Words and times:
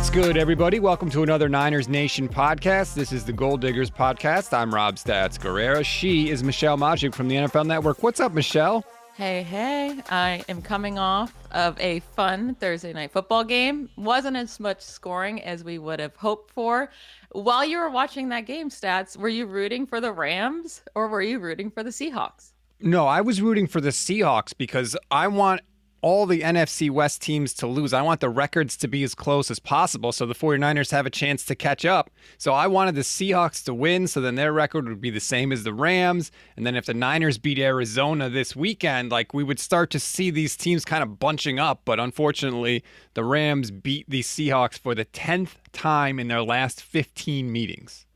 What's 0.00 0.08
good, 0.08 0.38
everybody? 0.38 0.80
Welcome 0.80 1.10
to 1.10 1.22
another 1.22 1.46
Niners 1.46 1.86
Nation 1.86 2.26
podcast. 2.26 2.94
This 2.94 3.12
is 3.12 3.22
the 3.26 3.34
Gold 3.34 3.60
Diggers 3.60 3.90
podcast. 3.90 4.56
I'm 4.56 4.74
Rob 4.74 4.96
Stats 4.96 5.38
Guerrera. 5.38 5.84
She 5.84 6.30
is 6.30 6.42
Michelle 6.42 6.78
Magdziuk 6.78 7.14
from 7.14 7.28
the 7.28 7.36
NFL 7.36 7.66
Network. 7.66 8.02
What's 8.02 8.18
up, 8.18 8.32
Michelle? 8.32 8.82
Hey, 9.14 9.42
hey. 9.42 10.00
I 10.08 10.42
am 10.48 10.62
coming 10.62 10.98
off 10.98 11.34
of 11.50 11.78
a 11.78 12.00
fun 12.00 12.54
Thursday 12.54 12.94
night 12.94 13.12
football 13.12 13.44
game. 13.44 13.90
Wasn't 13.98 14.38
as 14.38 14.58
much 14.58 14.80
scoring 14.80 15.42
as 15.42 15.64
we 15.64 15.76
would 15.76 16.00
have 16.00 16.16
hoped 16.16 16.50
for. 16.50 16.90
While 17.32 17.66
you 17.66 17.76
were 17.76 17.90
watching 17.90 18.30
that 18.30 18.46
game, 18.46 18.70
Stats, 18.70 19.18
were 19.18 19.28
you 19.28 19.44
rooting 19.44 19.86
for 19.86 20.00
the 20.00 20.12
Rams 20.12 20.80
or 20.94 21.08
were 21.08 21.20
you 21.20 21.38
rooting 21.38 21.70
for 21.70 21.82
the 21.82 21.90
Seahawks? 21.90 22.52
No, 22.80 23.06
I 23.06 23.20
was 23.20 23.42
rooting 23.42 23.66
for 23.66 23.82
the 23.82 23.90
Seahawks 23.90 24.54
because 24.56 24.96
I 25.10 25.28
want 25.28 25.60
all 26.02 26.26
the 26.26 26.40
NFC 26.40 26.90
West 26.90 27.22
teams 27.22 27.52
to 27.54 27.66
lose. 27.66 27.92
I 27.92 28.02
want 28.02 28.20
the 28.20 28.28
records 28.28 28.76
to 28.78 28.88
be 28.88 29.02
as 29.02 29.14
close 29.14 29.50
as 29.50 29.58
possible 29.58 30.12
so 30.12 30.26
the 30.26 30.34
49ers 30.34 30.90
have 30.90 31.06
a 31.06 31.10
chance 31.10 31.44
to 31.46 31.54
catch 31.54 31.84
up. 31.84 32.10
So 32.38 32.52
I 32.52 32.66
wanted 32.66 32.94
the 32.94 33.02
Seahawks 33.02 33.64
to 33.64 33.74
win 33.74 34.06
so 34.06 34.20
then 34.20 34.34
their 34.34 34.52
record 34.52 34.88
would 34.88 35.00
be 35.00 35.10
the 35.10 35.20
same 35.20 35.52
as 35.52 35.64
the 35.64 35.74
Rams. 35.74 36.30
And 36.56 36.66
then 36.66 36.76
if 36.76 36.86
the 36.86 36.94
Niners 36.94 37.38
beat 37.38 37.58
Arizona 37.58 38.28
this 38.28 38.56
weekend, 38.56 39.10
like 39.10 39.34
we 39.34 39.44
would 39.44 39.60
start 39.60 39.90
to 39.90 40.00
see 40.00 40.30
these 40.30 40.56
teams 40.56 40.84
kind 40.84 41.02
of 41.02 41.18
bunching 41.18 41.58
up. 41.58 41.82
But 41.84 42.00
unfortunately, 42.00 42.82
the 43.14 43.24
Rams 43.24 43.70
beat 43.70 44.08
the 44.08 44.20
Seahawks 44.20 44.78
for 44.78 44.94
the 44.94 45.04
10th 45.04 45.56
time 45.72 46.18
in 46.18 46.28
their 46.28 46.42
last 46.42 46.82
15 46.82 47.50
meetings. 47.50 48.06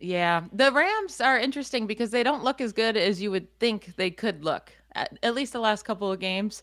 Yeah, 0.00 0.44
the 0.52 0.70
Rams 0.72 1.20
are 1.20 1.38
interesting 1.38 1.86
because 1.86 2.10
they 2.10 2.22
don't 2.22 2.44
look 2.44 2.60
as 2.60 2.72
good 2.72 2.96
as 2.96 3.20
you 3.20 3.30
would 3.30 3.58
think 3.58 3.96
they 3.96 4.10
could 4.10 4.44
look. 4.44 4.72
At, 4.94 5.34
least 5.34 5.52
the 5.52 5.60
last 5.60 5.84
couple 5.84 6.10
of 6.10 6.18
games, 6.18 6.62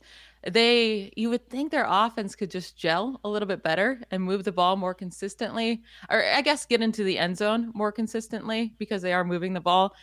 they 0.49 1.11
you 1.15 1.29
would 1.29 1.49
think 1.49 1.71
their 1.71 1.88
offense 1.88 2.35
could 2.35 2.51
just 2.51 2.77
gel 2.77 3.19
a 3.23 3.29
little 3.29 3.47
bit 3.47 3.63
better 3.63 4.01
and 4.11 4.21
move 4.21 4.43
the 4.43 4.52
ball 4.52 4.75
more 4.75 4.93
consistently, 4.93 5.81
or 6.09 6.23
I 6.23 6.41
guess 6.41 6.65
get 6.65 6.81
into 6.81 7.03
the 7.03 7.17
end 7.17 7.37
zone 7.37 7.71
more 7.73 7.91
consistently 7.91 8.73
because 8.77 9.02
they 9.02 9.13
are 9.13 9.23
moving 9.23 9.53
the 9.53 9.61
ball. 9.61 9.93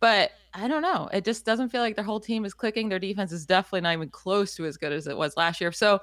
But 0.00 0.32
I 0.52 0.66
don't 0.66 0.82
know. 0.82 1.08
It 1.12 1.24
just 1.24 1.46
doesn't 1.46 1.68
feel 1.68 1.80
like 1.80 1.94
their 1.94 2.04
whole 2.04 2.20
team 2.20 2.44
is 2.44 2.54
clicking. 2.54 2.88
Their 2.88 2.98
defense 2.98 3.30
is 3.30 3.46
definitely 3.46 3.82
not 3.82 3.92
even 3.94 4.10
close 4.10 4.56
to 4.56 4.66
as 4.66 4.76
good 4.76 4.92
as 4.92 5.06
it 5.06 5.16
was 5.16 5.36
last 5.36 5.60
year. 5.60 5.70
So 5.70 6.00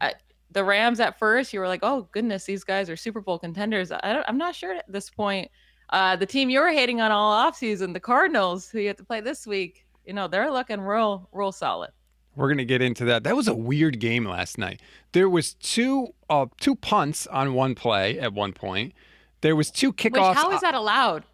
I, 0.00 0.12
the 0.50 0.62
Rams 0.62 1.00
at 1.00 1.18
first, 1.18 1.52
you 1.52 1.60
were 1.60 1.68
like, 1.68 1.80
oh 1.82 2.08
goodness, 2.12 2.44
these 2.44 2.64
guys 2.64 2.90
are 2.90 2.96
Super 2.96 3.22
Bowl 3.22 3.38
contenders. 3.38 3.90
I 3.90 4.22
am 4.28 4.36
not 4.36 4.54
sure 4.54 4.74
at 4.74 4.90
this 4.92 5.08
point 5.08 5.50
uh, 5.92 6.16
the 6.16 6.26
team 6.26 6.48
you 6.48 6.60
were 6.60 6.72
hating 6.72 7.00
on 7.00 7.12
all 7.12 7.32
offseason, 7.32 7.92
the 7.92 8.00
Cardinals, 8.00 8.68
who 8.68 8.80
you 8.80 8.88
have 8.88 8.96
to 8.96 9.04
play 9.04 9.20
this 9.20 9.46
week, 9.46 9.86
you 10.06 10.14
know, 10.14 10.26
they're 10.26 10.50
looking 10.50 10.80
real, 10.80 11.28
real 11.32 11.52
solid. 11.52 11.90
We're 12.34 12.48
gonna 12.48 12.64
get 12.64 12.80
into 12.82 13.04
that. 13.06 13.24
That 13.24 13.36
was 13.36 13.48
a 13.48 13.54
weird 13.54 13.98
game 14.00 14.24
last 14.24 14.58
night. 14.58 14.80
There 15.12 15.28
was 15.28 15.54
two 15.54 16.14
uh, 16.30 16.46
two 16.60 16.76
punts 16.76 17.26
on 17.26 17.54
one 17.54 17.74
play 17.74 18.18
at 18.18 18.32
one 18.32 18.52
point. 18.52 18.94
There 19.42 19.56
was 19.56 19.70
two 19.70 19.92
kickoffs. 19.92 20.30
Which, 20.30 20.38
how 20.38 20.52
is 20.52 20.60
that 20.60 20.74
allowed? 20.74 21.24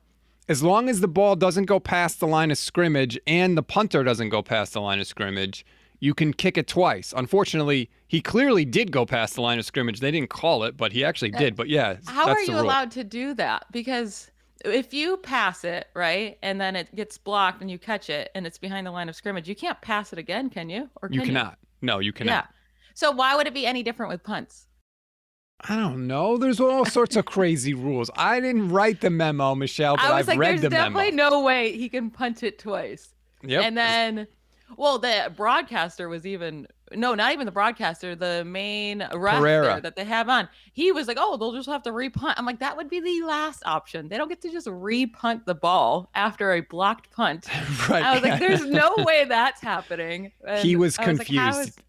As 0.48 0.62
long 0.62 0.88
as 0.88 1.00
the 1.00 1.08
ball 1.08 1.36
doesn't 1.36 1.66
go 1.66 1.78
past 1.78 2.20
the 2.20 2.26
line 2.26 2.50
of 2.50 2.56
scrimmage 2.56 3.18
and 3.26 3.56
the 3.56 3.62
punter 3.62 4.02
doesn't 4.02 4.30
go 4.30 4.42
past 4.42 4.72
the 4.72 4.80
line 4.80 4.98
of 4.98 5.06
scrimmage, 5.06 5.64
you 6.00 6.14
can 6.14 6.32
kick 6.32 6.56
it 6.56 6.66
twice. 6.66 7.12
Unfortunately, 7.14 7.90
he 8.06 8.22
clearly 8.22 8.64
did 8.64 8.90
go 8.90 9.04
past 9.04 9.34
the 9.34 9.42
line 9.42 9.58
of 9.58 9.66
scrimmage. 9.66 10.00
They 10.00 10.10
didn't 10.10 10.30
call 10.30 10.64
it, 10.64 10.76
but 10.76 10.92
he 10.92 11.04
actually 11.04 11.32
did. 11.32 11.54
But 11.54 11.68
yeah, 11.68 11.96
how 12.06 12.28
are 12.28 12.40
you 12.40 12.58
allowed 12.58 12.90
to 12.92 13.04
do 13.04 13.34
that? 13.34 13.66
Because 13.70 14.30
if 14.64 14.92
you 14.92 15.16
pass 15.18 15.64
it 15.64 15.86
right 15.94 16.38
and 16.42 16.60
then 16.60 16.76
it 16.76 16.94
gets 16.94 17.18
blocked 17.18 17.60
and 17.60 17.70
you 17.70 17.78
catch 17.78 18.10
it 18.10 18.30
and 18.34 18.46
it's 18.46 18.58
behind 18.58 18.86
the 18.86 18.90
line 18.90 19.08
of 19.08 19.16
scrimmage, 19.16 19.48
you 19.48 19.56
can't 19.56 19.80
pass 19.80 20.12
it 20.12 20.18
again, 20.18 20.50
can 20.50 20.68
you? 20.68 20.88
Or 21.02 21.08
can 21.08 21.14
you 21.14 21.22
cannot. 21.22 21.58
You? 21.60 21.86
No, 21.86 21.98
you 21.98 22.12
cannot. 22.12 22.32
Yeah. 22.32 22.46
So 22.94 23.10
why 23.12 23.36
would 23.36 23.46
it 23.46 23.54
be 23.54 23.66
any 23.66 23.82
different 23.82 24.10
with 24.10 24.24
punts? 24.24 24.66
I 25.60 25.76
don't 25.76 26.06
know. 26.06 26.36
There's 26.36 26.60
all 26.60 26.84
sorts 26.84 27.16
of 27.16 27.24
crazy 27.24 27.74
rules. 27.74 28.10
I 28.16 28.38
didn't 28.40 28.68
write 28.68 29.00
the 29.00 29.10
memo, 29.10 29.54
Michelle, 29.54 29.96
but 29.96 30.04
I 30.04 30.16
was 30.16 30.28
I've 30.28 30.28
like, 30.28 30.38
read 30.38 30.58
the 30.60 30.70
memo. 30.70 30.82
There's 30.82 30.94
definitely 30.94 31.16
no 31.16 31.42
way 31.42 31.76
he 31.76 31.88
can 31.88 32.10
punt 32.10 32.42
it 32.44 32.58
twice. 32.60 33.14
Yep. 33.42 33.64
And 33.64 33.76
then, 33.76 34.28
well, 34.76 34.98
the 34.98 35.32
broadcaster 35.36 36.08
was 36.08 36.26
even 36.26 36.68
no, 36.94 37.14
not 37.14 37.32
even 37.32 37.46
the 37.46 37.52
broadcaster, 37.52 38.14
the 38.14 38.44
main 38.44 39.06
ref 39.14 39.82
that 39.82 39.96
they 39.96 40.04
have 40.04 40.28
on. 40.28 40.48
He 40.72 40.92
was 40.92 41.08
like, 41.08 41.16
"Oh, 41.20 41.36
they'll 41.36 41.52
just 41.52 41.68
have 41.68 41.82
to 41.84 41.92
repunt." 41.92 42.34
I'm 42.36 42.46
like, 42.46 42.60
that 42.60 42.76
would 42.76 42.88
be 42.88 43.00
the 43.00 43.22
last 43.26 43.62
option. 43.66 44.08
They 44.08 44.16
don't 44.16 44.28
get 44.28 44.40
to 44.42 44.50
just 44.50 44.66
repunt 44.66 45.46
the 45.46 45.54
ball 45.54 46.10
after 46.14 46.52
a 46.52 46.60
blocked 46.60 47.10
punt. 47.10 47.48
right. 47.88 48.02
I 48.02 48.14
was 48.14 48.22
like, 48.22 48.40
"There's 48.40 48.64
no 48.64 48.94
way 48.98 49.24
that's 49.24 49.60
happening." 49.60 50.32
And 50.46 50.60
he 50.60 50.76
was 50.76 50.96
confused. 50.96 51.42
Was 51.42 51.56
like, 51.56 51.84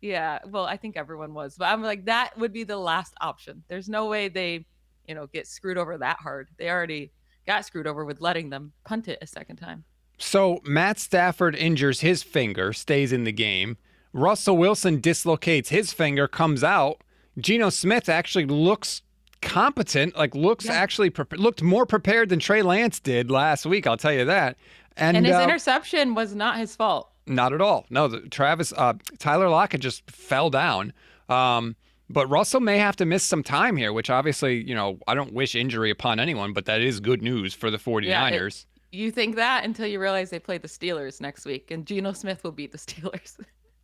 yeah, 0.00 0.40
well, 0.48 0.64
I 0.64 0.76
think 0.76 0.96
everyone 0.96 1.32
was, 1.32 1.56
but 1.56 1.66
I'm 1.66 1.82
like, 1.82 2.06
that 2.06 2.36
would 2.36 2.52
be 2.52 2.64
the 2.64 2.76
last 2.76 3.14
option. 3.20 3.62
There's 3.68 3.88
no 3.88 4.06
way 4.06 4.28
they, 4.28 4.66
you 5.06 5.14
know, 5.14 5.28
get 5.28 5.46
screwed 5.46 5.78
over 5.78 5.96
that 5.98 6.18
hard. 6.18 6.48
They 6.58 6.68
already 6.68 7.12
got 7.46 7.64
screwed 7.64 7.86
over 7.86 8.04
with 8.04 8.20
letting 8.20 8.50
them 8.50 8.72
punt 8.84 9.06
it 9.06 9.18
a 9.22 9.26
second 9.26 9.56
time. 9.56 9.84
So 10.18 10.60
Matt 10.64 10.98
Stafford 10.98 11.54
injures 11.54 12.00
his 12.00 12.22
finger, 12.22 12.72
stays 12.72 13.12
in 13.12 13.24
the 13.24 13.32
game. 13.32 13.76
Russell 14.12 14.56
Wilson 14.56 15.00
dislocates 15.00 15.70
his 15.70 15.92
finger, 15.92 16.28
comes 16.28 16.62
out. 16.62 17.02
Geno 17.38 17.70
Smith 17.70 18.08
actually 18.08 18.44
looks 18.44 19.02
competent, 19.40 20.16
like 20.16 20.34
looks 20.34 20.66
yeah. 20.66 20.72
actually 20.72 21.10
pre- 21.10 21.38
looked 21.38 21.62
more 21.62 21.86
prepared 21.86 22.28
than 22.28 22.38
Trey 22.38 22.62
Lance 22.62 23.00
did 23.00 23.30
last 23.30 23.66
week. 23.66 23.86
I'll 23.86 23.96
tell 23.96 24.12
you 24.12 24.24
that. 24.24 24.56
And, 24.96 25.16
and 25.16 25.26
his 25.26 25.34
uh, 25.34 25.42
interception 25.42 26.14
was 26.14 26.34
not 26.34 26.58
his 26.58 26.76
fault. 26.76 27.10
Not 27.26 27.52
at 27.52 27.60
all. 27.60 27.86
No, 27.88 28.08
the, 28.08 28.20
Travis 28.28 28.72
uh, 28.76 28.94
Tyler 29.18 29.48
Lockett 29.48 29.80
just 29.80 30.08
fell 30.10 30.50
down. 30.50 30.92
Um, 31.28 31.76
but 32.10 32.26
Russell 32.28 32.60
may 32.60 32.78
have 32.78 32.96
to 32.96 33.06
miss 33.06 33.22
some 33.22 33.42
time 33.42 33.76
here, 33.76 33.92
which 33.92 34.10
obviously, 34.10 34.62
you 34.62 34.74
know, 34.74 34.98
I 35.06 35.14
don't 35.14 35.32
wish 35.32 35.54
injury 35.54 35.90
upon 35.90 36.20
anyone, 36.20 36.52
but 36.52 36.66
that 36.66 36.82
is 36.82 37.00
good 37.00 37.22
news 37.22 37.54
for 37.54 37.70
the 37.70 37.78
49ers. 37.78 38.06
Yeah, 38.06 38.36
it, 38.36 38.64
you 38.90 39.10
think 39.10 39.36
that 39.36 39.64
until 39.64 39.86
you 39.86 39.98
realize 39.98 40.28
they 40.28 40.38
play 40.38 40.58
the 40.58 40.68
Steelers 40.68 41.20
next 41.20 41.46
week, 41.46 41.70
and 41.70 41.86
Geno 41.86 42.12
Smith 42.12 42.44
will 42.44 42.52
beat 42.52 42.72
the 42.72 42.78
Steelers. 42.78 43.38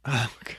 Oh 0.09 0.31
God. 0.45 0.55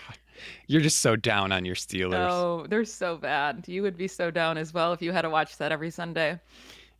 You're 0.68 0.82
just 0.82 1.02
so 1.02 1.16
down 1.16 1.52
on 1.52 1.66
your 1.66 1.76
Steelers. 1.76 2.30
Oh, 2.30 2.68
they're 2.70 2.86
so 2.86 3.18
bad. 3.18 3.68
You 3.68 3.82
would 3.82 3.98
be 3.98 4.08
so 4.08 4.30
down 4.30 4.58
as 4.58 4.72
well 4.74 4.94
if 4.94 5.02
you 5.02 5.12
had 5.12 5.24
to 5.24 5.30
watch 5.30 5.58
that 5.58 5.72
every 5.72 5.90
Sunday. 5.90 6.40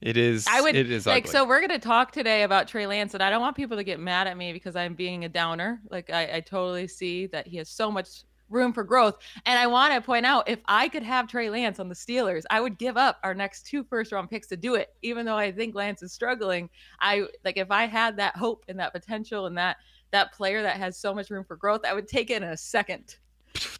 It 0.02 0.18
is. 0.18 0.48
I 0.50 0.62
would. 0.62 0.76
It 0.76 0.90
is 0.90 1.06
like. 1.06 1.26
Ugly. 1.26 1.32
So 1.32 1.46
we're 1.46 1.62
gonna 1.62 1.78
talk 1.78 2.12
today 2.12 2.44
about 2.44 2.68
Trey 2.68 2.88
Lance, 2.88 3.14
and 3.14 3.22
I 3.22 3.30
don't 3.30 3.42
want 3.42 3.56
people 3.56 3.78
to 3.78 3.84
get 3.84 4.00
mad 4.00 4.28
at 4.28 4.38
me 4.38 4.54
because 4.54 4.76
I'm 4.76 4.96
being 4.96 5.26
a 5.26 5.30
downer. 5.30 5.82
Like 5.92 6.10
I, 6.10 6.38
I 6.38 6.40
totally 6.40 6.88
see 6.88 7.28
that 7.28 7.46
he 7.46 7.58
has 7.58 7.70
so 7.70 7.92
much 7.92 8.24
room 8.50 8.74
for 8.74 8.84
growth, 8.84 9.18
and 9.46 9.60
I 9.60 9.68
want 9.68 9.94
to 9.94 10.02
point 10.02 10.26
out 10.26 10.50
if 10.50 10.60
I 10.66 10.88
could 10.88 11.04
have 11.04 11.28
Trey 11.28 11.50
Lance 11.52 11.80
on 11.80 11.90
the 11.90 11.96
Steelers, 11.96 12.46
I 12.50 12.62
would 12.62 12.80
give 12.80 12.98
up 12.98 13.20
our 13.24 13.36
next 13.36 13.68
two 13.68 13.84
first 13.84 14.12
round 14.12 14.30
picks 14.30 14.48
to 14.48 14.58
do 14.58 14.76
it. 14.76 14.90
Even 15.04 15.26
though 15.26 15.38
I 15.38 15.52
think 15.52 15.76
Lance 15.76 16.02
is 16.02 16.14
struggling, 16.14 16.70
I 17.02 17.26
like 17.46 17.58
if 17.58 17.70
I 17.70 17.86
had 17.86 18.18
that 18.18 18.38
hope 18.38 18.66
and 18.68 18.80
that 18.80 18.94
potential 18.94 19.46
and 19.46 19.58
that 19.58 19.78
that 20.12 20.34
player 20.34 20.62
that 20.62 20.78
has 20.78 20.98
so 20.98 21.14
much 21.14 21.30
room 21.30 21.44
for 21.44 21.56
growth, 21.56 21.82
I 21.86 21.94
would 21.94 22.08
take 22.08 22.30
it 22.30 22.42
in 22.42 22.50
a 22.50 22.58
second. 22.58 23.18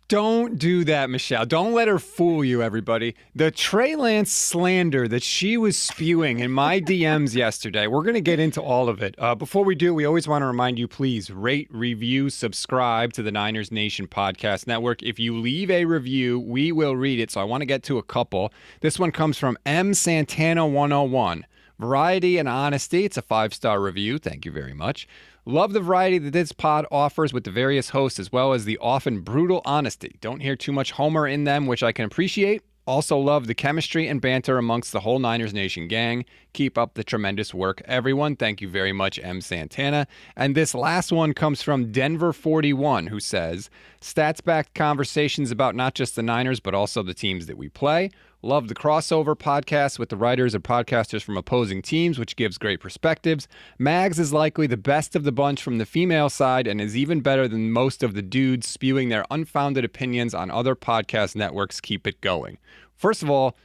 Don't 0.08 0.58
do 0.58 0.84
that, 0.86 1.12
Michelle. 1.12 1.46
Don't 1.46 1.74
let 1.74 1.88
her 1.88 2.00
fool 2.00 2.44
you, 2.44 2.64
everybody. 2.64 3.16
The 3.36 3.52
Trey 3.52 3.96
Lance 3.96 4.32
slander 4.32 5.08
that 5.08 5.22
she 5.22 5.56
was 5.56 5.78
spewing 5.78 6.40
in 6.40 6.52
my 6.52 6.82
DMs 6.82 7.36
yesterday, 7.36 7.86
we're 7.86 8.02
going 8.02 8.16
to 8.16 8.22
get 8.22 8.40
into 8.40 8.60
all 8.60 8.90
of 8.90 9.04
it. 9.04 9.14
Uh, 9.20 9.36
before 9.36 9.64
we 9.64 9.76
do, 9.76 9.94
we 9.94 10.06
always 10.06 10.28
want 10.28 10.42
to 10.42 10.48
remind 10.48 10.80
you 10.80 10.88
please 10.88 11.30
rate, 11.30 11.68
review, 11.70 12.32
subscribe 12.32 13.14
to 13.14 13.22
the 13.22 13.32
Niners 13.32 13.72
Nation 13.72 14.08
Podcast 14.08 14.66
Network. 14.66 15.04
If 15.04 15.20
you 15.20 15.38
leave 15.38 15.70
a 15.70 15.86
review, 15.86 16.40
we 16.40 16.72
will 16.72 16.96
read 16.96 17.20
it. 17.20 17.30
So 17.30 17.40
I 17.40 17.44
want 17.44 17.62
to 17.62 17.68
get 17.68 17.84
to 17.84 18.00
a 18.00 18.04
couple. 18.04 18.52
This 18.82 18.98
one 18.98 19.12
comes 19.12 19.38
from 19.38 19.60
M 19.64 19.94
Santana 19.94 20.66
101. 20.66 21.46
Variety 21.78 22.40
and 22.40 22.50
honesty. 22.50 23.06
It's 23.06 23.16
a 23.16 23.22
five 23.22 23.54
star 23.54 23.80
review. 23.80 24.18
Thank 24.18 24.44
you 24.44 24.52
very 24.52 24.74
much. 24.74 25.08
Love 25.50 25.74
the 25.74 25.80
variety 25.80 26.20
that 26.20 26.32
this 26.32 26.52
pod 26.52 26.86
offers 26.92 27.34
with 27.34 27.44
the 27.44 27.50
various 27.50 27.90
hosts, 27.90 28.20
as 28.20 28.32
well 28.32 28.54
as 28.54 28.66
the 28.66 28.78
often 28.78 29.22
brutal 29.22 29.64
honesty. 29.66 30.16
Don't 30.22 30.42
hear 30.42 30.56
too 30.56 30.72
much 30.72 30.92
Homer 30.92 31.28
in 31.28 31.44
them, 31.44 31.66
which 31.66 31.82
I 31.82 31.92
can 31.92 32.06
appreciate. 32.06 32.62
Also, 32.86 33.18
love 33.18 33.48
the 33.48 33.56
chemistry 33.56 34.08
and 34.08 34.22
banter 34.22 34.60
amongst 34.60 34.92
the 34.92 35.00
whole 35.00 35.18
Niners 35.18 35.52
Nation 35.52 35.88
gang. 35.88 36.24
Keep 36.54 36.78
up 36.78 36.94
the 36.94 37.04
tremendous 37.04 37.52
work, 37.52 37.82
everyone. 37.86 38.36
Thank 38.36 38.62
you 38.62 38.70
very 38.70 38.92
much, 38.92 39.20
M. 39.24 39.42
Santana. 39.42 40.06
And 40.36 40.54
this 40.54 40.76
last 40.76 41.12
one 41.12 41.34
comes 41.34 41.64
from 41.64 41.92
Denver41, 41.92 43.10
who 43.10 43.20
says 43.20 43.72
Stats 44.02 44.44
backed 44.44 44.76
conversations 44.76 45.50
about 45.50 45.74
not 45.76 45.96
just 45.96 46.16
the 46.16 46.22
Niners, 46.22 46.60
but 46.60 46.76
also 46.76 47.02
the 47.02 47.16
teams 47.16 47.48
that 47.48 47.58
we 47.58 47.70
play. 47.70 48.12
Love 48.42 48.70
the 48.70 48.76
crossover 48.76 49.36
podcast 49.36 50.00
with 50.00 50.08
the 50.08 50.16
writers 50.16 50.56
and 50.56 50.64
podcasters 50.64 51.22
from 51.22 51.36
opposing 51.36 51.82
teams, 51.82 52.18
which 52.18 52.38
gives 52.38 52.58
great 52.58 52.80
perspectives. 52.80 53.50
Mags 53.78 54.18
is 54.18 54.32
likely 54.32 54.66
the 54.66 54.78
best 54.78 55.14
of 55.14 55.26
the 55.26 55.32
bunch 55.34 55.62
from 55.62 55.78
the 55.78 55.86
female 55.86 56.30
side 56.30 56.66
and 56.66 56.80
is 56.80 56.96
even 56.96 57.20
better 57.20 57.50
than 57.50 57.70
most 57.70 58.02
of 58.02 58.14
the 58.14 58.22
dudes 58.22 58.66
spewing 58.66 59.10
their 59.10 59.26
unfounded 59.30 59.84
opinions 59.84 60.34
on 60.34 60.50
other 60.50 60.74
podcast 60.74 61.36
networks. 61.36 61.82
Keep 61.82 62.08
it 62.08 62.22
going. 62.22 62.58
First 62.96 63.24
of 63.24 63.30
all, 63.30 63.58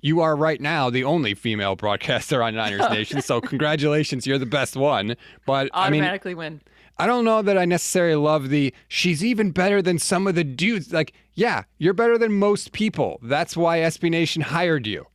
you 0.00 0.22
are 0.22 0.34
right 0.34 0.62
now 0.62 0.88
the 0.88 1.04
only 1.04 1.34
female 1.34 1.76
broadcaster 1.76 2.42
on 2.42 2.54
Niners 2.54 2.80
Nation, 2.90 3.20
so 3.20 3.38
congratulations, 3.38 4.26
you're 4.26 4.38
the 4.38 4.46
best 4.46 4.76
one. 4.76 5.14
But 5.44 5.68
automatically 5.74 6.32
I 6.32 6.34
mean, 6.36 6.38
win. 6.38 6.60
I 6.98 7.06
don't 7.06 7.24
know 7.24 7.42
that 7.42 7.58
I 7.58 7.64
necessarily 7.64 8.16
love 8.16 8.48
the 8.48 8.74
she's 8.88 9.24
even 9.24 9.50
better 9.50 9.82
than 9.82 9.98
some 9.98 10.26
of 10.26 10.34
the 10.34 10.44
dudes. 10.44 10.92
Like, 10.92 11.12
yeah, 11.34 11.64
you're 11.78 11.94
better 11.94 12.18
than 12.18 12.32
most 12.34 12.72
people. 12.72 13.18
That's 13.22 13.56
why 13.56 13.78
SB 13.78 14.10
Nation 14.10 14.42
hired 14.42 14.86
you. 14.86 15.06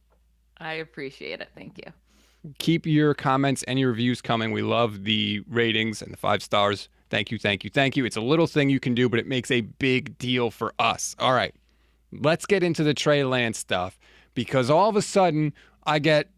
I 0.58 0.74
appreciate 0.74 1.40
it. 1.40 1.50
Thank 1.56 1.78
you. 1.78 1.92
Keep 2.60 2.86
your 2.86 3.14
comments 3.14 3.64
and 3.64 3.78
your 3.78 3.90
reviews 3.90 4.22
coming. 4.22 4.52
We 4.52 4.62
love 4.62 5.04
the 5.04 5.44
ratings 5.50 6.02
and 6.02 6.12
the 6.12 6.18
five 6.18 6.42
stars. 6.42 6.90
Thank 7.10 7.32
you, 7.32 7.38
thank 7.38 7.64
you, 7.64 7.70
thank 7.70 7.96
you. 7.96 8.06
It's 8.06 8.18
a 8.18 8.22
little 8.22 8.48
thing 8.48 8.70
you 8.70 8.80
can 8.80 8.94
do, 8.94 9.08
but 9.08 9.20
it 9.20 9.28
makes 9.28 9.50
a 9.50 9.62
big 9.62 10.18
deal 10.18 10.52
for 10.52 10.74
us. 10.78 11.16
All 11.20 11.34
right, 11.34 11.56
let's 12.12 12.46
get 12.46 12.64
into 12.64 12.84
the 12.84 12.94
Trey 12.94 13.24
Lance 13.24 13.58
stuff 13.58 13.98
because 14.34 14.70
all 14.70 14.90
of 14.90 14.96
a 14.96 15.02
sudden 15.02 15.54
I 15.86 16.00
get, 16.00 16.30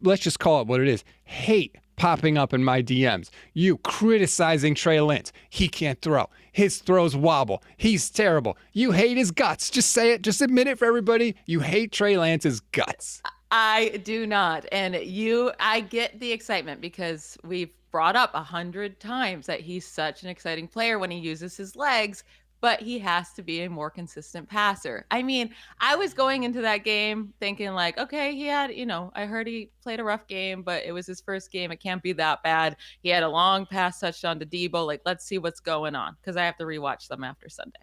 let's 0.00 0.22
just 0.22 0.38
call 0.38 0.62
it 0.62 0.66
what 0.66 0.80
it 0.80 0.88
is 0.88 1.04
hate 1.24 1.76
popping 2.00 2.38
up 2.38 2.54
in 2.54 2.64
my 2.64 2.82
DMs. 2.82 3.28
You 3.52 3.76
criticizing 3.76 4.74
Trey 4.74 5.02
Lance. 5.02 5.32
He 5.50 5.68
can't 5.68 6.00
throw. 6.00 6.30
His 6.50 6.78
throws 6.78 7.14
wobble. 7.14 7.62
He's 7.76 8.08
terrible. 8.08 8.56
You 8.72 8.92
hate 8.92 9.18
his 9.18 9.30
guts. 9.30 9.68
Just 9.68 9.92
say 9.92 10.12
it. 10.12 10.22
Just 10.22 10.40
admit 10.40 10.66
it 10.66 10.78
for 10.78 10.86
everybody. 10.86 11.36
You 11.44 11.60
hate 11.60 11.92
Trey 11.92 12.16
Lance's 12.16 12.60
guts. 12.72 13.20
I 13.50 14.00
do 14.02 14.26
not. 14.26 14.64
And 14.72 14.94
you, 14.94 15.52
I 15.60 15.80
get 15.80 16.18
the 16.18 16.32
excitement 16.32 16.80
because 16.80 17.36
we've 17.44 17.70
brought 17.90 18.16
up 18.16 18.30
a 18.32 18.42
hundred 18.42 18.98
times 18.98 19.44
that 19.44 19.60
he's 19.60 19.86
such 19.86 20.22
an 20.22 20.30
exciting 20.30 20.68
player 20.68 20.98
when 20.98 21.10
he 21.10 21.18
uses 21.18 21.54
his 21.54 21.76
legs 21.76 22.24
but 22.60 22.80
he 22.80 22.98
has 22.98 23.32
to 23.32 23.42
be 23.42 23.62
a 23.62 23.70
more 23.70 23.90
consistent 23.90 24.48
passer. 24.48 25.06
I 25.10 25.22
mean, 25.22 25.50
I 25.80 25.96
was 25.96 26.12
going 26.12 26.42
into 26.42 26.60
that 26.60 26.84
game 26.84 27.32
thinking 27.40 27.70
like, 27.72 27.98
okay, 27.98 28.34
he 28.34 28.46
had, 28.46 28.74
you 28.74 28.86
know, 28.86 29.10
I 29.14 29.24
heard 29.24 29.46
he 29.46 29.70
played 29.82 30.00
a 30.00 30.04
rough 30.04 30.26
game, 30.26 30.62
but 30.62 30.84
it 30.84 30.92
was 30.92 31.06
his 31.06 31.20
first 31.20 31.50
game. 31.50 31.70
It 31.70 31.80
can't 31.80 32.02
be 32.02 32.12
that 32.14 32.42
bad. 32.42 32.76
He 33.02 33.08
had 33.08 33.22
a 33.22 33.28
long 33.28 33.66
pass 33.66 34.00
touchdown 34.00 34.38
to 34.40 34.46
Deebo. 34.46 34.86
Like, 34.86 35.02
let's 35.06 35.24
see 35.24 35.38
what's 35.38 35.60
going 35.60 35.94
on 35.94 36.16
because 36.20 36.36
I 36.36 36.44
have 36.44 36.56
to 36.58 36.64
rewatch 36.64 37.08
them 37.08 37.24
after 37.24 37.48
Sunday. 37.48 37.80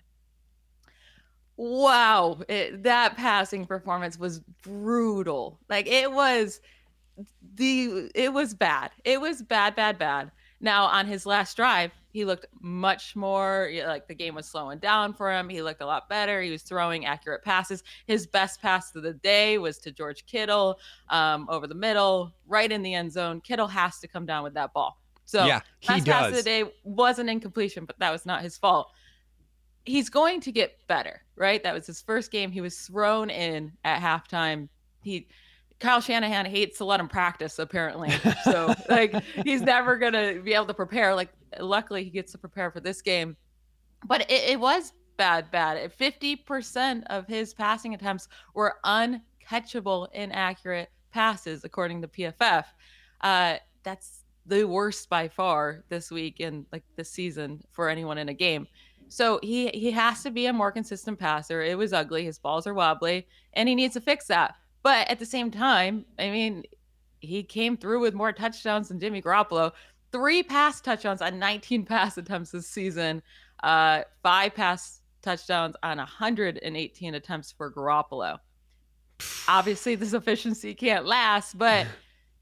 Wow, 1.57 2.37
it, 2.47 2.83
that 2.83 3.17
passing 3.17 3.65
performance 3.65 4.19
was 4.19 4.41
brutal. 4.61 5.59
Like 5.69 5.87
it 5.87 6.11
was 6.11 6.61
the 7.55 8.11
it 8.13 8.31
was 8.31 8.53
bad. 8.53 8.91
It 9.03 9.19
was 9.19 9.41
bad, 9.41 9.75
bad, 9.75 9.97
bad. 9.97 10.31
Now 10.61 10.85
on 10.85 11.07
his 11.07 11.25
last 11.25 11.57
drive, 11.57 11.91
he 12.17 12.25
looked 12.25 12.47
much 12.61 13.15
more 13.15 13.69
like 13.85 14.07
the 14.07 14.15
game 14.15 14.33
was 14.33 14.47
slowing 14.47 14.79
down 14.79 15.13
for 15.13 15.31
him. 15.31 15.47
He 15.49 15.61
looked 15.61 15.81
a 15.81 15.85
lot 15.85 16.09
better. 16.09 16.41
He 16.41 16.49
was 16.49 16.63
throwing 16.63 17.05
accurate 17.05 17.43
passes. 17.43 17.83
His 18.07 18.25
best 18.25 18.59
pass 18.59 18.95
of 18.95 19.03
the 19.03 19.13
day 19.13 19.59
was 19.59 19.77
to 19.79 19.91
George 19.91 20.25
Kittle 20.25 20.79
um, 21.09 21.45
over 21.47 21.67
the 21.67 21.75
middle, 21.75 22.33
right 22.47 22.71
in 22.71 22.81
the 22.81 22.95
end 22.95 23.11
zone. 23.11 23.39
Kittle 23.39 23.67
has 23.67 23.99
to 23.99 24.07
come 24.07 24.25
down 24.25 24.43
with 24.43 24.55
that 24.55 24.73
ball. 24.73 24.99
So 25.25 25.45
yeah, 25.45 25.59
does. 25.81 26.03
pass 26.05 26.29
of 26.29 26.33
the 26.33 26.41
day 26.41 26.63
was 26.83 27.19
an 27.19 27.29
incompletion, 27.29 27.85
but 27.85 27.99
that 27.99 28.11
was 28.11 28.25
not 28.25 28.41
his 28.41 28.57
fault. 28.57 28.91
He's 29.85 30.09
going 30.09 30.41
to 30.41 30.51
get 30.51 30.79
better, 30.87 31.21
right? 31.35 31.61
That 31.61 31.75
was 31.75 31.85
his 31.85 32.01
first 32.01 32.31
game. 32.31 32.51
He 32.51 32.61
was 32.61 32.79
thrown 32.79 33.29
in 33.29 33.73
at 33.83 34.01
halftime. 34.01 34.69
He 35.03 35.27
Kyle 35.79 36.01
Shanahan 36.01 36.47
hates 36.47 36.79
to 36.79 36.85
let 36.85 36.99
him 36.99 37.07
practice, 37.07 37.59
apparently. 37.59 38.11
So 38.43 38.73
like 38.89 39.13
he's 39.43 39.61
never 39.61 39.97
gonna 39.97 40.39
be 40.41 40.53
able 40.53 40.65
to 40.65 40.73
prepare. 40.73 41.13
Like 41.13 41.29
luckily 41.59 42.03
he 42.03 42.09
gets 42.09 42.31
to 42.33 42.37
prepare 42.37 42.71
for 42.71 42.79
this 42.79 43.01
game. 43.01 43.35
But 44.05 44.21
it, 44.21 44.51
it 44.51 44.59
was 44.59 44.93
bad, 45.17 45.49
bad. 45.51 45.91
Fifty 45.93 46.35
percent 46.35 47.03
of 47.09 47.27
his 47.27 47.53
passing 47.53 47.93
attempts 47.93 48.27
were 48.53 48.75
uncatchable, 48.85 50.07
inaccurate 50.13 50.89
passes, 51.11 51.63
according 51.63 52.01
to 52.01 52.07
PFF. 52.07 52.65
Uh, 53.21 53.57
that's 53.83 54.23
the 54.45 54.63
worst 54.63 55.09
by 55.09 55.27
far 55.27 55.83
this 55.89 56.09
week 56.09 56.39
and 56.39 56.65
like 56.71 56.83
this 56.95 57.11
season 57.11 57.61
for 57.71 57.89
anyone 57.89 58.17
in 58.17 58.29
a 58.29 58.33
game. 58.33 58.67
So 59.09 59.39
he 59.41 59.69
he 59.69 59.91
has 59.91 60.23
to 60.23 60.31
be 60.31 60.47
a 60.47 60.53
more 60.53 60.71
consistent 60.71 61.19
passer. 61.19 61.61
It 61.61 61.77
was 61.77 61.93
ugly. 61.93 62.25
His 62.25 62.39
balls 62.39 62.67
are 62.67 62.73
wobbly, 62.73 63.27
and 63.53 63.69
he 63.69 63.75
needs 63.75 63.93
to 63.93 64.01
fix 64.01 64.27
that. 64.27 64.55
But 64.83 65.09
at 65.09 65.19
the 65.19 65.25
same 65.25 65.51
time, 65.51 66.05
I 66.19 66.29
mean, 66.29 66.63
he 67.19 67.43
came 67.43 67.77
through 67.77 67.99
with 68.01 68.13
more 68.13 68.31
touchdowns 68.31 68.89
than 68.89 68.99
Jimmy 68.99 69.21
Garoppolo. 69.21 69.71
Three 70.11 70.43
pass 70.43 70.81
touchdowns 70.81 71.21
on 71.21 71.39
19 71.39 71.85
pass 71.85 72.17
attempts 72.17 72.51
this 72.51 72.67
season. 72.67 73.21
Uh, 73.63 74.03
five 74.23 74.53
pass 74.53 75.01
touchdowns 75.21 75.75
on 75.83 75.97
118 75.97 77.15
attempts 77.15 77.51
for 77.51 77.71
Garoppolo. 77.71 78.37
Obviously, 79.47 79.95
this 79.95 80.13
efficiency 80.13 80.73
can't 80.73 81.05
last, 81.05 81.57
but 81.57 81.87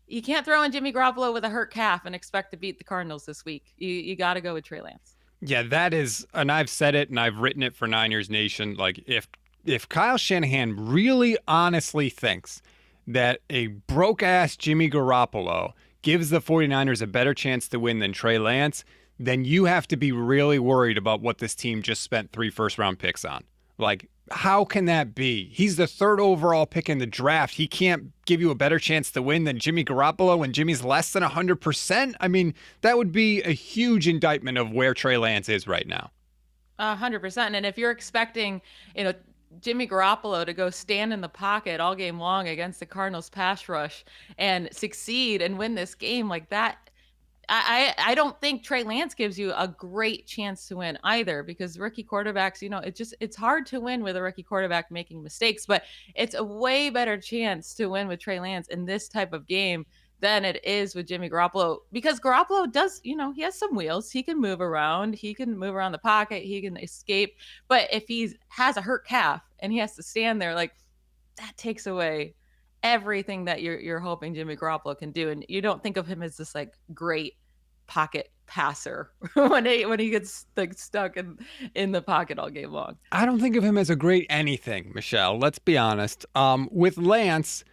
you 0.07 0.21
can't 0.21 0.45
throw 0.45 0.61
in 0.63 0.71
Jimmy 0.71 0.93
Garoppolo 0.93 1.33
with 1.33 1.43
a 1.43 1.49
hurt 1.49 1.71
calf 1.71 2.05
and 2.05 2.13
expect 2.13 2.51
to 2.51 2.57
beat 2.57 2.77
the 2.77 2.83
Cardinals 2.83 3.25
this 3.25 3.45
week. 3.45 3.73
You 3.77 3.89
you 3.89 4.15
got 4.15 4.35
to 4.35 4.41
go 4.41 4.53
with 4.53 4.65
Trey 4.65 4.81
Lance. 4.81 5.15
Yeah, 5.41 5.63
that 5.63 5.93
is, 5.93 6.25
and 6.33 6.51
I've 6.51 6.69
said 6.69 6.95
it 6.95 7.09
and 7.09 7.19
I've 7.19 7.37
written 7.37 7.61
it 7.61 7.75
for 7.75 7.87
Niners 7.87 8.29
Nation. 8.29 8.75
Like, 8.75 9.03
if 9.05 9.27
if 9.65 9.89
Kyle 9.89 10.17
Shanahan 10.17 10.75
really 10.91 11.37
honestly 11.47 12.09
thinks 12.09 12.61
that 13.07 13.41
a 13.49 13.67
broke 13.67 14.23
ass 14.23 14.55
Jimmy 14.55 14.89
Garoppolo 14.89 15.73
gives 16.05 16.29
the 16.29 16.39
49ers 16.39 17.01
a 17.01 17.07
better 17.07 17.33
chance 17.33 17.67
to 17.67 17.79
win 17.79 17.97
than 17.97 18.13
Trey 18.13 18.37
Lance, 18.37 18.85
then 19.17 19.43
you 19.43 19.65
have 19.65 19.87
to 19.87 19.97
be 19.97 20.11
really 20.11 20.59
worried 20.59 20.99
about 20.99 21.19
what 21.19 21.39
this 21.39 21.55
team 21.55 21.81
just 21.81 22.03
spent 22.03 22.31
three 22.31 22.51
first 22.51 22.77
round 22.77 22.99
picks 22.99 23.25
on. 23.25 23.43
Like, 23.79 24.07
how 24.29 24.65
can 24.65 24.85
that 24.85 25.15
be? 25.15 25.49
He's 25.51 25.77
the 25.77 25.87
third 25.87 26.19
overall 26.19 26.67
pick 26.67 26.89
in 26.89 26.99
the 26.99 27.07
draft. 27.07 27.55
He 27.55 27.67
can't 27.67 28.11
give 28.25 28.39
you 28.39 28.51
a 28.51 28.55
better 28.55 28.77
chance 28.77 29.09
to 29.11 29.21
win 29.21 29.45
than 29.45 29.57
Jimmy 29.57 29.83
Garoppolo 29.83 30.37
when 30.37 30.53
Jimmy's 30.53 30.83
less 30.83 31.11
than 31.11 31.23
100%. 31.23 32.13
I 32.19 32.27
mean, 32.27 32.53
that 32.81 32.97
would 32.97 33.11
be 33.11 33.41
a 33.41 33.51
huge 33.51 34.07
indictment 34.07 34.59
of 34.59 34.71
where 34.71 34.93
Trey 34.93 35.17
Lance 35.17 35.49
is 35.49 35.67
right 35.67 35.87
now. 35.87 36.11
A 36.77 36.95
hundred 36.95 37.21
percent. 37.21 37.55
And 37.55 37.65
if 37.65 37.77
you're 37.77 37.91
expecting, 37.91 38.61
you 38.95 39.05
know, 39.05 39.13
Jimmy 39.61 39.87
Garoppolo 39.87 40.45
to 40.45 40.53
go 40.53 40.69
stand 40.69 41.13
in 41.13 41.21
the 41.21 41.29
pocket 41.29 41.79
all 41.79 41.95
game 41.95 42.19
long 42.19 42.47
against 42.47 42.79
the 42.79 42.85
Cardinals 42.85 43.29
pass 43.29 43.67
rush 43.69 44.05
and 44.37 44.69
succeed 44.71 45.41
and 45.41 45.57
win 45.57 45.75
this 45.75 45.95
game 45.95 46.27
like 46.27 46.49
that. 46.49 46.77
I, 47.47 47.93
I 47.97 48.15
don't 48.15 48.39
think 48.41 48.63
Trey 48.63 48.83
Lance 48.83 49.13
gives 49.13 49.37
you 49.37 49.53
a 49.55 49.67
great 49.67 50.25
chance 50.25 50.67
to 50.67 50.77
win 50.77 50.97
either 51.03 51.43
because 51.43 51.77
rookie 51.77 52.03
quarterbacks, 52.03 52.61
you 52.61 52.69
know, 52.69 52.79
it 52.79 52.95
just 52.95 53.13
it's 53.19 53.35
hard 53.35 53.65
to 53.67 53.79
win 53.79 54.03
with 54.03 54.15
a 54.15 54.21
rookie 54.21 54.43
quarterback 54.43 54.89
making 54.89 55.21
mistakes, 55.21 55.65
but 55.65 55.83
it's 56.15 56.35
a 56.35 56.43
way 56.43 56.89
better 56.89 57.19
chance 57.19 57.73
to 57.75 57.87
win 57.87 58.07
with 58.07 58.19
Trey 58.19 58.39
Lance 58.39 58.67
in 58.69 58.85
this 58.85 59.07
type 59.07 59.33
of 59.33 59.45
game 59.47 59.85
than 60.25 60.43
it 60.43 60.59
is 60.65 60.95
with 60.95 61.05
Jimmy 61.05 61.29
Garoppolo 61.29 61.81
because 61.91 62.19
Garoppolo 62.19 62.71
does, 62.71 62.99
you 63.03 63.15
know, 63.15 63.31
he 63.31 63.43
has 63.43 63.53
some 63.53 63.75
wheels. 63.75 64.09
He 64.09 64.23
can 64.23 64.41
move 64.41 64.59
around. 64.59 65.13
He 65.13 65.35
can 65.35 65.55
move 65.55 65.75
around 65.75 65.91
the 65.91 65.99
pocket. 65.99 66.41
He 66.41 66.59
can 66.63 66.77
escape. 66.77 67.35
But 67.67 67.87
if 67.93 68.07
he 68.07 68.33
has 68.47 68.75
a 68.75 68.81
hurt 68.81 69.05
calf 69.05 69.43
and 69.59 69.71
he 69.71 69.77
has 69.77 69.95
to 69.97 70.01
stand 70.01 70.41
there, 70.41 70.55
like 70.55 70.73
that 71.37 71.55
takes 71.57 71.85
away 71.85 72.33
everything 72.81 73.45
that 73.45 73.61
you're 73.61 73.79
you're 73.79 73.99
hoping 73.99 74.33
Jimmy 74.33 74.55
Garoppolo 74.55 74.97
can 74.97 75.11
do. 75.11 75.29
And 75.29 75.45
you 75.47 75.61
don't 75.61 75.83
think 75.83 75.95
of 75.95 76.07
him 76.07 76.23
as 76.23 76.37
this 76.37 76.55
like 76.55 76.73
great 76.91 77.33
pocket 77.85 78.31
passer 78.47 79.11
when 79.35 79.67
he 79.67 79.85
when 79.85 79.99
he 79.99 80.09
gets 80.09 80.47
like 80.57 80.75
stuck 80.75 81.17
in 81.17 81.37
in 81.75 81.91
the 81.91 82.01
pocket 82.01 82.39
all 82.39 82.49
game 82.49 82.71
long. 82.71 82.97
I 83.11 83.27
don't 83.27 83.39
think 83.39 83.55
of 83.55 83.63
him 83.63 83.77
as 83.77 83.91
a 83.91 83.95
great 83.95 84.25
anything, 84.31 84.91
Michelle. 84.95 85.37
Let's 85.37 85.59
be 85.59 85.77
honest. 85.77 86.25
Um, 86.33 86.67
with 86.71 86.97
Lance, 86.97 87.63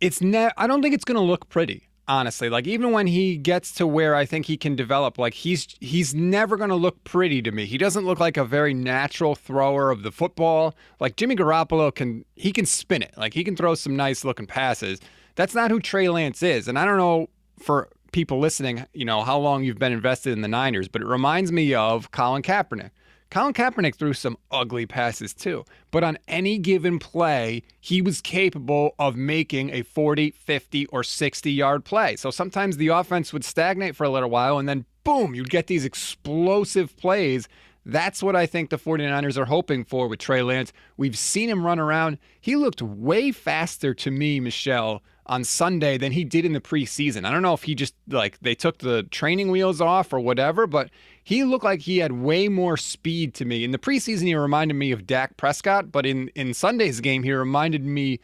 it's 0.00 0.20
ne- 0.20 0.52
I 0.56 0.68
don't 0.68 0.82
think 0.82 0.94
it's 0.94 1.04
going 1.04 1.16
to 1.16 1.20
look 1.20 1.48
pretty 1.48 1.85
honestly. 2.08 2.48
Like 2.48 2.66
even 2.66 2.92
when 2.92 3.06
he 3.06 3.36
gets 3.36 3.72
to 3.72 3.86
where 3.86 4.14
I 4.14 4.24
think 4.24 4.46
he 4.46 4.56
can 4.56 4.76
develop, 4.76 5.18
like 5.18 5.34
he's 5.34 5.76
he's 5.80 6.14
never 6.14 6.56
going 6.56 6.70
to 6.70 6.76
look 6.76 7.02
pretty 7.04 7.42
to 7.42 7.52
me. 7.52 7.66
He 7.66 7.78
doesn't 7.78 8.04
look 8.04 8.20
like 8.20 8.36
a 8.36 8.44
very 8.44 8.74
natural 8.74 9.34
thrower 9.34 9.90
of 9.90 10.02
the 10.02 10.12
football. 10.12 10.74
Like 11.00 11.16
Jimmy 11.16 11.36
Garoppolo 11.36 11.94
can 11.94 12.24
he 12.34 12.52
can 12.52 12.66
spin 12.66 13.02
it. 13.02 13.14
Like 13.16 13.34
he 13.34 13.44
can 13.44 13.56
throw 13.56 13.74
some 13.74 13.96
nice 13.96 14.24
looking 14.24 14.46
passes. 14.46 15.00
That's 15.34 15.54
not 15.54 15.70
who 15.70 15.80
Trey 15.80 16.08
Lance 16.08 16.42
is. 16.42 16.68
And 16.68 16.78
I 16.78 16.84
don't 16.84 16.98
know 16.98 17.28
for 17.58 17.88
people 18.12 18.38
listening, 18.38 18.86
you 18.94 19.04
know, 19.04 19.22
how 19.22 19.38
long 19.38 19.62
you've 19.62 19.78
been 19.78 19.92
invested 19.92 20.32
in 20.32 20.40
the 20.40 20.48
Niners, 20.48 20.88
but 20.88 21.02
it 21.02 21.06
reminds 21.06 21.52
me 21.52 21.74
of 21.74 22.10
Colin 22.12 22.42
Kaepernick. 22.42 22.90
Colin 23.30 23.54
Kaepernick 23.54 23.96
threw 23.96 24.12
some 24.12 24.38
ugly 24.50 24.86
passes 24.86 25.34
too, 25.34 25.64
but 25.90 26.04
on 26.04 26.18
any 26.28 26.58
given 26.58 26.98
play, 26.98 27.62
he 27.80 28.00
was 28.00 28.20
capable 28.20 28.94
of 28.98 29.16
making 29.16 29.70
a 29.70 29.82
40, 29.82 30.30
50, 30.30 30.86
or 30.86 31.02
60 31.02 31.50
yard 31.50 31.84
play. 31.84 32.16
So 32.16 32.30
sometimes 32.30 32.76
the 32.76 32.88
offense 32.88 33.32
would 33.32 33.44
stagnate 33.44 33.96
for 33.96 34.04
a 34.04 34.10
little 34.10 34.30
while 34.30 34.58
and 34.58 34.68
then 34.68 34.84
boom, 35.02 35.34
you'd 35.34 35.50
get 35.50 35.66
these 35.66 35.84
explosive 35.84 36.96
plays. 36.96 37.48
That's 37.84 38.22
what 38.22 38.34
I 38.34 38.46
think 38.46 38.70
the 38.70 38.78
49ers 38.78 39.38
are 39.38 39.44
hoping 39.44 39.84
for 39.84 40.08
with 40.08 40.18
Trey 40.18 40.42
Lance. 40.42 40.72
We've 40.96 41.16
seen 41.16 41.48
him 41.48 41.64
run 41.64 41.78
around. 41.78 42.18
He 42.40 42.56
looked 42.56 42.82
way 42.82 43.30
faster 43.30 43.94
to 43.94 44.10
me, 44.10 44.40
Michelle, 44.40 45.02
on 45.26 45.44
Sunday 45.44 45.98
than 45.98 46.12
he 46.12 46.24
did 46.24 46.44
in 46.44 46.52
the 46.52 46.60
preseason. 46.60 47.24
I 47.24 47.30
don't 47.30 47.42
know 47.42 47.54
if 47.54 47.64
he 47.64 47.74
just 47.74 47.94
like 48.08 48.38
they 48.40 48.54
took 48.54 48.78
the 48.78 49.02
training 49.04 49.50
wheels 49.50 49.80
off 49.80 50.12
or 50.12 50.20
whatever, 50.20 50.66
but 50.66 50.90
he 51.22 51.44
looked 51.44 51.64
like 51.64 51.80
he 51.80 51.98
had 51.98 52.12
way 52.12 52.48
more 52.48 52.76
speed 52.76 53.34
to 53.34 53.44
me. 53.44 53.64
In 53.64 53.72
the 53.72 53.78
preseason, 53.78 54.22
he 54.22 54.34
reminded 54.34 54.74
me 54.74 54.92
of 54.92 55.06
Dak 55.06 55.36
Prescott, 55.36 55.90
but 55.90 56.06
in, 56.06 56.28
in 56.36 56.54
Sunday's 56.54 57.00
game, 57.00 57.24
he 57.24 57.32
reminded 57.32 57.84
me 57.84 58.20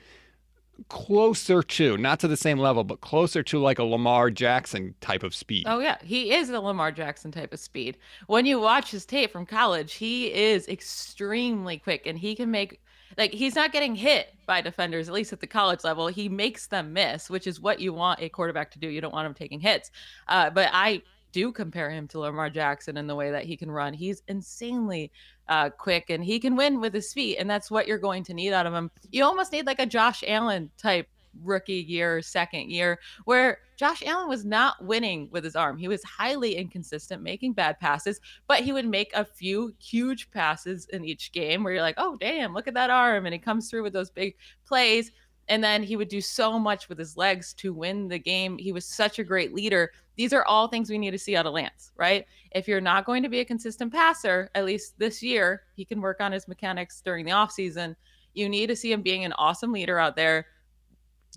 closer 0.88 1.62
to, 1.62 1.96
not 1.96 2.20
to 2.20 2.28
the 2.28 2.36
same 2.36 2.58
level, 2.58 2.84
but 2.84 3.00
closer 3.00 3.42
to 3.42 3.58
like 3.58 3.78
a 3.78 3.84
Lamar 3.84 4.30
Jackson 4.30 4.94
type 5.00 5.22
of 5.22 5.34
speed. 5.34 5.64
Oh 5.66 5.80
yeah, 5.80 5.98
he 6.02 6.32
is 6.32 6.50
a 6.50 6.60
Lamar 6.60 6.92
Jackson 6.92 7.30
type 7.30 7.52
of 7.52 7.60
speed. 7.60 7.98
When 8.26 8.46
you 8.46 8.60
watch 8.60 8.90
his 8.90 9.04
tape 9.04 9.32
from 9.32 9.46
college, 9.46 9.94
he 9.94 10.32
is 10.32 10.68
extremely 10.68 11.78
quick 11.78 12.06
and 12.06 12.18
he 12.18 12.34
can 12.34 12.50
make 12.50 12.80
like 13.16 13.32
he's 13.32 13.54
not 13.54 13.72
getting 13.72 13.94
hit 13.94 14.34
by 14.46 14.60
defenders 14.60 15.08
at 15.08 15.14
least 15.14 15.32
at 15.32 15.40
the 15.40 15.46
college 15.46 15.84
level. 15.84 16.06
He 16.08 16.28
makes 16.28 16.66
them 16.66 16.92
miss, 16.92 17.30
which 17.30 17.46
is 17.46 17.60
what 17.60 17.80
you 17.80 17.92
want 17.92 18.20
a 18.20 18.28
quarterback 18.28 18.70
to 18.72 18.78
do. 18.78 18.88
You 18.88 19.00
don't 19.00 19.12
want 19.12 19.26
him 19.26 19.34
taking 19.34 19.60
hits. 19.60 19.90
Uh, 20.28 20.50
but 20.50 20.70
I 20.72 21.02
do 21.32 21.50
compare 21.50 21.90
him 21.90 22.06
to 22.08 22.20
Lamar 22.20 22.50
Jackson 22.50 22.96
in 22.96 23.06
the 23.06 23.14
way 23.14 23.30
that 23.30 23.44
he 23.44 23.56
can 23.56 23.70
run. 23.70 23.94
He's 23.94 24.22
insanely 24.28 25.10
uh, 25.48 25.70
quick 25.70 26.10
and 26.10 26.22
he 26.22 26.38
can 26.38 26.56
win 26.56 26.80
with 26.80 26.94
his 26.94 27.12
feet. 27.12 27.38
And 27.38 27.48
that's 27.48 27.70
what 27.70 27.86
you're 27.86 27.98
going 27.98 28.24
to 28.24 28.34
need 28.34 28.52
out 28.52 28.66
of 28.66 28.74
him. 28.74 28.90
You 29.10 29.24
almost 29.24 29.52
need 29.52 29.66
like 29.66 29.80
a 29.80 29.86
Josh 29.86 30.22
Allen 30.26 30.70
type 30.76 31.08
rookie 31.42 31.84
year, 31.88 32.20
second 32.22 32.70
year, 32.70 32.98
where 33.24 33.58
Josh 33.76 34.02
Allen 34.06 34.28
was 34.28 34.44
not 34.44 34.84
winning 34.84 35.28
with 35.30 35.44
his 35.44 35.56
arm. 35.56 35.76
He 35.76 35.88
was 35.88 36.04
highly 36.04 36.56
inconsistent, 36.56 37.22
making 37.22 37.54
bad 37.54 37.80
passes, 37.80 38.20
but 38.46 38.60
he 38.60 38.72
would 38.72 38.86
make 38.86 39.10
a 39.14 39.24
few 39.24 39.74
huge 39.78 40.30
passes 40.30 40.86
in 40.92 41.04
each 41.04 41.32
game 41.32 41.62
where 41.62 41.72
you're 41.72 41.82
like, 41.82 41.96
oh, 41.98 42.16
damn, 42.16 42.54
look 42.54 42.68
at 42.68 42.74
that 42.74 42.90
arm. 42.90 43.26
And 43.26 43.32
he 43.32 43.38
comes 43.38 43.68
through 43.68 43.82
with 43.82 43.92
those 43.92 44.10
big 44.10 44.36
plays. 44.66 45.10
And 45.48 45.62
then 45.62 45.82
he 45.82 45.96
would 45.96 46.08
do 46.08 46.20
so 46.20 46.58
much 46.58 46.88
with 46.88 46.98
his 46.98 47.16
legs 47.16 47.52
to 47.54 47.74
win 47.74 48.06
the 48.06 48.18
game. 48.18 48.56
He 48.58 48.72
was 48.72 48.84
such 48.84 49.18
a 49.18 49.24
great 49.24 49.52
leader. 49.52 49.90
These 50.16 50.32
are 50.32 50.44
all 50.44 50.68
things 50.68 50.88
we 50.88 50.98
need 50.98 51.10
to 51.10 51.18
see 51.18 51.34
out 51.34 51.46
of 51.46 51.52
Lance, 51.52 51.90
right? 51.96 52.26
If 52.52 52.68
you're 52.68 52.80
not 52.80 53.04
going 53.04 53.22
to 53.24 53.28
be 53.28 53.40
a 53.40 53.44
consistent 53.44 53.92
passer, 53.92 54.50
at 54.54 54.64
least 54.64 54.98
this 54.98 55.22
year, 55.22 55.62
he 55.74 55.84
can 55.84 56.00
work 56.00 56.20
on 56.20 56.30
his 56.30 56.46
mechanics 56.46 57.00
during 57.04 57.24
the 57.24 57.32
offseason. 57.32 57.96
You 58.34 58.48
need 58.48 58.68
to 58.68 58.76
see 58.76 58.92
him 58.92 59.02
being 59.02 59.24
an 59.24 59.32
awesome 59.32 59.72
leader 59.72 59.98
out 59.98 60.16
there, 60.16 60.46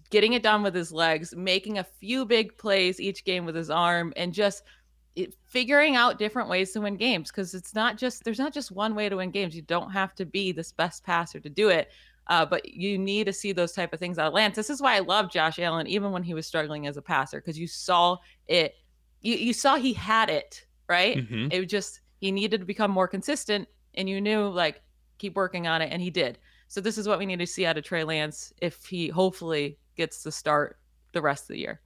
getting 0.09 0.33
it 0.33 0.43
done 0.43 0.63
with 0.63 0.75
his 0.75 0.91
legs, 0.91 1.35
making 1.35 1.77
a 1.77 1.83
few 1.83 2.25
big 2.25 2.57
plays 2.57 2.99
each 2.99 3.23
game 3.23 3.45
with 3.45 3.55
his 3.55 3.69
arm, 3.69 4.13
and 4.15 4.33
just 4.33 4.63
it, 5.15 5.33
figuring 5.45 5.95
out 5.95 6.19
different 6.19 6.49
ways 6.49 6.71
to 6.73 6.81
win 6.81 6.97
games 6.97 7.31
because 7.31 7.53
it's 7.53 7.73
not 7.73 7.97
just 7.97 8.23
there's 8.23 8.39
not 8.39 8.53
just 8.53 8.71
one 8.71 8.95
way 8.95 9.09
to 9.09 9.17
win 9.17 9.31
games. 9.31 9.55
You 9.55 9.61
don't 9.61 9.91
have 9.91 10.13
to 10.15 10.25
be 10.25 10.51
this 10.51 10.71
best 10.71 11.03
passer 11.03 11.39
to 11.39 11.49
do 11.49 11.69
it. 11.69 11.91
Uh, 12.27 12.45
but 12.45 12.67
you 12.67 12.97
need 12.97 13.25
to 13.25 13.33
see 13.33 13.51
those 13.51 13.71
type 13.71 13.93
of 13.93 13.99
things 13.99 14.17
out 14.17 14.27
of 14.27 14.33
Lance. 14.33 14.55
This 14.55 14.71
is 14.71 14.81
why 14.81 14.95
I 14.95 14.99
love 14.99 15.31
Josh 15.31 15.59
Allen, 15.59 15.85
even 15.85 16.11
when 16.11 16.23
he 16.23 16.33
was 16.33 16.47
struggling 16.47 16.87
as 16.87 16.97
a 16.97 17.01
passer, 17.01 17.39
because 17.39 17.57
you 17.57 17.67
saw 17.67 18.17
it. 18.47 18.75
You, 19.21 19.35
you 19.35 19.53
saw 19.53 19.75
he 19.75 19.93
had 19.93 20.29
it, 20.29 20.65
right? 20.89 21.17
Mm-hmm. 21.17 21.47
It 21.51 21.65
just 21.65 22.01
he 22.19 22.31
needed 22.31 22.59
to 22.59 22.65
become 22.65 22.91
more 22.91 23.07
consistent, 23.07 23.67
and 23.93 24.09
you 24.09 24.21
knew 24.21 24.47
like 24.47 24.81
keep 25.19 25.35
working 25.35 25.67
on 25.67 25.81
it, 25.81 25.89
and 25.91 26.01
he 26.01 26.09
did. 26.09 26.39
So 26.67 26.81
this 26.81 26.97
is 26.97 27.07
what 27.07 27.19
we 27.19 27.25
need 27.25 27.39
to 27.39 27.47
see 27.47 27.65
out 27.65 27.77
of 27.77 27.83
Trey 27.83 28.03
Lance 28.03 28.51
if 28.59 28.83
he 28.85 29.07
hopefully 29.07 29.77
gets 29.95 30.23
to 30.23 30.31
start 30.31 30.77
the 31.13 31.21
rest 31.21 31.43
of 31.43 31.47
the 31.49 31.59
year 31.59 31.81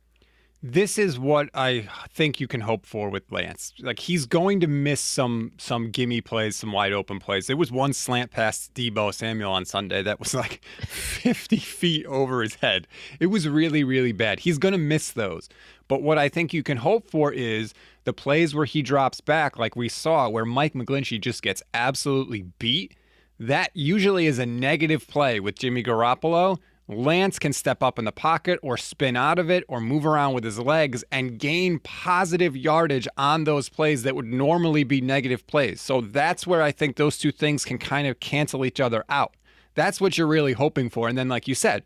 this 0.61 0.97
is 0.97 1.17
what 1.17 1.49
I 1.53 1.87
think 2.13 2.41
you 2.41 2.47
can 2.47 2.61
hope 2.61 2.85
for 2.85 3.09
with 3.09 3.31
Lance. 3.31 3.73
Like 3.79 3.99
he's 3.99 4.25
going 4.25 4.59
to 4.59 4.67
miss 4.67 4.99
some 4.99 5.53
some 5.57 5.89
gimme 5.89 6.19
plays, 6.19 6.57
some 6.57 6.73
wide 6.73 6.91
open 6.91 7.19
plays. 7.19 7.47
There 7.47 7.55
was 7.55 7.71
one 7.71 7.93
slant 7.93 8.31
pass 8.31 8.67
to 8.67 8.91
Deebo 8.91 9.13
Samuel 9.13 9.51
on 9.51 9.63
Sunday 9.63 10.01
that 10.03 10.19
was 10.19 10.33
like 10.33 10.61
50 10.79 11.57
feet 11.57 12.05
over 12.07 12.41
his 12.41 12.55
head. 12.55 12.87
It 13.19 13.27
was 13.27 13.47
really 13.47 13.85
really 13.85 14.11
bad. 14.11 14.41
He's 14.41 14.57
going 14.57 14.73
to 14.73 14.77
miss 14.77 15.11
those. 15.11 15.47
But 15.87 16.01
what 16.01 16.17
I 16.17 16.27
think 16.27 16.53
you 16.53 16.61
can 16.61 16.77
hope 16.77 17.09
for 17.09 17.31
is 17.31 17.73
the 18.03 18.13
plays 18.13 18.53
where 18.53 18.65
he 18.65 18.81
drops 18.81 19.21
back, 19.21 19.57
like 19.57 19.75
we 19.75 19.89
saw, 19.89 20.29
where 20.29 20.45
Mike 20.45 20.73
McGlinchey 20.73 21.21
just 21.21 21.41
gets 21.41 21.63
absolutely 21.73 22.43
beat. 22.59 22.95
That 23.39 23.71
usually 23.73 24.27
is 24.27 24.37
a 24.37 24.45
negative 24.45 25.07
play 25.07 25.39
with 25.39 25.57
Jimmy 25.57 25.81
Garoppolo 25.83 26.59
Lance 26.89 27.37
can 27.37 27.53
step 27.53 27.83
up 27.83 27.99
in 27.99 28.05
the 28.05 28.11
pocket 28.11 28.59
or 28.63 28.75
spin 28.75 29.15
out 29.15 29.37
of 29.37 29.47
it 29.51 29.63
or 29.67 29.79
move 29.79 30.07
around 30.07 30.33
with 30.33 30.43
his 30.43 30.57
legs 30.57 31.03
and 31.11 31.37
gain 31.37 31.77
positive 31.79 32.57
yardage 32.57 33.07
on 33.15 33.43
those 33.43 33.69
plays 33.69 34.01
that 34.03 34.15
would 34.15 34.25
normally 34.25 34.83
be 34.83 34.99
negative 34.99 35.45
plays. 35.45 35.81
So 35.81 36.01
that's 36.01 36.47
where 36.47 36.63
I 36.63 36.71
think 36.71 36.95
those 36.95 37.19
two 37.19 37.31
things 37.31 37.63
can 37.63 37.77
kind 37.77 38.07
of 38.07 38.19
cancel 38.19 38.65
each 38.65 38.79
other 38.79 39.05
out. 39.07 39.35
That's 39.75 40.01
what 40.01 40.17
you're 40.17 40.25
really 40.25 40.53
hoping 40.53 40.89
for. 40.89 41.07
And 41.07 41.15
then, 41.15 41.29
like 41.29 41.47
you 41.47 41.53
said, 41.53 41.83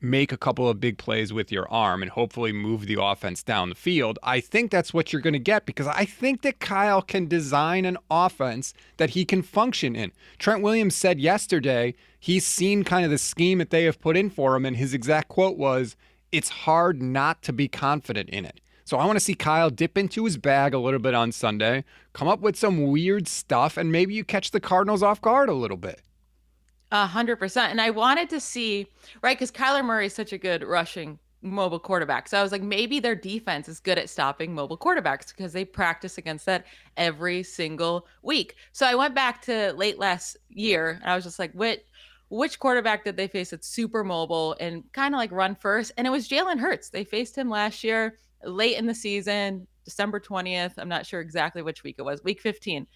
make 0.00 0.30
a 0.30 0.36
couple 0.36 0.68
of 0.68 0.78
big 0.78 0.98
plays 0.98 1.32
with 1.32 1.50
your 1.50 1.68
arm 1.68 2.02
and 2.02 2.10
hopefully 2.12 2.52
move 2.52 2.86
the 2.86 2.98
offense 3.00 3.42
down 3.42 3.70
the 3.70 3.74
field. 3.74 4.18
I 4.22 4.38
think 4.38 4.70
that's 4.70 4.94
what 4.94 5.12
you're 5.12 5.22
going 5.22 5.32
to 5.32 5.38
get 5.38 5.66
because 5.66 5.86
I 5.86 6.04
think 6.04 6.42
that 6.42 6.60
Kyle 6.60 7.02
can 7.02 7.26
design 7.26 7.84
an 7.84 7.96
offense 8.10 8.74
that 8.98 9.10
he 9.10 9.24
can 9.24 9.42
function 9.42 9.96
in. 9.96 10.12
Trent 10.38 10.62
Williams 10.62 10.94
said 10.94 11.18
yesterday 11.18 11.94
he's 12.24 12.46
seen 12.46 12.84
kind 12.84 13.04
of 13.04 13.10
the 13.10 13.18
scheme 13.18 13.58
that 13.58 13.68
they 13.68 13.84
have 13.84 14.00
put 14.00 14.16
in 14.16 14.30
for 14.30 14.56
him, 14.56 14.64
and 14.64 14.76
his 14.76 14.94
exact 14.94 15.28
quote 15.28 15.58
was, 15.58 15.94
It's 16.32 16.48
hard 16.48 17.02
not 17.02 17.42
to 17.42 17.52
be 17.52 17.68
confident 17.68 18.30
in 18.30 18.46
it. 18.46 18.60
So 18.86 18.96
I 18.96 19.04
want 19.04 19.16
to 19.16 19.24
see 19.24 19.34
Kyle 19.34 19.68
dip 19.68 19.98
into 19.98 20.24
his 20.24 20.38
bag 20.38 20.72
a 20.72 20.78
little 20.78 21.00
bit 21.00 21.14
on 21.14 21.32
Sunday, 21.32 21.84
come 22.14 22.26
up 22.26 22.40
with 22.40 22.56
some 22.56 22.90
weird 22.90 23.28
stuff, 23.28 23.76
and 23.76 23.92
maybe 23.92 24.14
you 24.14 24.24
catch 24.24 24.52
the 24.52 24.60
Cardinals 24.60 25.02
off 25.02 25.20
guard 25.20 25.50
a 25.50 25.54
little 25.54 25.76
bit. 25.76 26.00
A 26.90 27.06
hundred 27.06 27.36
percent. 27.36 27.72
And 27.72 27.80
I 27.80 27.90
wanted 27.90 28.30
to 28.30 28.40
see, 28.40 28.86
right, 29.20 29.36
because 29.36 29.50
Kyler 29.50 29.84
Murray 29.84 30.06
is 30.06 30.14
such 30.14 30.32
a 30.32 30.38
good 30.38 30.62
rushing 30.62 31.18
mobile 31.42 31.78
quarterback. 31.78 32.28
So 32.28 32.38
I 32.38 32.42
was 32.42 32.52
like, 32.52 32.62
maybe 32.62 33.00
their 33.00 33.14
defense 33.14 33.68
is 33.68 33.80
good 33.80 33.98
at 33.98 34.08
stopping 34.08 34.54
mobile 34.54 34.78
quarterbacks 34.78 35.28
because 35.28 35.52
they 35.52 35.64
practice 35.64 36.16
against 36.16 36.46
that 36.46 36.64
every 36.96 37.42
single 37.42 38.06
week. 38.22 38.56
So 38.72 38.86
I 38.86 38.94
went 38.94 39.14
back 39.14 39.42
to 39.42 39.72
late 39.74 39.98
last 39.98 40.38
year 40.48 40.98
and 41.02 41.10
I 41.10 41.14
was 41.14 41.24
just 41.24 41.38
like, 41.38 41.52
what 41.52 41.84
which 42.34 42.58
quarterback 42.58 43.04
did 43.04 43.16
they 43.16 43.28
face 43.28 43.50
that's 43.50 43.68
super 43.68 44.02
mobile 44.02 44.56
and 44.58 44.82
kind 44.92 45.14
of 45.14 45.18
like 45.18 45.30
run 45.30 45.54
first? 45.54 45.92
And 45.96 46.06
it 46.06 46.10
was 46.10 46.28
Jalen 46.28 46.58
Hurts. 46.58 46.90
They 46.90 47.04
faced 47.04 47.36
him 47.36 47.48
last 47.48 47.84
year 47.84 48.18
late 48.42 48.76
in 48.76 48.86
the 48.86 48.94
season, 48.94 49.68
December 49.84 50.18
20th. 50.18 50.74
I'm 50.76 50.88
not 50.88 51.06
sure 51.06 51.20
exactly 51.20 51.62
which 51.62 51.84
week 51.84 51.94
it 51.98 52.02
was, 52.02 52.24
week 52.24 52.40
15. 52.40 52.86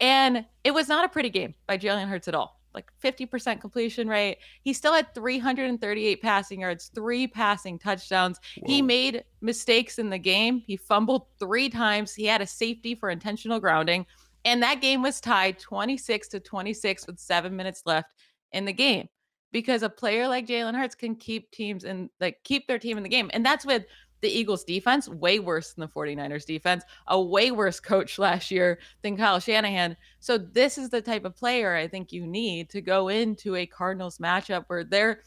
And 0.00 0.44
it 0.64 0.72
was 0.72 0.88
not 0.88 1.04
a 1.04 1.08
pretty 1.08 1.30
game 1.30 1.54
by 1.66 1.78
Jalen 1.78 2.08
Hurts 2.08 2.28
at 2.28 2.34
all 2.34 2.56
like 2.74 2.90
50% 3.02 3.60
completion 3.60 4.08
rate. 4.08 4.38
He 4.62 4.72
still 4.72 4.92
had 4.92 5.12
338 5.14 6.22
passing 6.22 6.60
yards, 6.60 6.90
three 6.94 7.26
passing 7.26 7.78
touchdowns. 7.78 8.38
Whoa. 8.58 8.72
He 8.72 8.82
made 8.82 9.24
mistakes 9.40 9.98
in 9.98 10.10
the 10.10 10.18
game. 10.18 10.62
He 10.66 10.76
fumbled 10.76 11.26
three 11.40 11.70
times. 11.70 12.14
He 12.14 12.26
had 12.26 12.42
a 12.42 12.46
safety 12.46 12.94
for 12.94 13.10
intentional 13.10 13.58
grounding. 13.58 14.06
And 14.44 14.62
that 14.62 14.80
game 14.80 15.02
was 15.02 15.20
tied 15.20 15.58
26 15.58 16.28
to 16.28 16.40
26 16.40 17.06
with 17.06 17.18
seven 17.18 17.56
minutes 17.56 17.82
left 17.86 18.10
in 18.52 18.64
the 18.64 18.72
game 18.72 19.08
because 19.52 19.82
a 19.82 19.88
player 19.88 20.28
like 20.28 20.46
Jalen 20.46 20.74
Hurts 20.74 20.94
can 20.94 21.14
keep 21.14 21.50
teams 21.50 21.84
and 21.84 22.10
like 22.20 22.38
keep 22.44 22.66
their 22.66 22.78
team 22.78 22.96
in 22.96 23.02
the 23.02 23.08
game. 23.08 23.30
And 23.32 23.44
that's 23.44 23.64
with 23.64 23.84
the 24.20 24.28
Eagles 24.28 24.64
defense, 24.64 25.08
way 25.08 25.38
worse 25.38 25.72
than 25.72 25.82
the 25.82 25.92
49ers 25.92 26.44
defense, 26.44 26.84
a 27.06 27.20
way 27.20 27.50
worse 27.50 27.80
coach 27.80 28.18
last 28.18 28.50
year 28.50 28.78
than 29.02 29.16
Kyle 29.16 29.38
Shanahan. 29.38 29.96
So 30.20 30.38
this 30.38 30.78
is 30.78 30.90
the 30.90 31.00
type 31.00 31.24
of 31.24 31.36
player 31.36 31.74
I 31.74 31.88
think 31.88 32.12
you 32.12 32.26
need 32.26 32.68
to 32.70 32.80
go 32.80 33.08
into 33.08 33.56
a 33.56 33.66
Cardinals 33.66 34.18
matchup 34.18 34.64
where 34.66 34.84
they're 34.84 35.22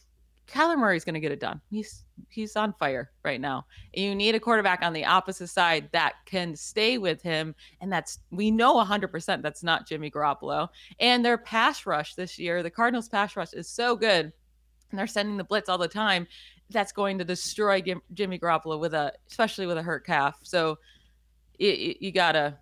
Kyler 0.52 0.78
Murray's 0.78 1.06
going 1.06 1.14
to 1.14 1.20
get 1.20 1.32
it 1.32 1.40
done. 1.40 1.62
He's 1.70 2.04
he's 2.30 2.56
on 2.56 2.74
fire 2.74 3.12
right 3.24 3.40
now. 3.40 3.66
And 3.96 4.06
you 4.06 4.16
need 4.16 4.36
a 4.36 4.40
quarterback 4.40 4.84
on 4.84 4.94
the 4.94 5.06
opposite 5.06 5.48
side 5.48 5.90
that 5.94 6.16
can 6.26 6.56
stay 6.56 6.98
with 6.98 7.22
him, 7.22 7.56
and 7.80 7.92
that's 7.92 8.20
we 8.32 8.52
know 8.52 8.76
100% 8.76 9.42
that's 9.42 9.64
not 9.64 9.88
Jimmy 9.88 10.12
Garoppolo. 10.12 10.68
And 11.00 11.24
their 11.24 11.38
pass 11.38 11.86
rush 11.86 12.16
this 12.16 12.38
year, 12.38 12.64
the 12.64 12.70
Cardinals 12.70 13.08
pass 13.08 13.36
rush 13.36 13.54
is 13.54 13.70
so 13.70 13.96
good, 13.96 14.32
and 14.92 15.00
they're 15.00 15.08
sending 15.08 15.38
the 15.38 15.44
blitz 15.44 15.70
all 15.70 15.78
the 15.78 15.88
time 15.88 16.28
that's 16.70 16.92
going 16.92 17.18
to 17.18 17.26
destroy 17.26 17.82
Jimmy 18.14 18.40
Garoppolo 18.40 18.80
with 18.80 18.94
a, 18.94 19.14
especially 19.30 19.66
with 19.66 19.78
a 19.78 19.84
hurt 19.84 20.06
calf. 20.06 20.40
So 20.44 20.78
it, 21.60 22.02
you 22.02 22.12
gotta, 22.12 22.58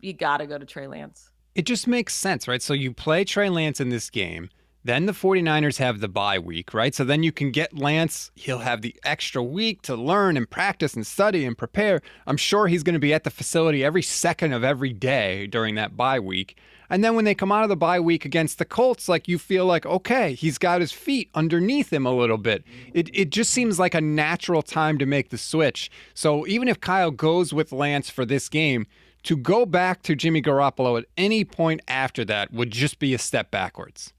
you 0.00 0.12
gotta 0.12 0.46
go 0.46 0.58
to 0.58 0.64
Trey 0.66 0.86
Lance. 0.86 1.30
It 1.54 1.66
just 1.66 1.86
makes 1.86 2.14
sense, 2.14 2.48
right? 2.48 2.62
So 2.62 2.72
you 2.72 2.92
play 2.92 3.24
Trey 3.24 3.48
Lance 3.48 3.80
in 3.80 3.88
this 3.90 4.10
game. 4.10 4.48
Then 4.84 5.06
the 5.06 5.12
49ers 5.12 5.78
have 5.78 6.00
the 6.00 6.08
bye 6.08 6.38
week, 6.38 6.72
right? 6.72 6.94
So 6.94 7.04
then 7.04 7.22
you 7.22 7.32
can 7.32 7.50
get 7.50 7.76
Lance. 7.76 8.30
He'll 8.36 8.60
have 8.60 8.80
the 8.80 8.94
extra 9.04 9.42
week 9.42 9.82
to 9.82 9.96
learn 9.96 10.36
and 10.36 10.48
practice 10.48 10.94
and 10.94 11.06
study 11.06 11.44
and 11.44 11.58
prepare. 11.58 12.00
I'm 12.26 12.36
sure 12.36 12.68
he's 12.68 12.82
going 12.82 12.94
to 12.94 13.00
be 13.00 13.12
at 13.12 13.24
the 13.24 13.30
facility 13.30 13.84
every 13.84 14.02
second 14.02 14.52
of 14.52 14.62
every 14.62 14.92
day 14.92 15.46
during 15.46 15.74
that 15.74 15.96
bye 15.96 16.20
week. 16.20 16.56
And 16.90 17.04
then 17.04 17.14
when 17.14 17.24
they 17.24 17.34
come 17.34 17.52
out 17.52 17.64
of 17.64 17.68
the 17.68 17.76
bye 17.76 18.00
week 18.00 18.24
against 18.24 18.58
the 18.58 18.64
Colts, 18.64 19.08
like 19.08 19.28
you 19.28 19.38
feel 19.38 19.66
like, 19.66 19.84
okay, 19.84 20.32
he's 20.34 20.58
got 20.58 20.80
his 20.80 20.92
feet 20.92 21.28
underneath 21.34 21.92
him 21.92 22.06
a 22.06 22.14
little 22.14 22.38
bit. 22.38 22.64
It, 22.94 23.10
it 23.12 23.30
just 23.30 23.50
seems 23.50 23.78
like 23.78 23.94
a 23.94 24.00
natural 24.00 24.62
time 24.62 24.96
to 24.98 25.06
make 25.06 25.30
the 25.30 25.38
switch. 25.38 25.90
So 26.14 26.46
even 26.46 26.68
if 26.68 26.80
Kyle 26.80 27.10
goes 27.10 27.52
with 27.52 27.72
Lance 27.72 28.08
for 28.08 28.24
this 28.24 28.48
game, 28.48 28.86
to 29.24 29.36
go 29.36 29.66
back 29.66 30.02
to 30.04 30.14
Jimmy 30.14 30.40
Garoppolo 30.40 30.98
at 30.98 31.04
any 31.16 31.44
point 31.44 31.82
after 31.88 32.24
that 32.24 32.52
would 32.52 32.70
just 32.70 32.98
be 32.98 33.12
a 33.12 33.18
step 33.18 33.50
backwards. 33.50 34.14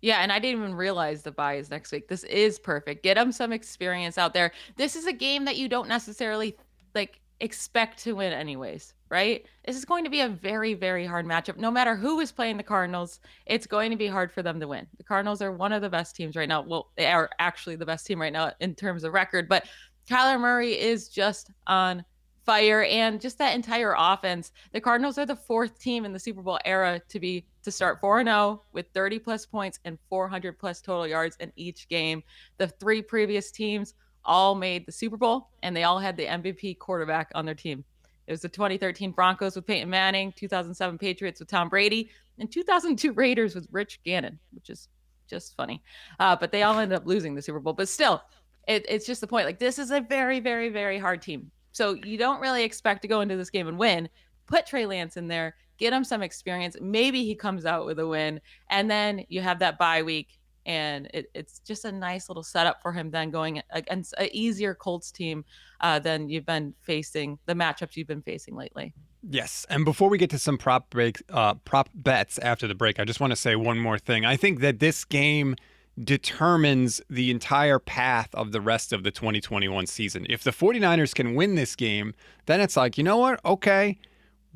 Yeah, 0.00 0.18
and 0.18 0.30
I 0.30 0.38
didn't 0.38 0.62
even 0.62 0.74
realize 0.74 1.22
the 1.22 1.32
bye 1.32 1.54
is 1.54 1.70
next 1.70 1.90
week. 1.90 2.08
This 2.08 2.24
is 2.24 2.58
perfect. 2.58 3.02
Get 3.02 3.14
them 3.14 3.32
some 3.32 3.52
experience 3.52 4.16
out 4.16 4.32
there. 4.32 4.52
This 4.76 4.94
is 4.94 5.06
a 5.06 5.12
game 5.12 5.44
that 5.44 5.56
you 5.56 5.68
don't 5.68 5.88
necessarily 5.88 6.56
like 6.94 7.20
expect 7.40 8.02
to 8.04 8.14
win 8.14 8.32
anyways, 8.32 8.94
right? 9.10 9.44
This 9.64 9.76
is 9.76 9.84
going 9.84 10.04
to 10.04 10.10
be 10.10 10.20
a 10.20 10.28
very, 10.28 10.74
very 10.74 11.06
hard 11.06 11.26
matchup. 11.26 11.56
No 11.56 11.70
matter 11.70 11.96
who 11.96 12.20
is 12.20 12.32
playing 12.32 12.56
the 12.56 12.62
Cardinals, 12.62 13.20
it's 13.46 13.66
going 13.66 13.90
to 13.90 13.96
be 13.96 14.06
hard 14.06 14.32
for 14.32 14.42
them 14.42 14.60
to 14.60 14.68
win. 14.68 14.86
The 14.96 15.04
Cardinals 15.04 15.42
are 15.42 15.52
one 15.52 15.72
of 15.72 15.82
the 15.82 15.90
best 15.90 16.16
teams 16.16 16.36
right 16.36 16.48
now. 16.48 16.62
Well, 16.62 16.90
they 16.96 17.06
are 17.06 17.30
actually 17.38 17.76
the 17.76 17.86
best 17.86 18.06
team 18.06 18.20
right 18.20 18.32
now 18.32 18.52
in 18.60 18.74
terms 18.74 19.04
of 19.04 19.12
record, 19.12 19.48
but 19.48 19.66
Kyler 20.08 20.40
Murray 20.40 20.78
is 20.78 21.08
just 21.08 21.50
on 21.66 22.04
fire 22.44 22.84
and 22.84 23.20
just 23.20 23.36
that 23.38 23.54
entire 23.54 23.94
offense. 23.98 24.52
The 24.72 24.80
Cardinals 24.80 25.18
are 25.18 25.26
the 25.26 25.36
fourth 25.36 25.78
team 25.78 26.04
in 26.04 26.12
the 26.12 26.18
Super 26.18 26.40
Bowl 26.40 26.58
era 26.64 27.00
to 27.08 27.20
be 27.20 27.44
to 27.68 27.72
start 27.72 28.00
4-0 28.00 28.60
with 28.72 28.86
30 28.94 29.18
plus 29.18 29.46
points 29.46 29.78
and 29.84 29.98
400 30.08 30.58
plus 30.58 30.80
total 30.80 31.06
yards 31.06 31.36
in 31.40 31.52
each 31.56 31.88
game. 31.88 32.22
The 32.56 32.68
three 32.68 33.02
previous 33.02 33.50
teams 33.50 33.94
all 34.24 34.54
made 34.54 34.86
the 34.86 34.92
Super 34.92 35.16
Bowl 35.16 35.50
and 35.62 35.76
they 35.76 35.84
all 35.84 35.98
had 35.98 36.16
the 36.16 36.26
MVP 36.26 36.78
quarterback 36.78 37.30
on 37.34 37.44
their 37.44 37.54
team. 37.54 37.84
It 38.26 38.32
was 38.32 38.40
the 38.42 38.48
2013 38.48 39.12
Broncos 39.12 39.56
with 39.56 39.66
Peyton 39.66 39.88
Manning, 39.88 40.32
2007 40.36 40.98
Patriots 40.98 41.40
with 41.40 41.48
Tom 41.48 41.68
Brady, 41.68 42.10
and 42.38 42.50
2002 42.50 43.12
Raiders 43.12 43.54
with 43.54 43.66
Rich 43.70 44.00
Gannon, 44.04 44.38
which 44.52 44.68
is 44.68 44.88
just 45.28 45.56
funny. 45.56 45.82
Uh, 46.20 46.36
but 46.36 46.52
they 46.52 46.62
all 46.62 46.78
ended 46.78 46.96
up 46.96 47.06
losing 47.06 47.34
the 47.34 47.42
Super 47.42 47.60
Bowl. 47.60 47.72
But 47.72 47.88
still, 47.88 48.22
it, 48.66 48.84
it's 48.88 49.06
just 49.06 49.20
the 49.22 49.26
point. 49.26 49.46
Like 49.46 49.58
this 49.58 49.78
is 49.78 49.90
a 49.90 50.00
very, 50.00 50.40
very, 50.40 50.68
very 50.68 50.98
hard 50.98 51.22
team. 51.22 51.50
So 51.72 51.94
you 51.94 52.18
don't 52.18 52.40
really 52.40 52.64
expect 52.64 53.02
to 53.02 53.08
go 53.08 53.22
into 53.22 53.36
this 53.36 53.50
game 53.50 53.68
and 53.68 53.78
win. 53.78 54.08
Put 54.46 54.66
Trey 54.66 54.84
Lance 54.84 55.16
in 55.16 55.28
there, 55.28 55.54
get 55.78 55.92
him 55.92 56.04
some 56.04 56.22
experience. 56.22 56.76
Maybe 56.80 57.24
he 57.24 57.34
comes 57.34 57.64
out 57.64 57.86
with 57.86 57.98
a 57.98 58.06
win, 58.06 58.40
and 58.70 58.90
then 58.90 59.24
you 59.28 59.40
have 59.40 59.58
that 59.60 59.78
bye 59.78 60.02
week, 60.02 60.38
and 60.66 61.08
it, 61.14 61.30
it's 61.34 61.60
just 61.60 61.84
a 61.84 61.92
nice 61.92 62.28
little 62.28 62.42
setup 62.42 62.82
for 62.82 62.92
him 62.92 63.10
then 63.10 63.30
going 63.30 63.62
against 63.70 64.14
an 64.18 64.28
easier 64.32 64.74
Colts 64.74 65.10
team 65.10 65.44
uh, 65.80 65.98
than 65.98 66.28
you've 66.28 66.46
been 66.46 66.74
facing 66.82 67.38
the 67.46 67.54
matchups 67.54 67.96
you've 67.96 68.08
been 68.08 68.22
facing 68.22 68.54
lately. 68.54 68.92
Yes, 69.22 69.66
and 69.68 69.84
before 69.84 70.08
we 70.08 70.18
get 70.18 70.30
to 70.30 70.38
some 70.38 70.58
prop 70.58 70.90
break, 70.90 71.22
uh, 71.30 71.54
prop 71.54 71.88
bets 71.94 72.38
after 72.38 72.68
the 72.68 72.74
break, 72.74 73.00
I 73.00 73.04
just 73.04 73.20
want 73.20 73.32
to 73.32 73.36
say 73.36 73.56
one 73.56 73.78
more 73.78 73.98
thing. 73.98 74.24
I 74.24 74.36
think 74.36 74.60
that 74.60 74.78
this 74.78 75.04
game 75.04 75.56
determines 76.02 77.00
the 77.10 77.30
entire 77.30 77.78
path 77.78 78.28
of 78.34 78.52
the 78.52 78.60
rest 78.60 78.92
of 78.92 79.02
the 79.02 79.10
2021 79.10 79.86
season. 79.86 80.26
If 80.28 80.44
the 80.44 80.52
49ers 80.52 81.14
can 81.14 81.34
win 81.34 81.56
this 81.56 81.74
game, 81.74 82.14
then 82.46 82.60
it's 82.60 82.76
like, 82.76 82.96
you 82.96 83.04
know 83.04 83.16
what? 83.16 83.44
Okay, 83.44 83.98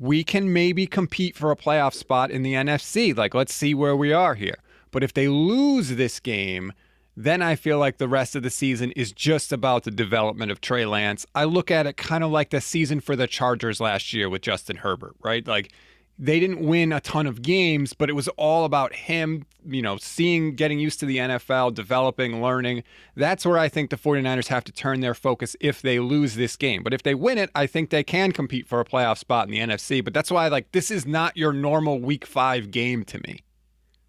we 0.03 0.21
can 0.21 0.51
maybe 0.51 0.85
compete 0.85 1.33
for 1.33 1.49
a 1.49 1.55
playoff 1.55 1.93
spot 1.93 2.29
in 2.29 2.43
the 2.43 2.55
NFC. 2.55 3.15
Like, 3.15 3.33
let's 3.33 3.53
see 3.53 3.73
where 3.73 3.95
we 3.95 4.11
are 4.11 4.35
here. 4.35 4.57
But 4.91 5.01
if 5.01 5.13
they 5.13 5.29
lose 5.29 5.95
this 5.95 6.19
game, 6.19 6.73
then 7.15 7.41
I 7.41 7.55
feel 7.55 7.79
like 7.79 7.99
the 7.99 8.09
rest 8.09 8.35
of 8.35 8.43
the 8.43 8.49
season 8.49 8.91
is 8.97 9.13
just 9.13 9.53
about 9.53 9.85
the 9.85 9.91
development 9.91 10.51
of 10.51 10.59
Trey 10.59 10.85
Lance. 10.85 11.25
I 11.33 11.45
look 11.45 11.71
at 11.71 11.87
it 11.87 11.95
kind 11.95 12.21
of 12.21 12.31
like 12.31 12.49
the 12.49 12.59
season 12.59 12.99
for 12.99 13.15
the 13.15 13.27
Chargers 13.27 13.79
last 13.79 14.11
year 14.11 14.27
with 14.29 14.41
Justin 14.41 14.75
Herbert, 14.75 15.15
right? 15.23 15.47
Like, 15.47 15.71
they 16.19 16.39
didn't 16.39 16.59
win 16.59 16.93
a 16.93 16.99
ton 16.99 17.25
of 17.25 17.41
games, 17.41 17.93
but 17.93 18.09
it 18.09 18.13
was 18.13 18.27
all 18.29 18.65
about 18.65 18.93
him, 18.93 19.45
you 19.65 19.81
know, 19.81 19.97
seeing, 19.97 20.55
getting 20.55 20.79
used 20.79 20.99
to 20.99 21.05
the 21.05 21.17
NFL, 21.17 21.73
developing, 21.73 22.41
learning. 22.41 22.83
That's 23.15 23.45
where 23.45 23.57
I 23.57 23.67
think 23.67 23.89
the 23.89 23.97
49ers 23.97 24.47
have 24.47 24.63
to 24.65 24.71
turn 24.71 24.99
their 24.99 25.15
focus 25.15 25.55
if 25.59 25.81
they 25.81 25.99
lose 25.99 26.35
this 26.35 26.55
game. 26.55 26.83
But 26.83 26.93
if 26.93 27.01
they 27.01 27.15
win 27.15 27.37
it, 27.37 27.49
I 27.55 27.65
think 27.65 27.89
they 27.89 28.03
can 28.03 28.31
compete 28.31 28.67
for 28.67 28.79
a 28.79 28.85
playoff 28.85 29.17
spot 29.17 29.47
in 29.47 29.51
the 29.51 29.59
NFC. 29.59 30.03
But 30.03 30.13
that's 30.13 30.29
why, 30.29 30.47
like, 30.49 30.71
this 30.71 30.91
is 30.91 31.05
not 31.07 31.35
your 31.35 31.51
normal 31.51 31.99
week 31.99 32.25
five 32.25 32.69
game 32.69 33.03
to 33.05 33.19
me. 33.27 33.39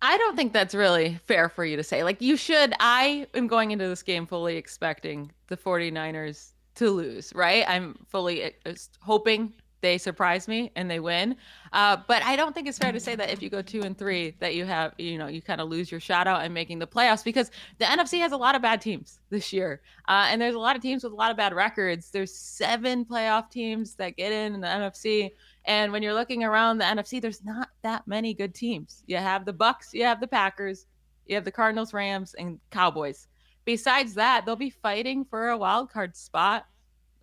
I 0.03 0.19
don't 0.19 0.37
think 0.37 0.53
that's 0.53 0.75
really 0.75 1.19
fair 1.25 1.49
for 1.49 1.65
you 1.65 1.79
to 1.79 1.83
say. 1.83 2.05
Like, 2.05 2.21
you 2.21 2.37
should. 2.37 2.75
I 2.81 3.27
am 3.33 3.47
going 3.47 3.71
into 3.71 3.89
this 3.89 4.03
game 4.03 4.27
fully 4.27 4.57
expecting 4.57 5.33
the 5.47 5.57
49ers 5.57 6.53
to 6.75 6.91
lose, 6.91 7.33
right? 7.35 7.65
I'm 7.67 7.99
fully 8.09 8.45
uh, 8.45 8.75
hoping 9.01 9.55
they 9.85 9.99
surprise 9.99 10.49
me 10.49 10.73
and 10.77 10.91
they 10.91 10.99
win. 10.99 11.37
Uh, 11.75 11.99
but 12.09 12.25
I 12.25 12.37
don't 12.37 12.55
think 12.55 12.67
it's 12.67 12.79
fair 12.79 12.91
to 12.91 12.99
say 12.99 13.15
that 13.17 13.29
if 13.29 13.43
you 13.43 13.51
go 13.51 13.61
two 13.61 13.83
and 13.83 13.97
three, 13.99 14.35
that 14.41 14.55
you 14.55 14.65
have, 14.65 14.95
you 14.97 15.19
know, 15.19 15.27
you 15.27 15.43
kind 15.43 15.61
of 15.61 15.69
lose 15.69 15.91
your 15.91 16.01
shot 16.01 16.27
out 16.27 16.43
and 16.43 16.55
making 16.55 16.79
the 16.79 16.87
playoffs 16.87 17.23
because 17.23 17.51
the 17.77 17.85
NFC 17.85 18.19
has 18.19 18.33
a 18.33 18.37
lot 18.37 18.55
of 18.55 18.63
bad 18.63 18.81
teams 18.81 19.21
this 19.29 19.53
year. 19.53 19.83
Uh, 20.09 20.29
and 20.31 20.41
there's 20.41 20.55
a 20.55 20.59
lot 20.59 20.75
of 20.75 20.81
teams 20.81 21.05
with 21.05 21.13
a 21.13 21.17
lot 21.17 21.31
of 21.31 21.37
bad 21.37 21.53
records. 21.53 22.11
There's 22.11 22.35
seven 22.35 23.05
playoff 23.05 23.51
teams 23.51 23.95
that 23.97 24.17
get 24.17 24.33
in, 24.33 24.55
in 24.55 24.63
the 24.63 24.67
NFC. 24.67 25.33
And 25.67 25.93
when 25.93 26.03
you're 26.03 26.15
looking 26.15 26.45
around 26.45 26.79
the 26.79 26.85
NFC, 26.85 27.21
there's 27.21 27.45
not 27.45 27.69
that 27.83 28.09
many 28.09 28.33
good 28.33 28.55
teams. 28.55 29.03
You 29.07 29.19
have 29.19 29.45
the 29.45 29.53
Bucs, 29.53 29.93
you 29.93 30.05
have 30.05 30.19
the 30.19 30.27
Packers, 30.27 30.87
you 31.27 31.35
have 31.35 31.45
the 31.45 31.53
Cardinals, 31.53 31.93
Rams, 31.93 32.35
and 32.39 32.59
Cowboys. 32.71 33.29
Besides 33.67 34.15
that, 34.15 34.47
they'll 34.47 34.57
be 34.57 34.71
fighting 34.71 35.27
for 35.27 35.51
a 35.51 35.59
wild 35.59 35.91
card 35.91 36.17
spot 36.17 36.65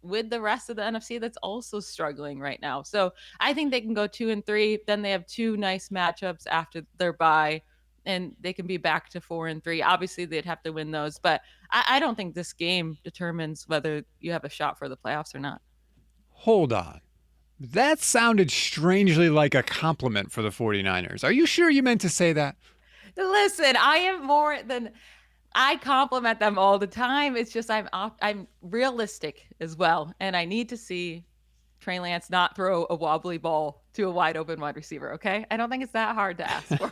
with 0.02 0.30
the 0.30 0.42
rest 0.42 0.70
of 0.70 0.76
the 0.76 0.82
NFC 0.82 1.20
that's 1.20 1.38
also 1.38 1.80
struggling 1.80 2.40
right 2.40 2.60
now. 2.62 2.82
So 2.84 3.14
I 3.40 3.54
think 3.54 3.72
they 3.72 3.82
can 3.82 3.94
go 3.94 4.08
two 4.08 4.30
and 4.30 4.46
three. 4.46 4.80
Then 4.88 5.02
they 5.02 5.12
have 5.12 5.26
two 5.28 5.58
nice 5.58 5.90
matchups 5.90 6.48
after 6.50 6.82
their 6.98 7.14
bye, 7.14 7.62
and 8.06 8.36
they 8.40 8.54
can 8.54 8.66
be 8.66 8.78
back 8.78 9.10
to 9.10 9.22
four 9.22 9.48
and 9.48 9.64
three. 9.64 9.82
Obviously, 9.82 10.26
they'd 10.26 10.46
have 10.46 10.64
to 10.64 10.72
win 10.72 10.92
those, 10.92 11.20
but 11.20 11.42
I, 11.72 11.84
I 11.90 12.00
don't 12.00 12.16
think 12.16 12.34
this 12.34 12.54
game 12.54 12.98
determines 13.04 13.68
whether 13.68 14.04
you 14.20 14.32
have 14.32 14.44
a 14.44 14.50
shot 14.50 14.78
for 14.78 14.90
the 14.90 14.98
playoffs 14.98 15.36
or 15.36 15.40
not. 15.40 15.62
Hold 16.30 16.74
on. 16.74 17.02
That 17.60 18.00
sounded 18.00 18.50
strangely 18.50 19.30
like 19.30 19.54
a 19.54 19.62
compliment 19.62 20.32
for 20.32 20.42
the 20.42 20.50
49ers. 20.50 21.24
Are 21.24 21.32
you 21.32 21.46
sure 21.46 21.70
you 21.70 21.84
meant 21.84 22.02
to 22.02 22.10
say 22.10 22.34
that? 22.34 22.56
Listen, 23.16 23.76
I 23.78 23.98
am 23.98 24.26
more 24.26 24.58
than 24.64 24.92
I 25.54 25.78
compliment 25.78 26.40
them 26.40 26.58
all 26.58 26.80
the 26.80 26.88
time. 26.88 27.36
It's 27.36 27.52
just 27.52 27.70
I'm 27.70 27.90
I'm 28.22 28.48
realistic 28.62 29.48
as 29.60 29.76
well, 29.76 30.14
and 30.20 30.36
I 30.36 30.46
need 30.46 30.70
to 30.70 30.78
see 30.78 31.26
Trey 31.82 32.00
Lance 32.00 32.30
not 32.30 32.56
throw 32.56 32.86
a 32.90 32.96
wobbly 32.96 33.38
ball 33.38 33.84
to 33.94 34.08
a 34.08 34.12
wide 34.12 34.38
open 34.38 34.62
wide 34.62 34.76
receiver. 34.76 35.14
Okay, 35.14 35.46
I 35.52 35.58
don't 35.58 35.70
think 35.70 35.84
it's 35.84 35.92
that 35.92 36.16
hard 36.16 36.38
to 36.38 36.50
ask 36.50 36.68
for. 36.68 36.92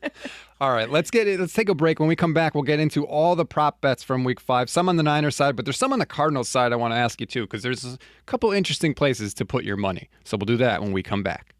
all 0.60 0.72
right, 0.72 0.90
let's 0.90 1.10
get 1.10 1.26
it. 1.26 1.40
Let's 1.40 1.54
take 1.54 1.68
a 1.68 1.74
break. 1.74 1.98
When 1.98 2.08
we 2.08 2.16
come 2.16 2.34
back, 2.34 2.54
we'll 2.54 2.64
get 2.64 2.80
into 2.80 3.06
all 3.06 3.36
the 3.36 3.46
prop 3.46 3.80
bets 3.80 4.02
from 4.02 4.24
Week 4.24 4.40
Five. 4.40 4.68
Some 4.68 4.88
on 4.88 4.96
the 4.96 5.02
Niners 5.02 5.36
side, 5.36 5.56
but 5.56 5.64
there's 5.64 5.78
some 5.78 5.92
on 5.92 5.98
the 5.98 6.06
Cardinals 6.06 6.48
side. 6.48 6.72
I 6.72 6.76
want 6.76 6.92
to 6.92 6.98
ask 6.98 7.20
you 7.20 7.26
too, 7.26 7.42
because 7.42 7.62
there's 7.62 7.84
a 7.84 7.98
couple 8.26 8.52
interesting 8.52 8.92
places 8.92 9.32
to 9.34 9.46
put 9.46 9.64
your 9.64 9.76
money. 9.76 10.10
So 10.24 10.36
we'll 10.36 10.46
do 10.46 10.56
that 10.58 10.82
when 10.82 10.92
we 10.92 11.02
come 11.02 11.22
back. 11.22 11.54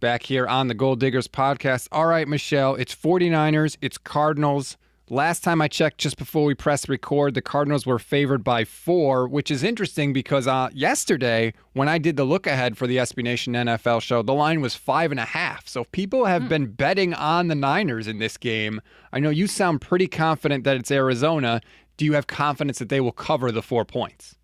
Back 0.00 0.24
here 0.24 0.46
on 0.46 0.68
the 0.68 0.74
Gold 0.74 1.00
Diggers 1.00 1.26
podcast. 1.26 1.88
All 1.90 2.06
right, 2.06 2.28
Michelle, 2.28 2.74
it's 2.74 2.94
49ers, 2.94 3.78
it's 3.80 3.96
Cardinals. 3.96 4.76
Last 5.08 5.44
time 5.44 5.62
I 5.62 5.68
checked, 5.68 5.98
just 5.98 6.18
before 6.18 6.44
we 6.44 6.54
press 6.56 6.88
record, 6.88 7.34
the 7.34 7.40
Cardinals 7.42 7.86
were 7.86 8.00
favored 8.00 8.42
by 8.42 8.64
four, 8.64 9.28
which 9.28 9.52
is 9.52 9.62
interesting 9.62 10.12
because 10.12 10.48
uh, 10.48 10.68
yesterday, 10.72 11.54
when 11.74 11.88
I 11.88 11.98
did 11.98 12.16
the 12.16 12.24
look 12.24 12.44
ahead 12.44 12.76
for 12.76 12.88
the 12.88 12.96
SB 12.96 13.22
Nation 13.22 13.54
NFL 13.54 14.02
show, 14.02 14.22
the 14.22 14.34
line 14.34 14.60
was 14.60 14.74
five 14.74 15.12
and 15.12 15.20
a 15.20 15.24
half. 15.24 15.68
So 15.68 15.84
people 15.84 16.24
have 16.24 16.42
hmm. 16.42 16.48
been 16.48 16.66
betting 16.72 17.14
on 17.14 17.46
the 17.46 17.54
Niners 17.54 18.08
in 18.08 18.18
this 18.18 18.36
game. 18.36 18.80
I 19.12 19.20
know 19.20 19.30
you 19.30 19.46
sound 19.46 19.80
pretty 19.80 20.08
confident 20.08 20.64
that 20.64 20.76
it's 20.76 20.90
Arizona. 20.90 21.60
Do 21.96 22.04
you 22.04 22.14
have 22.14 22.26
confidence 22.26 22.80
that 22.80 22.88
they 22.88 23.00
will 23.00 23.12
cover 23.12 23.52
the 23.52 23.62
four 23.62 23.84
points? 23.84 24.34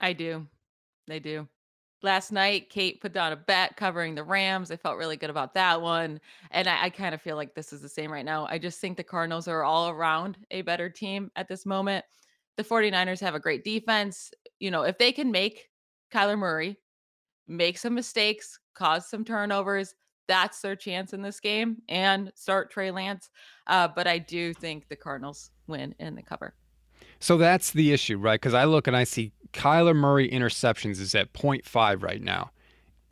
I 0.00 0.12
do. 0.12 0.46
They 1.08 1.18
do 1.18 1.48
last 2.02 2.30
night 2.30 2.68
kate 2.70 3.00
put 3.00 3.12
down 3.12 3.32
a 3.32 3.36
bet 3.36 3.76
covering 3.76 4.14
the 4.14 4.22
rams. 4.22 4.70
I 4.70 4.76
felt 4.76 4.98
really 4.98 5.16
good 5.16 5.30
about 5.30 5.54
that 5.54 5.80
one 5.80 6.20
and 6.50 6.68
i, 6.68 6.84
I 6.84 6.90
kind 6.90 7.14
of 7.14 7.22
feel 7.22 7.36
like 7.36 7.54
this 7.54 7.72
is 7.72 7.80
the 7.82 7.88
same 7.88 8.12
right 8.12 8.24
now. 8.24 8.46
I 8.50 8.58
just 8.58 8.80
think 8.80 8.96
the 8.96 9.04
cardinals 9.04 9.48
are 9.48 9.64
all 9.64 9.88
around 9.88 10.38
a 10.50 10.62
better 10.62 10.90
team 10.90 11.30
at 11.36 11.48
this 11.48 11.66
moment. 11.66 12.04
The 12.56 12.64
49ers 12.64 13.20
have 13.20 13.34
a 13.34 13.40
great 13.40 13.64
defense. 13.64 14.30
You 14.60 14.70
know 14.70 14.82
if 14.82 14.98
they 14.98 15.12
can 15.12 15.30
make 15.30 15.68
kyler 16.12 16.38
murray 16.38 16.78
make 17.48 17.78
some 17.78 17.94
mistakes 17.94 18.58
cause 18.74 19.08
some 19.08 19.24
turnovers 19.24 19.94
that's 20.28 20.60
their 20.60 20.76
chance 20.76 21.12
in 21.12 21.22
this 21.22 21.40
game 21.40 21.76
and 21.88 22.32
start 22.34 22.70
trey 22.70 22.90
lance 22.90 23.30
uh, 23.66 23.88
but 23.88 24.06
i 24.06 24.18
do 24.18 24.52
think 24.54 24.88
the 24.88 24.96
cardinals 24.96 25.50
win 25.66 25.94
in 25.98 26.14
the 26.14 26.22
cover 26.22 26.54
so 27.20 27.36
that's 27.36 27.70
the 27.70 27.92
issue, 27.92 28.18
right? 28.18 28.40
Because 28.40 28.54
I 28.54 28.64
look 28.64 28.86
and 28.86 28.96
I 28.96 29.04
see 29.04 29.32
Kyler 29.52 29.96
Murray 29.96 30.30
interceptions 30.30 31.00
is 31.00 31.14
at 31.14 31.32
0.5 31.32 32.02
right 32.02 32.22
now. 32.22 32.50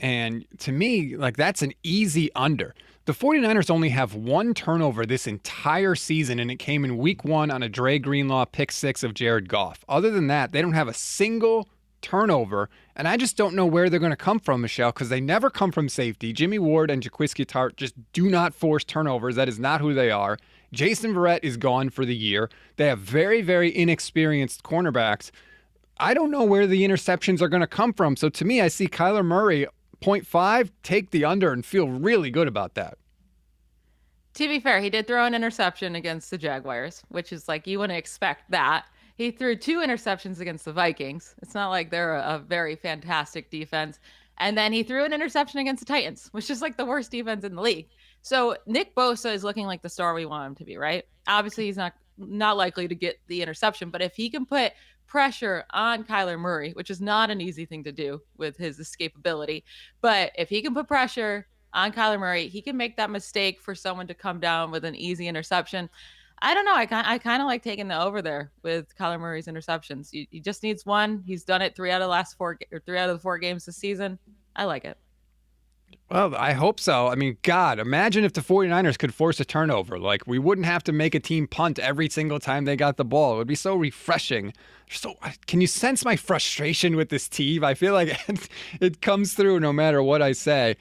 And 0.01 0.45
to 0.59 0.73
me, 0.73 1.17
like 1.17 1.37
that's 1.37 1.63
an 1.63 1.73
easy 1.83 2.31
under. 2.35 2.75
The 3.07 3.13
49ers 3.13 3.71
only 3.71 3.91
have 3.91 4.15
one 4.15 4.55
turnover 4.55 5.05
this 5.05 5.27
entire 5.27 5.95
season, 5.95 6.39
and 6.39 6.51
it 6.51 6.57
came 6.57 6.85
in 6.85 6.97
week 6.97 7.23
one 7.23 7.51
on 7.51 7.63
a 7.63 7.69
Dre 7.69 7.99
Greenlaw 7.99 8.47
pick 8.47 8.73
six 8.73 9.03
of 9.03 9.13
Jared 9.13 9.49
Goff. 9.49 9.85
Other 9.89 10.11
than 10.11 10.27
that, 10.29 10.53
they 10.53 10.63
don't 10.63 10.73
have 10.73 10.89
a 10.89 10.95
single 10.95 11.69
turnover. 12.01 12.71
And 12.97 13.07
I 13.07 13.17
just 13.17 13.37
don't 13.37 13.55
know 13.55 13.67
where 13.67 13.91
they're 13.91 14.01
going 14.01 14.11
to 14.11 14.17
come 14.17 14.39
from, 14.39 14.61
Michelle, 14.61 14.93
because 14.93 15.11
they 15.11 15.21
never 15.21 15.51
come 15.51 15.73
from 15.73 15.89
safety. 15.89 16.33
Jimmy 16.33 16.59
Ward 16.59 16.91
and 16.91 17.03
Jaquiski 17.03 17.45
Tartt 17.45 17.77
just 17.77 17.95
do 18.13 18.31
not 18.31 18.55
force 18.55 18.85
turnovers. 18.85 19.37
That 19.37 19.49
is 19.49 19.59
not 19.59 19.81
who 19.81 19.93
they 19.93 20.11
are. 20.11 20.39
Jason 20.75 21.15
Verrett 21.15 21.41
is 21.43 21.57
gone 21.57 21.91
for 21.91 22.05
the 22.05 22.15
year. 22.15 22.51
They 22.77 22.87
have 22.87 22.99
very, 22.99 23.43
very 23.43 23.75
inexperienced 23.75 24.63
cornerbacks. 24.63 25.31
I 25.99 26.13
don't 26.15 26.31
know 26.31 26.45
where 26.45 26.67
the 26.67 26.83
interceptions 26.83 27.41
are 27.41 27.49
going 27.49 27.61
to 27.61 27.67
come 27.67 27.93
from. 27.93 28.17
So 28.17 28.29
to 28.29 28.45
me, 28.45 28.61
I 28.61 28.69
see 28.69 28.89
Kyler 28.89 29.25
Murray 29.25 29.67
0.5, 30.03 30.71
take 30.83 31.11
the 31.11 31.25
under 31.25 31.53
and 31.53 31.65
feel 31.65 31.89
really 31.89 32.31
good 32.31 32.49
about 32.49 32.75
that. 32.75 32.99
To 34.35 34.49
be 34.49 34.59
fair, 34.59 34.81
he 34.81 34.91
did 34.91 35.07
throw 35.07 35.25
an 35.25 35.35
interception 35.35 35.95
against 35.95 36.31
the 36.31 36.39
Jaguars, 36.39 37.05
which 37.09 37.33
is 37.33 37.47
like 37.47 37.69
you 37.69 37.79
wouldn't 37.79 37.97
expect 37.97 38.51
that. 38.51 38.87
He 39.17 39.31
threw 39.31 39.55
two 39.55 39.79
interceptions 39.79 40.41
against 40.41 40.65
the 40.65 40.73
Vikings. 40.73 41.37
It's 41.41 41.55
not 41.55 41.69
like 41.69 41.91
they're 41.91 42.17
a, 42.17 42.35
a 42.35 42.39
very 42.41 42.75
fantastic 42.75 43.49
defense. 43.49 44.01
And 44.39 44.59
then 44.59 44.73
he 44.73 44.83
threw 44.83 45.05
an 45.05 45.13
interception 45.13 45.61
against 45.61 45.87
the 45.87 45.93
Titans, 45.93 46.29
which 46.33 46.51
is 46.51 46.61
like 46.61 46.77
the 46.77 46.85
worst 46.85 47.13
defense 47.13 47.45
in 47.45 47.55
the 47.55 47.63
league. 47.63 47.87
So 48.25 48.57
Nick 48.65 48.95
Bosa 48.95 49.35
is 49.35 49.45
looking 49.45 49.67
like 49.67 49.83
the 49.83 49.89
star 49.91 50.15
we 50.15 50.25
want 50.25 50.47
him 50.47 50.55
to 50.55 50.65
be, 50.65 50.79
right? 50.79 51.05
Obviously, 51.29 51.67
he's 51.67 51.77
not 51.77 51.93
not 52.17 52.57
likely 52.57 52.89
to 52.89 52.95
get 52.95 53.21
the 53.27 53.43
interception, 53.43 53.91
but 53.91 54.01
if 54.01 54.15
he 54.15 54.31
can 54.31 54.47
put 54.47 54.73
pressure 55.07 55.65
on 55.73 56.05
Kyler 56.05 56.39
Murray, 56.39 56.73
which 56.73 56.89
is 56.89 57.03
not 57.03 57.29
an 57.29 57.43
easy 57.43 57.67
thing 57.67 57.85
to 57.85 57.93
do 57.93 58.23
with 58.39 58.57
his 58.57 58.79
escapability, 58.79 59.63
but 60.01 60.33
if 60.39 60.49
he 60.49 60.63
can 60.63 60.73
put 60.73 60.89
pressure 60.89 61.47
on 61.75 61.93
Kyler 61.93 62.19
Murray, 62.19 62.49
he 62.49 62.63
can 62.63 62.79
make 62.79 62.97
that 62.97 63.11
mistake 63.11 63.61
for 63.61 63.75
someone 63.75 64.07
to 64.07 64.15
come 64.15 64.41
down 64.41 64.71
with 64.71 64.87
an 64.87 64.95
easy 64.95 65.29
interception. 65.29 65.91
I 66.41 66.55
don't 66.55 66.65
know. 66.65 66.75
I 66.75 66.87
kind 66.87 67.07
I 67.07 67.19
kind 67.19 67.43
of 67.43 67.47
like 67.47 67.63
taking 67.63 67.89
the 67.89 68.03
over 68.03 68.23
there 68.23 68.53
with 68.63 68.97
Kyler 68.97 69.21
Murray's 69.21 69.49
interceptions. 69.49 70.09
He, 70.11 70.29
he 70.31 70.41
just 70.41 70.63
needs 70.63 70.87
one. 70.87 71.23
He's 71.27 71.45
done 71.45 71.61
it 71.61 71.77
three 71.77 71.91
out 71.91 72.01
of 72.01 72.07
the 72.07 72.11
last 72.11 72.39
four 72.39 72.59
or 72.73 72.81
three 72.81 72.97
out 72.97 73.11
of 73.11 73.17
the 73.19 73.23
four 73.23 73.37
games 73.37 73.67
this 73.67 73.77
season. 73.77 74.19
I 74.57 74.65
like 74.65 74.87
it. 74.87 74.97
Well, 76.11 76.35
I 76.35 76.53
hope 76.53 76.81
so. 76.81 77.09
I 77.09 77.15
mean, 77.15 77.39
God, 77.43 77.79
imagine 77.79 78.25
if 78.25 78.35
the 78.35 78.43
49ers 78.43 78.99
could 78.99 79.15
force 79.15 79.41
a 79.41 79.45
turnover. 79.45 79.99
Like, 79.99 80.27
we 80.27 80.39
wouldn't 80.39 80.67
have 80.67 80.85
to 80.85 80.93
make 80.93 81.15
a 81.15 81.21
team 81.21 81.47
punt 81.47 81.79
every 81.79 82.11
single 82.11 82.39
time 82.39 82.67
they 82.67 82.77
got 82.77 82.99
the 82.99 83.05
ball. 83.05 83.35
It 83.35 83.39
would 83.39 83.47
be 83.47 83.55
so 83.55 83.75
refreshing. 83.75 84.53
So, 84.91 85.15
can 85.47 85.63
you 85.63 85.67
sense 85.67 86.05
my 86.05 86.17
frustration 86.17 86.95
with 86.95 87.09
this 87.09 87.27
team? 87.27 87.65
I 87.65 87.73
feel 87.73 87.95
like 87.95 88.19
it, 88.81 89.01
comes 89.01 89.33
through 89.33 89.61
no 89.61 89.73
matter 89.73 90.03
what 90.03 90.21
I 90.21 90.33
say. 90.33 90.77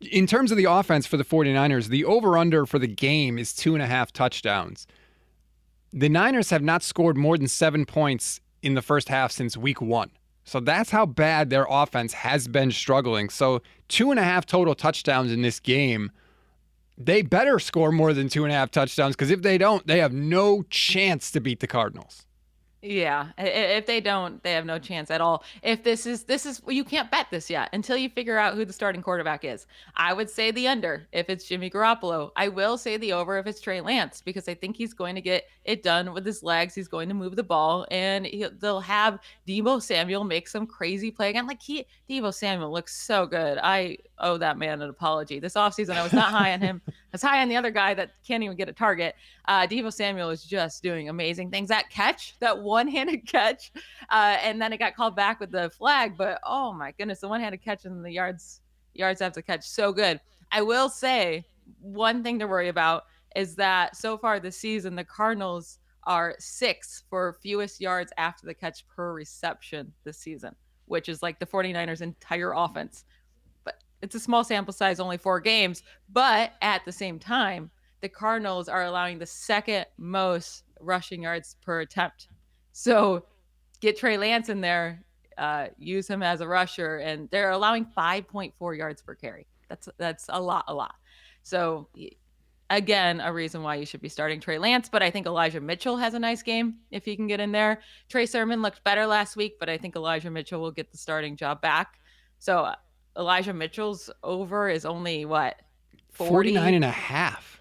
In 0.00 0.26
terms 0.26 0.50
of 0.50 0.58
the 0.58 0.66
offense 0.66 1.06
for 1.06 1.16
the 1.16 1.24
49ers, 1.24 1.88
the 1.88 2.04
over 2.04 2.36
under 2.36 2.66
for 2.66 2.78
the 2.78 2.86
game 2.86 3.38
is 3.38 3.54
two 3.54 3.74
and 3.74 3.82
a 3.82 3.86
half 3.86 4.12
touchdowns. 4.12 4.86
The 5.92 6.10
Niners 6.10 6.50
have 6.50 6.62
not 6.62 6.82
scored 6.82 7.16
more 7.16 7.38
than 7.38 7.48
seven 7.48 7.86
points 7.86 8.40
in 8.62 8.74
the 8.74 8.82
first 8.82 9.08
half 9.08 9.32
since 9.32 9.56
week 9.56 9.80
one. 9.80 10.10
So 10.48 10.60
that's 10.60 10.90
how 10.90 11.04
bad 11.04 11.50
their 11.50 11.66
offense 11.68 12.14
has 12.14 12.48
been 12.48 12.70
struggling. 12.70 13.28
So, 13.28 13.60
two 13.88 14.10
and 14.10 14.18
a 14.18 14.22
half 14.22 14.46
total 14.46 14.74
touchdowns 14.74 15.30
in 15.30 15.42
this 15.42 15.60
game. 15.60 16.10
They 16.96 17.22
better 17.22 17.58
score 17.58 17.92
more 17.92 18.12
than 18.12 18.28
two 18.28 18.44
and 18.44 18.52
a 18.52 18.56
half 18.56 18.70
touchdowns 18.70 19.14
because 19.14 19.30
if 19.30 19.42
they 19.42 19.58
don't, 19.58 19.86
they 19.86 19.98
have 19.98 20.12
no 20.12 20.62
chance 20.70 21.30
to 21.32 21.40
beat 21.40 21.60
the 21.60 21.66
Cardinals. 21.66 22.26
Yeah, 22.80 23.30
if 23.38 23.86
they 23.86 24.00
don't, 24.00 24.40
they 24.44 24.52
have 24.52 24.64
no 24.64 24.78
chance 24.78 25.10
at 25.10 25.20
all. 25.20 25.42
If 25.64 25.82
this 25.82 26.06
is 26.06 26.22
this 26.22 26.46
is 26.46 26.62
you 26.68 26.84
can't 26.84 27.10
bet 27.10 27.26
this 27.28 27.50
yet 27.50 27.70
until 27.72 27.96
you 27.96 28.08
figure 28.08 28.38
out 28.38 28.54
who 28.54 28.64
the 28.64 28.72
starting 28.72 29.02
quarterback 29.02 29.44
is. 29.44 29.66
I 29.96 30.12
would 30.12 30.30
say 30.30 30.52
the 30.52 30.68
under 30.68 31.08
if 31.10 31.28
it's 31.28 31.44
Jimmy 31.44 31.70
Garoppolo. 31.70 32.30
I 32.36 32.46
will 32.46 32.78
say 32.78 32.96
the 32.96 33.14
over 33.14 33.36
if 33.36 33.48
it's 33.48 33.60
Trey 33.60 33.80
Lance 33.80 34.22
because 34.24 34.48
I 34.48 34.54
think 34.54 34.76
he's 34.76 34.94
going 34.94 35.16
to 35.16 35.20
get 35.20 35.48
it 35.64 35.82
done 35.82 36.12
with 36.14 36.24
his 36.24 36.44
legs. 36.44 36.72
He's 36.72 36.86
going 36.86 37.08
to 37.08 37.16
move 37.16 37.34
the 37.34 37.42
ball 37.42 37.84
and 37.90 38.24
he, 38.24 38.46
they'll 38.60 38.80
have 38.80 39.18
Deebo 39.48 39.82
Samuel 39.82 40.22
make 40.22 40.46
some 40.46 40.64
crazy 40.64 41.10
play 41.10 41.30
again. 41.30 41.48
Like 41.48 41.60
he 41.60 41.84
Deebo 42.08 42.32
Samuel 42.32 42.72
looks 42.72 42.94
so 42.94 43.26
good. 43.26 43.58
I 43.60 43.98
owe 44.20 44.38
that 44.38 44.56
man 44.56 44.82
an 44.82 44.88
apology. 44.88 45.40
This 45.40 45.54
offseason 45.54 45.96
I 45.96 46.04
was 46.04 46.12
not 46.12 46.30
high 46.30 46.52
on 46.52 46.60
him. 46.60 46.80
I 47.08 47.12
was 47.12 47.22
high 47.22 47.40
on 47.40 47.48
the 47.48 47.56
other 47.56 47.70
guy 47.70 47.94
that 47.94 48.10
can't 48.26 48.42
even 48.42 48.56
get 48.56 48.68
a 48.68 48.72
target. 48.72 49.14
Uh, 49.46 49.66
Deebo 49.66 49.90
Samuel 49.90 50.28
is 50.28 50.44
just 50.44 50.82
doing 50.82 51.08
amazing 51.08 51.50
things. 51.50 51.70
That 51.70 51.88
catch, 51.88 52.38
that 52.40 52.58
one-handed 52.58 53.26
catch, 53.26 53.72
uh, 54.10 54.36
and 54.42 54.60
then 54.60 54.74
it 54.74 54.76
got 54.78 54.94
called 54.94 55.16
back 55.16 55.40
with 55.40 55.50
the 55.50 55.70
flag. 55.70 56.18
But 56.18 56.38
oh 56.44 56.72
my 56.72 56.92
goodness, 56.92 57.20
the 57.20 57.28
one-handed 57.28 57.62
catch 57.62 57.86
and 57.86 58.04
the 58.04 58.12
yards 58.12 58.60
yards 58.92 59.22
after 59.22 59.40
catch, 59.40 59.66
so 59.66 59.90
good. 59.90 60.20
I 60.52 60.60
will 60.60 60.90
say 60.90 61.46
one 61.80 62.22
thing 62.22 62.38
to 62.40 62.46
worry 62.46 62.68
about 62.68 63.04
is 63.36 63.54
that 63.56 63.96
so 63.96 64.18
far 64.18 64.38
this 64.38 64.58
season 64.58 64.94
the 64.94 65.04
Cardinals 65.04 65.78
are 66.04 66.34
six 66.38 67.04
for 67.08 67.36
fewest 67.42 67.80
yards 67.80 68.12
after 68.16 68.46
the 68.46 68.54
catch 68.54 68.86
per 68.88 69.12
reception 69.12 69.92
this 70.04 70.18
season, 70.18 70.54
which 70.86 71.08
is 71.08 71.22
like 71.22 71.38
the 71.38 71.46
49ers' 71.46 72.00
entire 72.00 72.52
offense. 72.54 73.04
It's 74.02 74.14
a 74.14 74.20
small 74.20 74.44
sample 74.44 74.72
size, 74.72 75.00
only 75.00 75.18
four 75.18 75.40
games. 75.40 75.82
But 76.10 76.52
at 76.62 76.84
the 76.84 76.92
same 76.92 77.18
time, 77.18 77.70
the 78.00 78.08
Cardinals 78.08 78.68
are 78.68 78.84
allowing 78.84 79.18
the 79.18 79.26
second 79.26 79.86
most 79.96 80.64
rushing 80.80 81.22
yards 81.22 81.56
per 81.62 81.80
attempt. 81.80 82.28
So 82.72 83.24
get 83.80 83.98
Trey 83.98 84.16
Lance 84.16 84.48
in 84.48 84.60
there, 84.60 85.04
uh, 85.36 85.68
use 85.78 86.08
him 86.08 86.22
as 86.22 86.40
a 86.40 86.48
rusher, 86.48 86.98
and 86.98 87.28
they're 87.30 87.50
allowing 87.50 87.86
5.4 87.86 88.76
yards 88.76 89.02
per 89.02 89.14
carry. 89.14 89.46
That's 89.68 89.88
that's 89.98 90.26
a 90.28 90.40
lot, 90.40 90.64
a 90.68 90.74
lot. 90.74 90.94
So 91.42 91.88
again, 92.70 93.20
a 93.20 93.32
reason 93.32 93.62
why 93.62 93.76
you 93.76 93.86
should 93.86 94.00
be 94.00 94.08
starting 94.08 94.40
Trey 94.40 94.58
Lance. 94.58 94.88
But 94.88 95.02
I 95.02 95.10
think 95.10 95.26
Elijah 95.26 95.60
Mitchell 95.60 95.96
has 95.96 96.14
a 96.14 96.18
nice 96.18 96.42
game 96.42 96.76
if 96.90 97.04
he 97.04 97.16
can 97.16 97.26
get 97.26 97.40
in 97.40 97.52
there. 97.52 97.80
Trey 98.08 98.26
Sermon 98.26 98.62
looked 98.62 98.84
better 98.84 99.06
last 99.06 99.36
week, 99.36 99.58
but 99.58 99.68
I 99.68 99.78
think 99.78 99.96
Elijah 99.96 100.30
Mitchell 100.30 100.60
will 100.60 100.70
get 100.70 100.90
the 100.90 100.98
starting 100.98 101.36
job 101.36 101.60
back. 101.60 101.98
So 102.38 102.72
Elijah 103.18 103.52
Mitchell's 103.52 104.10
over 104.22 104.68
is 104.68 104.84
only 104.84 105.24
what 105.24 105.56
40? 106.12 106.30
49 106.30 106.74
and 106.74 106.84
a 106.84 106.90
half. 106.90 107.60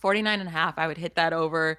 49 0.00 0.40
and 0.40 0.48
a 0.48 0.52
half. 0.52 0.78
I 0.78 0.86
would 0.86 0.98
hit 0.98 1.14
that 1.14 1.32
over 1.32 1.78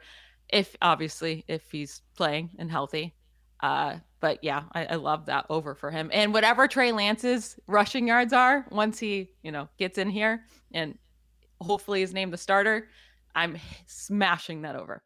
if 0.50 0.76
obviously 0.82 1.44
if 1.48 1.70
he's 1.72 2.02
playing 2.16 2.52
and 2.58 2.72
healthy. 2.72 3.14
Uh, 3.62 3.98
but 4.20 4.40
yeah, 4.42 4.64
I, 4.74 4.86
I, 4.86 4.96
love 4.96 5.26
that 5.28 5.46
over 5.50 5.74
for 5.74 5.90
him. 5.90 6.10
And 6.14 6.34
whatever 6.34 6.68
Trey 6.68 6.92
Lance's 6.92 7.58
rushing 7.68 8.08
yards 8.08 8.34
are, 8.34 8.66
once 8.72 9.00
he, 9.00 9.30
you 9.42 9.54
know, 9.54 9.70
gets 9.78 9.98
in 9.98 10.10
here 10.10 10.44
and 10.74 10.98
hopefully 11.62 12.02
is 12.02 12.14
named 12.14 12.34
the 12.34 12.38
starter, 12.38 12.90
I'm 13.36 13.58
smashing 13.88 14.64
that 14.64 14.76
over. 14.76 15.02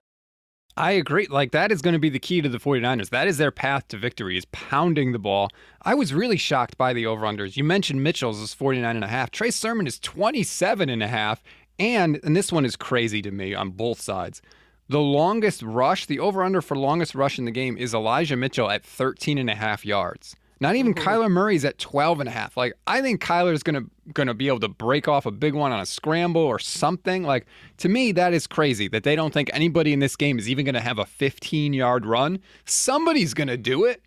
I 0.78 0.92
agree. 0.92 1.26
Like 1.28 1.52
that 1.52 1.72
is 1.72 1.82
going 1.82 1.94
to 1.94 2.00
be 2.00 2.10
the 2.10 2.20
key 2.20 2.42
to 2.42 2.50
the 2.50 2.60
49ers. 2.60 3.10
That 3.10 3.28
is 3.28 3.38
their 3.38 3.52
path 3.52 3.88
to 3.90 3.98
victory 3.98 4.38
is 4.38 4.46
pounding 4.46 5.12
the 5.12 5.20
ball. 5.20 5.50
I 5.82 5.96
was 5.96 6.14
really 6.14 6.38
shocked 6.38 6.78
by 6.78 6.94
the 6.94 7.08
over-unders. 7.08 7.58
You 7.58 7.64
mentioned 7.64 8.04
Mitchell's 8.04 8.40
is 8.40 8.54
49 8.54 8.96
and 8.96 9.04
a 9.04 9.08
half. 9.08 9.32
Trey 9.32 9.50
Sermon 9.50 9.88
is 9.88 10.00
27 10.00 10.88
and 10.90 11.02
a 11.02 11.08
half. 11.08 11.42
And 11.80 12.20
and 12.24 12.36
this 12.36 12.52
one 12.52 12.66
is 12.66 12.76
crazy 12.76 13.22
to 13.24 13.32
me 13.32 13.56
on 13.56 13.72
both 13.72 14.00
sides. 14.00 14.42
The 14.88 15.00
longest 15.00 15.64
rush, 15.64 16.06
the 16.06 16.20
over 16.20 16.44
under 16.44 16.62
for 16.62 16.78
longest 16.78 17.14
rush 17.16 17.38
in 17.38 17.46
the 17.46 17.52
game 17.52 17.78
is 17.78 17.94
Elijah 17.94 18.38
Mitchell 18.38 18.70
at 18.70 18.86
13 18.86 19.38
and 19.38 19.50
a 19.50 19.56
half 19.56 19.86
yards. 19.86 20.36
Not 20.60 20.76
even 20.76 20.94
mm-hmm. 20.94 21.08
Kyler 21.08 21.30
Murray's 21.30 21.66
at 21.66 21.78
12 21.78 22.20
and 22.22 22.30
a 22.30 22.32
half. 22.32 22.58
Like 22.58 22.74
I 22.88 23.02
think 23.02 23.22
Kyler's 23.22 23.64
going 23.64 23.84
to 23.84 23.90
going 24.14 24.28
to 24.28 24.34
be 24.34 24.48
able 24.48 24.60
to 24.62 24.70
break 24.70 25.08
off 25.08 25.26
a 25.26 25.32
big 25.32 25.54
one 25.54 25.72
on 25.72 25.80
a 25.80 25.86
scramble 25.86 26.42
or 26.42 26.60
something. 26.60 27.24
Like 27.24 27.46
to 27.78 27.90
me 27.90 28.12
that 28.14 28.34
is 28.34 28.48
crazy 28.48 28.88
that 28.90 29.04
they 29.04 29.16
don't 29.16 29.34
think 29.34 29.50
anybody 29.54 29.94
in 29.94 30.00
this 30.00 30.16
game 30.16 30.40
is 30.40 30.50
even 30.50 30.66
going 30.66 30.76
to 30.76 30.82
have 30.82 31.00
a 31.00 31.06
15-yard 31.06 32.06
run. 32.06 32.40
Somebody's 32.66 33.34
going 33.34 33.50
to 33.50 33.58
do 33.58 33.86
it. 33.86 34.02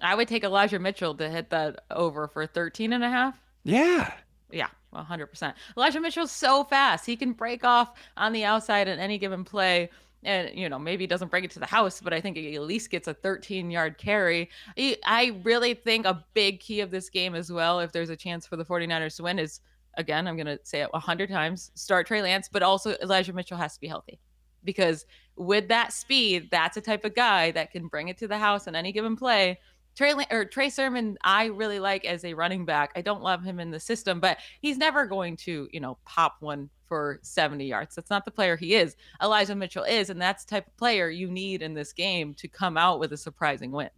I 0.00 0.14
would 0.14 0.28
take 0.28 0.44
Elijah 0.44 0.78
Mitchell 0.78 1.14
to 1.16 1.28
hit 1.28 1.50
that 1.50 1.80
over 1.90 2.28
for 2.28 2.46
13 2.46 2.92
and 2.92 3.02
a 3.02 3.08
half. 3.08 3.40
Yeah. 3.64 4.12
Yeah. 4.50 4.68
100%. 4.94 5.54
Elijah 5.76 6.00
Mitchell's 6.00 6.32
so 6.32 6.64
fast. 6.64 7.04
He 7.04 7.16
can 7.16 7.32
break 7.32 7.64
off 7.64 7.92
on 8.16 8.32
the 8.32 8.44
outside 8.44 8.88
at 8.88 8.98
any 8.98 9.18
given 9.18 9.44
play. 9.44 9.90
And, 10.24 10.58
you 10.58 10.68
know, 10.68 10.78
maybe 10.80 11.06
doesn't 11.06 11.30
bring 11.30 11.44
it 11.44 11.50
to 11.52 11.60
the 11.60 11.66
house, 11.66 12.00
but 12.00 12.12
I 12.12 12.20
think 12.20 12.36
he 12.36 12.56
at 12.56 12.62
least 12.62 12.90
gets 12.90 13.06
a 13.06 13.14
13 13.14 13.70
yard 13.70 13.98
carry. 13.98 14.50
I 14.76 15.38
really 15.44 15.74
think 15.74 16.06
a 16.06 16.24
big 16.34 16.58
key 16.58 16.80
of 16.80 16.90
this 16.90 17.08
game 17.08 17.34
as 17.36 17.52
well, 17.52 17.78
if 17.78 17.92
there's 17.92 18.10
a 18.10 18.16
chance 18.16 18.46
for 18.46 18.56
the 18.56 18.64
49ers 18.64 19.16
to 19.16 19.22
win, 19.22 19.38
is 19.38 19.60
again, 19.96 20.26
I'm 20.26 20.36
going 20.36 20.46
to 20.46 20.58
say 20.64 20.80
it 20.80 20.92
100 20.92 21.28
times 21.28 21.70
start 21.74 22.06
Trey 22.06 22.22
Lance, 22.22 22.48
but 22.50 22.62
also 22.62 22.96
Elijah 23.02 23.32
Mitchell 23.32 23.58
has 23.58 23.74
to 23.74 23.80
be 23.80 23.86
healthy 23.86 24.18
because 24.64 25.06
with 25.36 25.68
that 25.68 25.92
speed, 25.92 26.48
that's 26.50 26.76
a 26.76 26.80
type 26.80 27.04
of 27.04 27.14
guy 27.14 27.50
that 27.52 27.70
can 27.70 27.86
bring 27.86 28.08
it 28.08 28.18
to 28.18 28.28
the 28.28 28.38
house 28.38 28.66
on 28.66 28.74
any 28.74 28.92
given 28.92 29.16
play 29.16 29.58
Trey 29.98 30.14
or 30.30 30.44
Trey 30.44 30.70
Sermon, 30.70 31.18
I 31.24 31.46
really 31.46 31.80
like 31.80 32.04
as 32.04 32.24
a 32.24 32.32
running 32.32 32.64
back. 32.64 32.92
I 32.94 33.02
don't 33.02 33.20
love 33.20 33.42
him 33.42 33.58
in 33.58 33.72
the 33.72 33.80
system, 33.80 34.20
but 34.20 34.38
he's 34.60 34.78
never 34.78 35.06
going 35.06 35.36
to, 35.38 35.68
you 35.72 35.80
know, 35.80 35.98
pop 36.04 36.36
one 36.38 36.70
for 36.86 37.18
70 37.22 37.66
yards. 37.66 37.96
That's 37.96 38.08
not 38.08 38.24
the 38.24 38.30
player 38.30 38.56
he 38.56 38.76
is. 38.76 38.94
Elijah 39.20 39.56
Mitchell 39.56 39.82
is, 39.82 40.08
and 40.08 40.22
that's 40.22 40.44
the 40.44 40.50
type 40.50 40.68
of 40.68 40.76
player 40.76 41.10
you 41.10 41.28
need 41.28 41.62
in 41.62 41.74
this 41.74 41.92
game 41.92 42.32
to 42.34 42.46
come 42.46 42.76
out 42.76 43.00
with 43.00 43.12
a 43.12 43.16
surprising 43.16 43.72
win. 43.72 43.90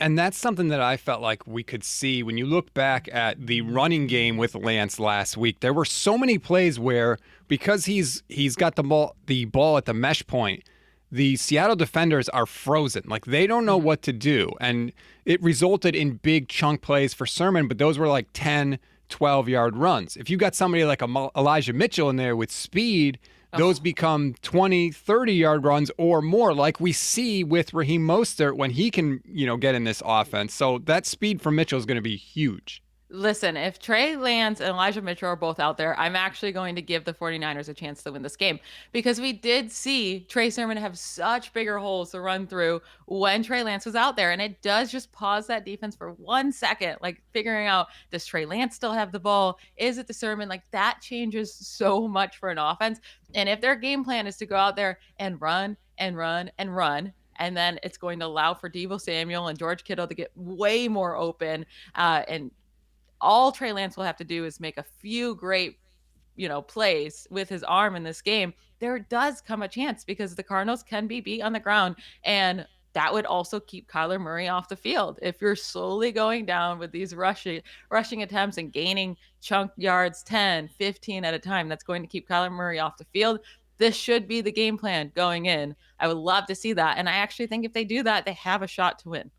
And 0.00 0.18
that's 0.18 0.36
something 0.36 0.68
that 0.68 0.80
I 0.80 0.96
felt 0.96 1.22
like 1.22 1.46
we 1.46 1.62
could 1.62 1.84
see 1.84 2.24
when 2.24 2.36
you 2.36 2.46
look 2.46 2.74
back 2.74 3.08
at 3.12 3.46
the 3.46 3.60
running 3.60 4.08
game 4.08 4.36
with 4.36 4.56
Lance 4.56 4.98
last 4.98 5.36
week. 5.36 5.60
There 5.60 5.72
were 5.72 5.84
so 5.84 6.18
many 6.18 6.36
plays 6.36 6.80
where 6.80 7.16
because 7.46 7.84
he's 7.84 8.24
he's 8.28 8.56
got 8.56 8.74
the 8.74 8.82
ball 8.82 9.14
the 9.26 9.44
ball 9.44 9.76
at 9.76 9.84
the 9.84 9.94
mesh 9.94 10.26
point, 10.26 10.64
the 11.14 11.36
Seattle 11.36 11.76
defenders 11.76 12.28
are 12.30 12.44
frozen. 12.44 13.04
Like 13.06 13.26
they 13.26 13.46
don't 13.46 13.64
know 13.64 13.78
mm-hmm. 13.78 13.86
what 13.86 14.02
to 14.02 14.12
do. 14.12 14.52
And 14.60 14.92
it 15.24 15.40
resulted 15.40 15.94
in 15.94 16.14
big 16.14 16.48
chunk 16.48 16.82
plays 16.82 17.14
for 17.14 17.24
Sermon, 17.24 17.68
but 17.68 17.78
those 17.78 17.98
were 17.98 18.08
like 18.08 18.26
10, 18.32 18.80
12 19.10 19.48
yard 19.48 19.76
runs. 19.76 20.16
If 20.16 20.28
you 20.28 20.36
got 20.36 20.56
somebody 20.56 20.84
like 20.84 21.02
Elijah 21.02 21.72
Mitchell 21.72 22.10
in 22.10 22.16
there 22.16 22.34
with 22.34 22.50
speed, 22.50 23.20
those 23.56 23.78
become 23.78 24.34
20, 24.42 24.90
30 24.90 25.32
yard 25.32 25.62
runs 25.62 25.88
or 25.96 26.20
more, 26.20 26.52
like 26.52 26.80
we 26.80 26.90
see 26.90 27.44
with 27.44 27.72
Raheem 27.72 28.04
Mostert 28.04 28.56
when 28.56 28.70
he 28.70 28.90
can, 28.90 29.22
you 29.24 29.46
know, 29.46 29.56
get 29.56 29.76
in 29.76 29.84
this 29.84 30.02
offense. 30.04 30.52
So 30.52 30.78
that 30.78 31.06
speed 31.06 31.40
from 31.40 31.54
Mitchell 31.54 31.78
is 31.78 31.86
going 31.86 31.94
to 31.94 32.02
be 32.02 32.16
huge 32.16 32.82
Listen, 33.14 33.56
if 33.56 33.78
Trey 33.78 34.16
Lance 34.16 34.60
and 34.60 34.70
Elijah 34.70 35.00
Mitchell 35.00 35.28
are 35.28 35.36
both 35.36 35.60
out 35.60 35.76
there, 35.78 35.96
I'm 35.98 36.16
actually 36.16 36.50
going 36.50 36.74
to 36.74 36.82
give 36.82 37.04
the 37.04 37.14
49ers 37.14 37.68
a 37.68 37.74
chance 37.74 38.02
to 38.02 38.10
win 38.10 38.22
this 38.22 38.34
game 38.34 38.58
because 38.90 39.20
we 39.20 39.32
did 39.32 39.70
see 39.70 40.26
Trey 40.28 40.50
Sermon 40.50 40.76
have 40.76 40.98
such 40.98 41.52
bigger 41.52 41.78
holes 41.78 42.10
to 42.10 42.20
run 42.20 42.48
through 42.48 42.82
when 43.06 43.44
Trey 43.44 43.62
Lance 43.62 43.86
was 43.86 43.94
out 43.94 44.16
there. 44.16 44.32
And 44.32 44.42
it 44.42 44.60
does 44.62 44.90
just 44.90 45.12
pause 45.12 45.46
that 45.46 45.64
defense 45.64 45.94
for 45.94 46.12
one 46.14 46.50
second, 46.50 46.96
like 47.00 47.22
figuring 47.32 47.68
out 47.68 47.86
does 48.10 48.26
Trey 48.26 48.46
Lance 48.46 48.74
still 48.74 48.92
have 48.92 49.12
the 49.12 49.20
ball? 49.20 49.60
Is 49.76 49.98
it 49.98 50.08
the 50.08 50.14
Sermon? 50.14 50.48
Like 50.48 50.64
that 50.72 50.98
changes 51.00 51.54
so 51.54 52.08
much 52.08 52.38
for 52.38 52.50
an 52.50 52.58
offense. 52.58 52.98
And 53.36 53.48
if 53.48 53.60
their 53.60 53.76
game 53.76 54.02
plan 54.02 54.26
is 54.26 54.36
to 54.38 54.46
go 54.46 54.56
out 54.56 54.74
there 54.74 54.98
and 55.20 55.40
run 55.40 55.76
and 55.98 56.16
run 56.16 56.50
and 56.58 56.74
run, 56.74 57.12
and 57.36 57.56
then 57.56 57.78
it's 57.82 57.96
going 57.96 58.18
to 58.20 58.26
allow 58.26 58.54
for 58.54 58.68
Deebo 58.68 59.00
Samuel 59.00 59.48
and 59.48 59.58
George 59.58 59.84
Kittle 59.84 60.06
to 60.06 60.14
get 60.14 60.32
way 60.34 60.88
more 60.88 61.16
open 61.16 61.64
uh, 61.94 62.22
and 62.28 62.50
all 63.24 63.50
Trey 63.50 63.72
Lance 63.72 63.96
will 63.96 64.04
have 64.04 64.18
to 64.18 64.24
do 64.24 64.44
is 64.44 64.60
make 64.60 64.78
a 64.78 64.82
few 64.82 65.34
great, 65.34 65.78
you 66.36 66.48
know, 66.48 66.62
plays 66.62 67.26
with 67.30 67.48
his 67.48 67.64
arm 67.64 67.96
in 67.96 68.02
this 68.02 68.20
game. 68.20 68.52
There 68.78 68.98
does 68.98 69.40
come 69.40 69.62
a 69.62 69.68
chance 69.68 70.04
because 70.04 70.34
the 70.34 70.42
Cardinals 70.42 70.82
can 70.82 71.06
be 71.06 71.20
beat 71.20 71.42
on 71.42 71.52
the 71.52 71.60
ground 71.60 71.96
and 72.24 72.66
that 72.92 73.12
would 73.12 73.26
also 73.26 73.58
keep 73.58 73.90
Kyler 73.90 74.20
Murray 74.20 74.48
off 74.48 74.68
the 74.68 74.76
field. 74.76 75.18
If 75.20 75.40
you're 75.40 75.56
slowly 75.56 76.12
going 76.12 76.46
down 76.46 76.78
with 76.78 76.92
these 76.92 77.14
rushing 77.14 77.60
rushing 77.90 78.22
attempts 78.22 78.56
and 78.56 78.72
gaining 78.72 79.16
chunk 79.40 79.72
yards 79.76 80.22
10, 80.22 80.68
15 80.68 81.24
at 81.24 81.34
a 81.34 81.38
time, 81.38 81.68
that's 81.68 81.82
going 81.82 82.02
to 82.02 82.08
keep 82.08 82.28
Kyler 82.28 82.52
Murray 82.52 82.78
off 82.78 82.96
the 82.96 83.06
field. 83.06 83.40
This 83.78 83.96
should 83.96 84.28
be 84.28 84.40
the 84.40 84.52
game 84.52 84.78
plan 84.78 85.10
going 85.16 85.46
in. 85.46 85.74
I 85.98 86.06
would 86.06 86.16
love 86.16 86.46
to 86.46 86.54
see 86.54 86.72
that. 86.74 86.96
And 86.96 87.08
I 87.08 87.12
actually 87.12 87.48
think 87.48 87.64
if 87.64 87.72
they 87.72 87.84
do 87.84 88.04
that, 88.04 88.24
they 88.24 88.34
have 88.34 88.62
a 88.62 88.68
shot 88.68 89.00
to 89.00 89.08
win. 89.08 89.30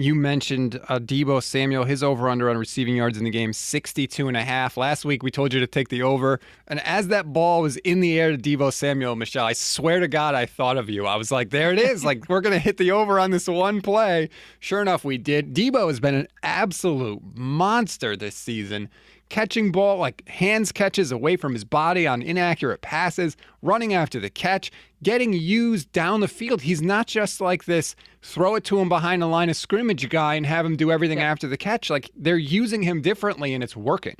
You 0.00 0.14
mentioned 0.14 0.80
uh, 0.88 0.98
Deebo 0.98 1.42
Samuel, 1.42 1.84
his 1.84 2.02
over 2.02 2.30
under 2.30 2.48
on 2.48 2.56
receiving 2.56 2.96
yards 2.96 3.18
in 3.18 3.24
the 3.24 3.30
game, 3.30 3.52
62 3.52 4.28
and 4.28 4.36
a 4.36 4.42
half. 4.42 4.78
Last 4.78 5.04
week, 5.04 5.22
we 5.22 5.30
told 5.30 5.52
you 5.52 5.60
to 5.60 5.66
take 5.66 5.90
the 5.90 6.00
over. 6.00 6.40
And 6.66 6.80
as 6.86 7.08
that 7.08 7.34
ball 7.34 7.60
was 7.60 7.76
in 7.76 8.00
the 8.00 8.18
air 8.18 8.34
to 8.34 8.38
Deebo 8.38 8.72
Samuel, 8.72 9.14
Michelle, 9.14 9.44
I 9.44 9.52
swear 9.52 10.00
to 10.00 10.08
God, 10.08 10.34
I 10.34 10.46
thought 10.46 10.78
of 10.78 10.88
you. 10.88 11.04
I 11.04 11.16
was 11.16 11.30
like, 11.30 11.50
there 11.50 11.70
it 11.70 11.78
is. 11.78 12.02
like, 12.02 12.30
we're 12.30 12.40
going 12.40 12.54
to 12.54 12.58
hit 12.58 12.78
the 12.78 12.90
over 12.92 13.20
on 13.20 13.30
this 13.30 13.46
one 13.46 13.82
play. 13.82 14.30
Sure 14.58 14.80
enough, 14.80 15.04
we 15.04 15.18
did. 15.18 15.52
Deebo 15.52 15.88
has 15.88 16.00
been 16.00 16.14
an 16.14 16.28
absolute 16.42 17.20
monster 17.34 18.16
this 18.16 18.34
season 18.34 18.88
catching 19.30 19.72
ball 19.72 19.96
like 19.96 20.28
hands 20.28 20.70
catches 20.72 21.10
away 21.10 21.36
from 21.36 21.54
his 21.54 21.64
body 21.64 22.06
on 22.06 22.20
inaccurate 22.20 22.82
passes, 22.82 23.36
running 23.62 23.94
after 23.94 24.20
the 24.20 24.28
catch, 24.28 24.70
getting 25.02 25.32
used 25.32 25.90
down 25.92 26.20
the 26.20 26.28
field. 26.28 26.60
He's 26.60 26.82
not 26.82 27.06
just 27.06 27.40
like 27.40 27.64
this 27.64 27.96
throw 28.20 28.56
it 28.56 28.64
to 28.64 28.78
him 28.78 28.90
behind 28.90 29.22
the 29.22 29.26
line 29.26 29.48
of 29.48 29.56
scrimmage 29.56 30.08
guy 30.10 30.34
and 30.34 30.44
have 30.44 30.66
him 30.66 30.76
do 30.76 30.92
everything 30.92 31.18
yeah. 31.18 31.30
after 31.30 31.46
the 31.46 31.56
catch. 31.56 31.88
Like 31.88 32.10
they're 32.14 32.36
using 32.36 32.82
him 32.82 33.00
differently 33.00 33.54
and 33.54 33.64
it's 33.64 33.76
working. 33.76 34.16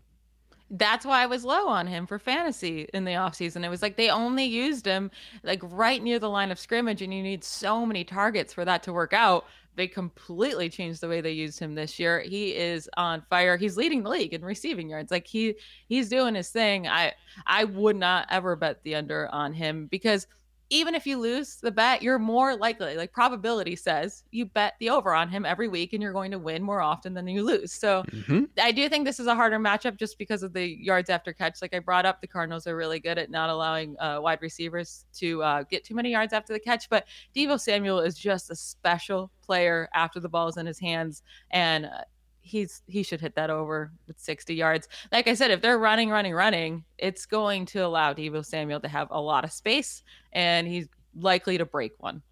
That's 0.71 1.05
why 1.05 1.23
I 1.23 1.27
was 1.27 1.45
low 1.45 1.67
on 1.67 1.87
him 1.89 2.07
for 2.07 2.19
fantasy 2.19 2.89
in 2.95 3.05
the 3.05 3.13
offseason. 3.13 3.65
It 3.65 3.69
was 3.69 3.83
like 3.83 3.97
they 3.97 4.09
only 4.09 4.45
used 4.45 4.87
him 4.87 5.11
like 5.43 5.61
right 5.65 6.03
near 6.03 6.19
the 6.19 6.31
line 6.31 6.51
of 6.51 6.59
scrimmage, 6.59 7.03
and 7.03 7.13
you 7.13 7.23
need 7.23 7.43
so 7.43 7.85
many 7.85 8.05
targets 8.05 8.55
for 8.55 8.65
that 8.65 8.83
to 8.85 8.93
work 8.93 9.13
out 9.13 9.47
they 9.77 9.87
completely 9.87 10.69
changed 10.69 11.01
the 11.01 11.09
way 11.09 11.21
they 11.21 11.33
used 11.33 11.59
him 11.59 11.75
this 11.75 11.99
year. 11.99 12.21
He 12.21 12.55
is 12.55 12.89
on 12.97 13.23
fire. 13.31 13.57
He's 13.57 13.77
leading 13.77 14.03
the 14.03 14.11
league 14.11 14.35
in 14.35 14.45
receiving 14.45 14.91
yards. 14.91 15.11
Like 15.11 15.27
he 15.27 15.55
he's 15.87 16.09
doing 16.09 16.35
his 16.35 16.51
thing. 16.51 16.89
I 16.89 17.13
I 17.47 17.65
would 17.65 17.97
not 17.97 18.27
ever 18.31 18.57
bet 18.57 18.83
the 18.83 18.97
under 18.97 19.29
on 19.33 19.53
him 19.53 19.87
because 19.87 20.27
even 20.71 20.95
if 20.95 21.05
you 21.05 21.19
lose 21.19 21.57
the 21.57 21.71
bet, 21.73 22.01
you're 22.01 22.19
more 22.19 22.57
likely, 22.57 22.97
like 22.97 23.13
probability 23.13 23.75
says, 23.75 24.23
you 24.31 24.47
bet 24.47 24.75
the 24.79 24.89
over 24.89 25.13
on 25.13 25.29
him 25.29 25.45
every 25.45 25.67
week 25.67 25.93
and 25.93 26.01
you're 26.01 26.13
going 26.13 26.31
to 26.31 26.39
win 26.39 26.63
more 26.63 26.81
often 26.81 27.13
than 27.13 27.27
you 27.27 27.43
lose. 27.43 27.73
So 27.73 28.05
mm-hmm. 28.05 28.45
I 28.63 28.71
do 28.71 28.89
think 28.89 29.05
this 29.05 29.19
is 29.19 29.27
a 29.27 29.35
harder 29.35 29.59
matchup 29.59 29.99
just 29.99 30.17
because 30.17 30.45
of 30.45 30.53
the 30.53 30.65
yards 30.65 31.11
after 31.11 31.33
catch. 31.33 31.61
Like 31.61 31.75
I 31.75 31.81
brought 31.81 32.07
up, 32.07 32.21
the 32.21 32.29
Cardinals 32.29 32.69
are 32.69 32.77
really 32.77 33.01
good 33.01 33.19
at 33.19 33.31
not 33.31 33.51
allowing 33.51 33.99
uh, 33.99 34.21
wide 34.23 34.41
receivers 34.41 35.07
to 35.15 35.43
uh, 35.43 35.63
get 35.65 35.85
too 35.85 35.97
many 35.97 36.13
yards 36.13 36.33
after 36.33 36.53
the 36.53 36.61
catch. 36.61 36.89
But 36.89 37.07
Deebo 37.35 37.61
Samuel 37.61 37.99
is 37.99 38.17
just 38.17 38.51
a 38.51 38.55
special 38.55 39.33
player 39.43 39.89
after 39.93 40.21
the 40.21 40.29
ball 40.29 40.47
is 40.47 40.57
in 40.57 40.67
his 40.67 40.79
hands. 40.79 41.23
And 41.51 41.87
uh, 41.87 42.05
he's 42.51 42.83
he 42.87 43.03
should 43.03 43.21
hit 43.21 43.35
that 43.37 43.49
over 43.49 43.93
with 44.07 44.19
60 44.19 44.55
yards. 44.55 44.89
Like 45.13 45.29
I 45.29 45.35
said, 45.35 45.51
if 45.51 45.63
they're 45.63 45.79
running, 45.79 46.11
running, 46.11 46.35
running, 46.35 46.85
it's 46.99 47.25
going 47.27 47.67
to 47.67 47.81
allow 47.81 48.13
Deebo 48.13 48.45
Samuel 48.45 48.81
to 48.81 48.89
have 48.89 49.09
a 49.11 49.21
lot 49.21 49.45
of 49.45 49.53
space, 49.53 50.03
and 50.33 50.67
he's 50.67 50.89
likely 51.15 51.57
to 51.59 51.65
break 51.65 51.93
one. 51.99 52.23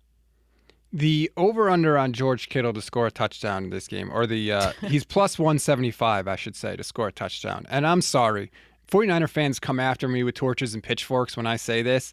The 0.93 1.31
over 1.37 1.71
under 1.71 1.99
on 1.99 2.13
George 2.13 2.49
Kittle 2.49 2.73
to 2.73 2.81
score 2.81 3.07
a 3.07 3.11
touchdown 3.11 3.65
in 3.65 3.71
this 3.71 3.87
game, 3.87 4.11
or 4.13 4.27
the 4.27 4.53
uh, 4.53 4.73
he's 4.83 5.05
plus 5.05 5.39
175, 5.39 6.27
I 6.27 6.37
should 6.37 6.57
say, 6.57 6.77
to 6.77 6.83
score 6.83 7.09
a 7.09 7.13
touchdown. 7.13 7.67
And 7.71 7.87
I'm 7.87 8.03
sorry, 8.03 8.51
49er 8.91 9.29
fans 9.29 9.61
come 9.61 9.79
after 9.79 10.09
me 10.09 10.25
with 10.25 10.35
torches 10.35 10.75
and 10.75 10.83
pitchforks 10.83 11.37
when 11.37 11.47
I 11.47 11.57
say 11.57 11.83
this. 11.83 12.13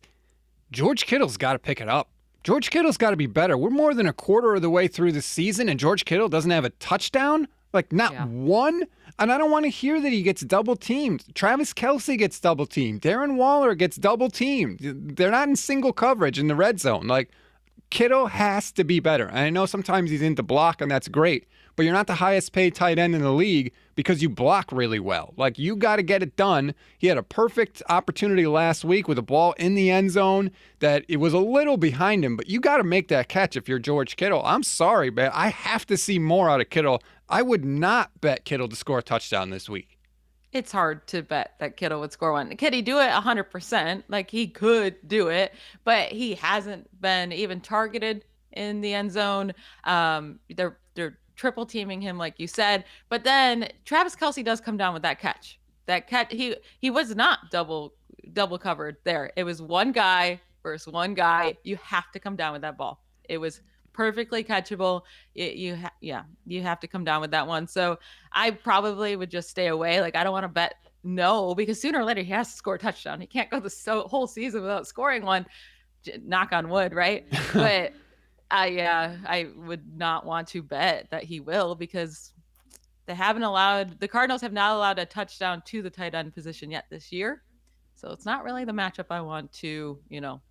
George 0.71 1.05
Kittle's 1.05 1.37
got 1.37 1.53
to 1.53 1.59
pick 1.59 1.81
it 1.81 1.89
up. 1.89 2.09
George 2.43 2.69
Kittle's 2.69 2.97
got 2.97 3.09
to 3.09 3.15
be 3.15 3.25
better. 3.25 3.57
We're 3.57 3.71
more 3.71 3.95
than 3.95 4.07
a 4.07 4.13
quarter 4.13 4.53
of 4.53 4.61
the 4.61 4.69
way 4.69 4.87
through 4.87 5.13
the 5.13 5.21
season, 5.21 5.67
and 5.67 5.79
George 5.79 6.05
Kittle 6.05 6.29
doesn't 6.29 6.51
have 6.51 6.63
a 6.63 6.69
touchdown. 6.69 7.47
Like 7.75 7.93
not 7.93 8.13
yeah. 8.13 8.25
one. 8.25 8.83
And 9.19 9.31
I 9.31 9.37
don't 9.37 9.51
want 9.51 9.63
to 9.65 9.69
hear 9.69 10.01
that 10.01 10.11
he 10.11 10.23
gets 10.23 10.41
double 10.41 10.75
teamed. 10.75 11.23
Travis 11.35 11.73
Kelce 11.73 12.17
gets 12.17 12.39
double 12.39 12.65
teamed. 12.65 13.01
Darren 13.01 13.35
Waller 13.35 13.75
gets 13.75 13.95
double 13.95 14.29
teamed. 14.29 14.79
They're 14.81 15.31
not 15.31 15.47
in 15.47 15.55
single 15.55 15.93
coverage 15.93 16.39
in 16.39 16.47
the 16.47 16.55
red 16.55 16.79
zone. 16.79 17.07
Like 17.07 17.29
Kittle 17.91 18.27
has 18.27 18.71
to 18.73 18.83
be 18.83 18.99
better. 18.99 19.27
And 19.27 19.39
I 19.39 19.49
know 19.51 19.65
sometimes 19.65 20.09
he's 20.09 20.21
into 20.21 20.43
block, 20.43 20.81
and 20.81 20.89
that's 20.89 21.07
great 21.07 21.47
but 21.75 21.83
you're 21.83 21.93
not 21.93 22.07
the 22.07 22.15
highest 22.15 22.53
paid 22.53 22.73
tight 22.73 22.97
end 22.97 23.15
in 23.15 23.21
the 23.21 23.31
league 23.31 23.73
because 23.95 24.21
you 24.21 24.29
block 24.29 24.71
really 24.71 24.99
well. 24.99 25.33
Like 25.37 25.59
you 25.59 25.75
got 25.75 25.97
to 25.97 26.03
get 26.03 26.23
it 26.23 26.35
done. 26.35 26.73
He 26.97 27.07
had 27.07 27.17
a 27.17 27.23
perfect 27.23 27.81
opportunity 27.89 28.45
last 28.47 28.85
week 28.85 29.07
with 29.07 29.17
a 29.17 29.23
ball 29.23 29.53
in 29.53 29.75
the 29.75 29.91
end 29.91 30.11
zone 30.11 30.51
that 30.79 31.05
it 31.07 31.17
was 31.17 31.33
a 31.33 31.39
little 31.39 31.77
behind 31.77 32.23
him, 32.23 32.37
but 32.37 32.47
you 32.47 32.59
got 32.59 32.77
to 32.77 32.83
make 32.83 33.07
that 33.09 33.29
catch 33.29 33.55
if 33.55 33.67
you're 33.67 33.79
George 33.79 34.15
Kittle. 34.15 34.43
I'm 34.45 34.63
sorry, 34.63 35.09
but 35.09 35.31
I 35.33 35.49
have 35.49 35.85
to 35.87 35.97
see 35.97 36.19
more 36.19 36.49
out 36.49 36.61
of 36.61 36.69
Kittle. 36.69 37.01
I 37.27 37.41
would 37.41 37.65
not 37.65 38.21
bet 38.21 38.45
Kittle 38.45 38.67
to 38.67 38.75
score 38.75 38.99
a 38.99 39.03
touchdown 39.03 39.49
this 39.49 39.69
week 39.69 39.95
it's 40.55 40.71
hard 40.71 41.05
to 41.05 41.21
bet 41.21 41.55
that 41.59 41.75
Kittle 41.75 41.99
would 41.99 42.13
score 42.13 42.31
one. 42.31 42.55
Could 42.55 42.73
he 42.73 42.81
do 42.81 42.99
it 42.99 43.09
100%? 43.09 44.03
Like 44.07 44.31
he 44.31 44.47
could 44.47 44.95
do 45.05 45.27
it, 45.27 45.53
but 45.83 46.07
he 46.07 46.33
hasn't 46.35 46.89
been 47.01 47.33
even 47.33 47.59
targeted 47.59 48.23
in 48.53 48.79
the 48.79 48.93
end 48.93 49.11
zone. 49.11 49.53
Um, 49.83 50.39
they're 50.55 50.77
they're 50.95 51.19
triple 51.35 51.65
teaming 51.65 51.99
him, 51.99 52.17
like 52.17 52.39
you 52.39 52.47
said. 52.47 52.85
But 53.09 53.25
then 53.25 53.67
Travis 53.83 54.15
Kelce 54.15 54.45
does 54.45 54.61
come 54.61 54.77
down 54.77 54.93
with 54.93 55.03
that 55.03 55.19
catch. 55.19 55.59
That 55.87 56.07
catch, 56.07 56.31
he 56.31 56.55
he 56.79 56.89
was 56.89 57.13
not 57.17 57.51
double 57.51 57.93
double 58.31 58.57
covered 58.57 58.95
there. 59.03 59.33
It 59.35 59.43
was 59.43 59.61
one 59.61 59.91
guy 59.91 60.39
versus 60.63 60.91
one 60.91 61.15
guy. 61.15 61.57
You 61.65 61.77
have 61.83 62.09
to 62.13 62.19
come 62.19 62.37
down 62.37 62.53
with 62.53 62.61
that 62.61 62.77
ball. 62.77 63.03
It 63.27 63.39
was 63.39 63.59
perfectly 63.95 64.43
catchable. 64.43 65.01
It, 65.33 65.55
you 65.55 65.77
ha- 65.77 65.93
yeah, 66.01 66.23
you 66.45 66.61
have 66.61 66.79
to 66.81 66.87
come 66.87 67.03
down 67.03 67.21
with 67.21 67.31
that 67.31 67.47
one. 67.47 67.67
So 67.67 67.97
I 68.31 68.51
probably 68.51 69.15
would 69.15 69.31
just 69.31 69.49
stay 69.49 69.67
away. 69.67 70.01
Like 70.01 70.15
I 70.15 70.23
don't 70.23 70.33
want 70.33 70.43
to 70.43 70.49
bet 70.49 70.75
no 71.03 71.55
because 71.55 71.81
sooner 71.81 71.99
or 71.99 72.03
later 72.03 72.21
he 72.21 72.31
has 72.31 72.51
to 72.51 72.57
score 72.57 72.75
a 72.75 72.79
touchdown. 72.79 73.21
He 73.21 73.27
can't 73.27 73.49
go 73.49 73.59
the 73.59 73.69
so- 73.69 74.07
whole 74.07 74.27
season 74.27 74.61
without 74.61 74.87
scoring 74.87 75.23
one. 75.23 75.45
Knock 76.23 76.51
on 76.51 76.69
wood, 76.69 76.93
right? 76.93 77.25
But 77.53 77.93
I 78.51 78.79
uh, 78.81 79.15
I 79.25 79.47
would 79.55 79.97
not 79.97 80.25
want 80.25 80.47
to 80.49 80.61
bet 80.61 81.07
that 81.09 81.23
he 81.23 81.39
will 81.39 81.73
because 81.73 82.33
they 83.07 83.15
haven't 83.15 83.43
allowed 83.43 83.99
the 83.99 84.07
Cardinals 84.07 84.41
have 84.41 84.53
not 84.53 84.75
allowed 84.75 84.99
a 84.99 85.05
touchdown 85.05 85.63
to 85.65 85.81
the 85.81 85.89
tight 85.89 86.13
end 86.13 86.33
position 86.33 86.69
yet 86.69 86.85
this 86.89 87.11
year. 87.11 87.43
So 87.95 88.11
it's 88.11 88.25
not 88.25 88.43
really 88.43 88.65
the 88.65 88.73
matchup 88.73 89.05
I 89.09 89.21
want 89.21 89.51
to, 89.53 89.97
you 90.09 90.21
know, 90.21 90.41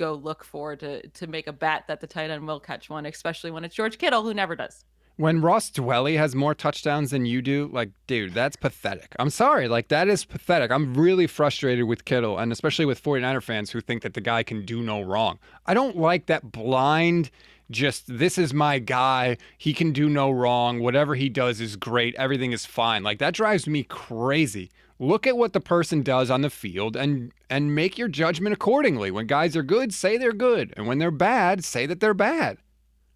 go 0.00 0.14
look 0.14 0.42
for 0.42 0.74
to 0.74 1.06
to 1.06 1.26
make 1.28 1.46
a 1.46 1.52
bet 1.52 1.84
that 1.86 2.00
the 2.00 2.06
tight 2.08 2.30
end 2.30 2.46
will 2.46 2.58
catch 2.58 2.90
one, 2.90 3.06
especially 3.06 3.52
when 3.52 3.64
it's 3.64 3.74
George 3.76 3.98
Kittle 3.98 4.22
who 4.22 4.34
never 4.34 4.56
does. 4.56 4.84
When 5.16 5.42
Ross 5.42 5.70
Dwelley 5.70 6.16
has 6.16 6.34
more 6.34 6.54
touchdowns 6.54 7.10
than 7.10 7.26
you 7.26 7.42
do, 7.42 7.68
like, 7.74 7.90
dude, 8.06 8.32
that's 8.32 8.56
pathetic. 8.56 9.14
I'm 9.18 9.28
sorry. 9.28 9.68
Like, 9.68 9.88
that 9.88 10.08
is 10.08 10.24
pathetic. 10.24 10.70
I'm 10.70 10.94
really 10.94 11.26
frustrated 11.26 11.84
with 11.84 12.06
Kittle, 12.06 12.38
and 12.38 12.50
especially 12.50 12.86
with 12.86 13.02
49er 13.02 13.42
fans 13.42 13.70
who 13.70 13.82
think 13.82 14.00
that 14.00 14.14
the 14.14 14.22
guy 14.22 14.42
can 14.42 14.64
do 14.64 14.82
no 14.82 15.02
wrong. 15.02 15.38
I 15.66 15.74
don't 15.74 15.94
like 15.94 16.24
that 16.26 16.50
blind, 16.52 17.30
just, 17.70 18.04
this 18.06 18.38
is 18.38 18.54
my 18.54 18.78
guy. 18.78 19.36
He 19.58 19.74
can 19.74 19.92
do 19.92 20.08
no 20.08 20.30
wrong. 20.30 20.80
Whatever 20.80 21.14
he 21.14 21.28
does 21.28 21.60
is 21.60 21.76
great. 21.76 22.14
Everything 22.14 22.52
is 22.52 22.64
fine. 22.64 23.02
Like, 23.02 23.18
that 23.18 23.34
drives 23.34 23.66
me 23.66 23.82
crazy. 23.82 24.70
Look 25.02 25.26
at 25.26 25.38
what 25.38 25.54
the 25.54 25.60
person 25.60 26.02
does 26.02 26.30
on 26.30 26.42
the 26.42 26.50
field 26.50 26.94
and 26.94 27.32
and 27.48 27.74
make 27.74 27.96
your 27.96 28.06
judgment 28.06 28.52
accordingly. 28.52 29.10
When 29.10 29.26
guys 29.26 29.56
are 29.56 29.62
good, 29.62 29.94
say 29.94 30.18
they're 30.18 30.32
good. 30.34 30.74
And 30.76 30.86
when 30.86 30.98
they're 30.98 31.10
bad, 31.10 31.64
say 31.64 31.86
that 31.86 32.00
they're 32.00 32.12
bad. 32.12 32.58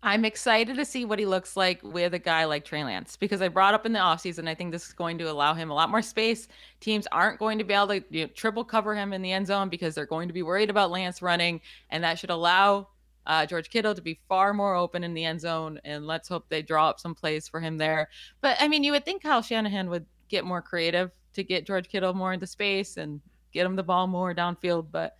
I'm 0.02 0.24
excited 0.24 0.76
to 0.76 0.84
see 0.86 1.04
what 1.04 1.18
he 1.18 1.26
looks 1.26 1.58
like 1.58 1.82
with 1.82 2.14
a 2.14 2.18
guy 2.18 2.46
like 2.46 2.64
Trey 2.64 2.84
Lance 2.84 3.18
because 3.18 3.42
I 3.42 3.48
brought 3.48 3.74
up 3.74 3.84
in 3.84 3.92
the 3.92 3.98
offseason, 3.98 4.48
I 4.48 4.54
think 4.54 4.72
this 4.72 4.86
is 4.86 4.92
going 4.94 5.18
to 5.18 5.30
allow 5.30 5.52
him 5.52 5.70
a 5.70 5.74
lot 5.74 5.90
more 5.90 6.00
space. 6.00 6.48
Teams 6.80 7.06
aren't 7.12 7.38
going 7.38 7.58
to 7.58 7.64
be 7.64 7.74
able 7.74 7.88
to 7.88 8.04
you 8.08 8.22
know, 8.22 8.26
triple 8.28 8.64
cover 8.64 8.94
him 8.94 9.12
in 9.12 9.20
the 9.20 9.32
end 9.32 9.46
zone 9.46 9.68
because 9.68 9.94
they're 9.94 10.06
going 10.06 10.28
to 10.28 10.34
be 10.34 10.42
worried 10.42 10.70
about 10.70 10.90
Lance 10.90 11.20
running, 11.20 11.60
and 11.90 12.02
that 12.02 12.18
should 12.18 12.30
allow 12.30 12.88
uh, 13.26 13.44
George 13.44 13.68
Kittle 13.68 13.94
to 13.94 14.02
be 14.02 14.20
far 14.26 14.54
more 14.54 14.74
open 14.74 15.04
in 15.04 15.12
the 15.12 15.24
end 15.24 15.42
zone, 15.42 15.80
and 15.84 16.06
let's 16.06 16.28
hope 16.28 16.48
they 16.48 16.62
draw 16.62 16.88
up 16.88 17.00
some 17.00 17.14
plays 17.14 17.46
for 17.46 17.60
him 17.60 17.76
there. 17.76 18.08
But 18.40 18.56
I 18.60 18.68
mean, 18.68 18.84
you 18.84 18.92
would 18.92 19.04
think 19.04 19.22
Kyle 19.22 19.42
Shanahan 19.42 19.90
would 19.90 20.06
get 20.28 20.44
more 20.44 20.62
creative 20.62 21.10
to 21.34 21.44
get 21.44 21.66
George 21.66 21.88
Kittle 21.88 22.14
more 22.14 22.32
into 22.32 22.46
space 22.46 22.96
and 22.96 23.20
get 23.52 23.66
him 23.66 23.76
the 23.76 23.82
ball 23.82 24.06
more 24.06 24.34
downfield, 24.34 24.88
but. 24.90 25.16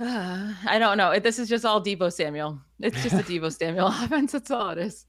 Uh, 0.00 0.52
I 0.66 0.78
don't 0.78 0.96
know. 0.96 1.16
This 1.20 1.38
is 1.38 1.48
just 1.48 1.64
all 1.64 1.80
Deebo 1.80 2.12
Samuel. 2.12 2.60
It's 2.80 3.00
just 3.02 3.14
a 3.14 3.22
Deebo 3.22 3.52
Samuel 3.56 3.86
offense. 3.86 4.32
That's 4.32 4.50
all 4.50 4.70
it 4.70 4.78
is. 4.78 5.06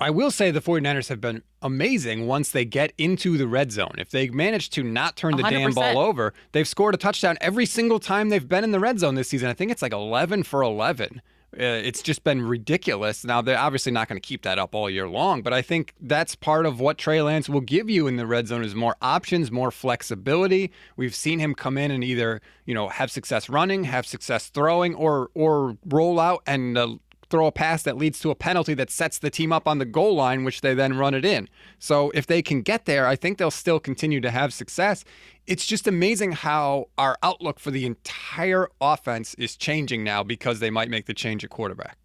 I 0.00 0.10
will 0.10 0.30
say 0.30 0.52
the 0.52 0.60
49ers 0.60 1.08
have 1.08 1.20
been 1.20 1.42
amazing 1.60 2.28
once 2.28 2.50
they 2.50 2.64
get 2.64 2.92
into 2.98 3.36
the 3.36 3.48
red 3.48 3.72
zone. 3.72 3.94
If 3.98 4.10
they 4.10 4.28
manage 4.28 4.70
to 4.70 4.84
not 4.84 5.16
turn 5.16 5.36
the 5.36 5.42
100%. 5.42 5.50
damn 5.50 5.72
ball 5.72 5.98
over, 5.98 6.34
they've 6.52 6.68
scored 6.68 6.94
a 6.94 6.98
touchdown 6.98 7.36
every 7.40 7.66
single 7.66 7.98
time 7.98 8.28
they've 8.28 8.48
been 8.48 8.62
in 8.62 8.70
the 8.70 8.78
red 8.78 9.00
zone 9.00 9.16
this 9.16 9.28
season. 9.28 9.48
I 9.48 9.54
think 9.54 9.72
it's 9.72 9.82
like 9.82 9.92
11 9.92 10.44
for 10.44 10.62
11. 10.62 11.20
Uh, 11.54 11.64
it's 11.64 12.02
just 12.02 12.24
been 12.24 12.42
ridiculous. 12.42 13.24
Now, 13.24 13.40
they're 13.40 13.58
obviously 13.58 13.90
not 13.90 14.06
going 14.06 14.20
to 14.20 14.26
keep 14.26 14.42
that 14.42 14.58
up 14.58 14.74
all 14.74 14.90
year 14.90 15.08
long, 15.08 15.40
but 15.40 15.54
I 15.54 15.62
think 15.62 15.94
that's 15.98 16.34
part 16.34 16.66
of 16.66 16.78
what 16.78 16.98
Trey 16.98 17.22
Lance 17.22 17.48
will 17.48 17.62
give 17.62 17.88
you 17.88 18.06
in 18.06 18.16
the 18.16 18.26
red 18.26 18.48
zone 18.48 18.62
is 18.62 18.74
more 18.74 18.96
options, 19.00 19.50
more 19.50 19.70
flexibility. 19.70 20.70
We've 20.96 21.14
seen 21.14 21.38
him 21.38 21.54
come 21.54 21.78
in 21.78 21.90
and 21.90 22.04
either, 22.04 22.42
you 22.66 22.74
know, 22.74 22.88
have 22.88 23.10
success 23.10 23.48
running, 23.48 23.84
have 23.84 24.06
success 24.06 24.48
throwing, 24.48 24.94
or 24.94 25.30
or 25.34 25.78
roll 25.86 26.20
out 26.20 26.42
and 26.46 26.76
uh, 26.76 26.96
throw 27.30 27.46
a 27.46 27.52
pass 27.52 27.82
that 27.82 27.96
leads 27.96 28.18
to 28.20 28.30
a 28.30 28.34
penalty 28.34 28.74
that 28.74 28.90
sets 28.90 29.18
the 29.18 29.30
team 29.30 29.52
up 29.52 29.68
on 29.68 29.78
the 29.78 29.84
goal 29.84 30.14
line, 30.14 30.44
which 30.44 30.60
they 30.60 30.74
then 30.74 30.96
run 30.96 31.14
it 31.14 31.24
in. 31.24 31.48
So 31.78 32.10
if 32.14 32.26
they 32.26 32.42
can 32.42 32.62
get 32.62 32.86
there, 32.86 33.06
I 33.06 33.16
think 33.16 33.38
they'll 33.38 33.50
still 33.50 33.80
continue 33.80 34.20
to 34.20 34.30
have 34.30 34.52
success. 34.52 35.04
It's 35.46 35.66
just 35.66 35.86
amazing 35.86 36.32
how 36.32 36.88
our 36.96 37.18
outlook 37.22 37.60
for 37.60 37.70
the 37.70 37.86
entire 37.86 38.68
offense 38.80 39.34
is 39.34 39.56
changing 39.56 40.04
now 40.04 40.22
because 40.22 40.60
they 40.60 40.70
might 40.70 40.90
make 40.90 41.06
the 41.06 41.14
change 41.14 41.44
at 41.44 41.50
quarterback. 41.50 41.98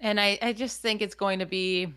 And 0.00 0.20
I, 0.20 0.38
I 0.42 0.52
just 0.52 0.82
think 0.82 1.00
it's 1.00 1.14
going 1.14 1.38
to 1.38 1.46
be, 1.46 1.92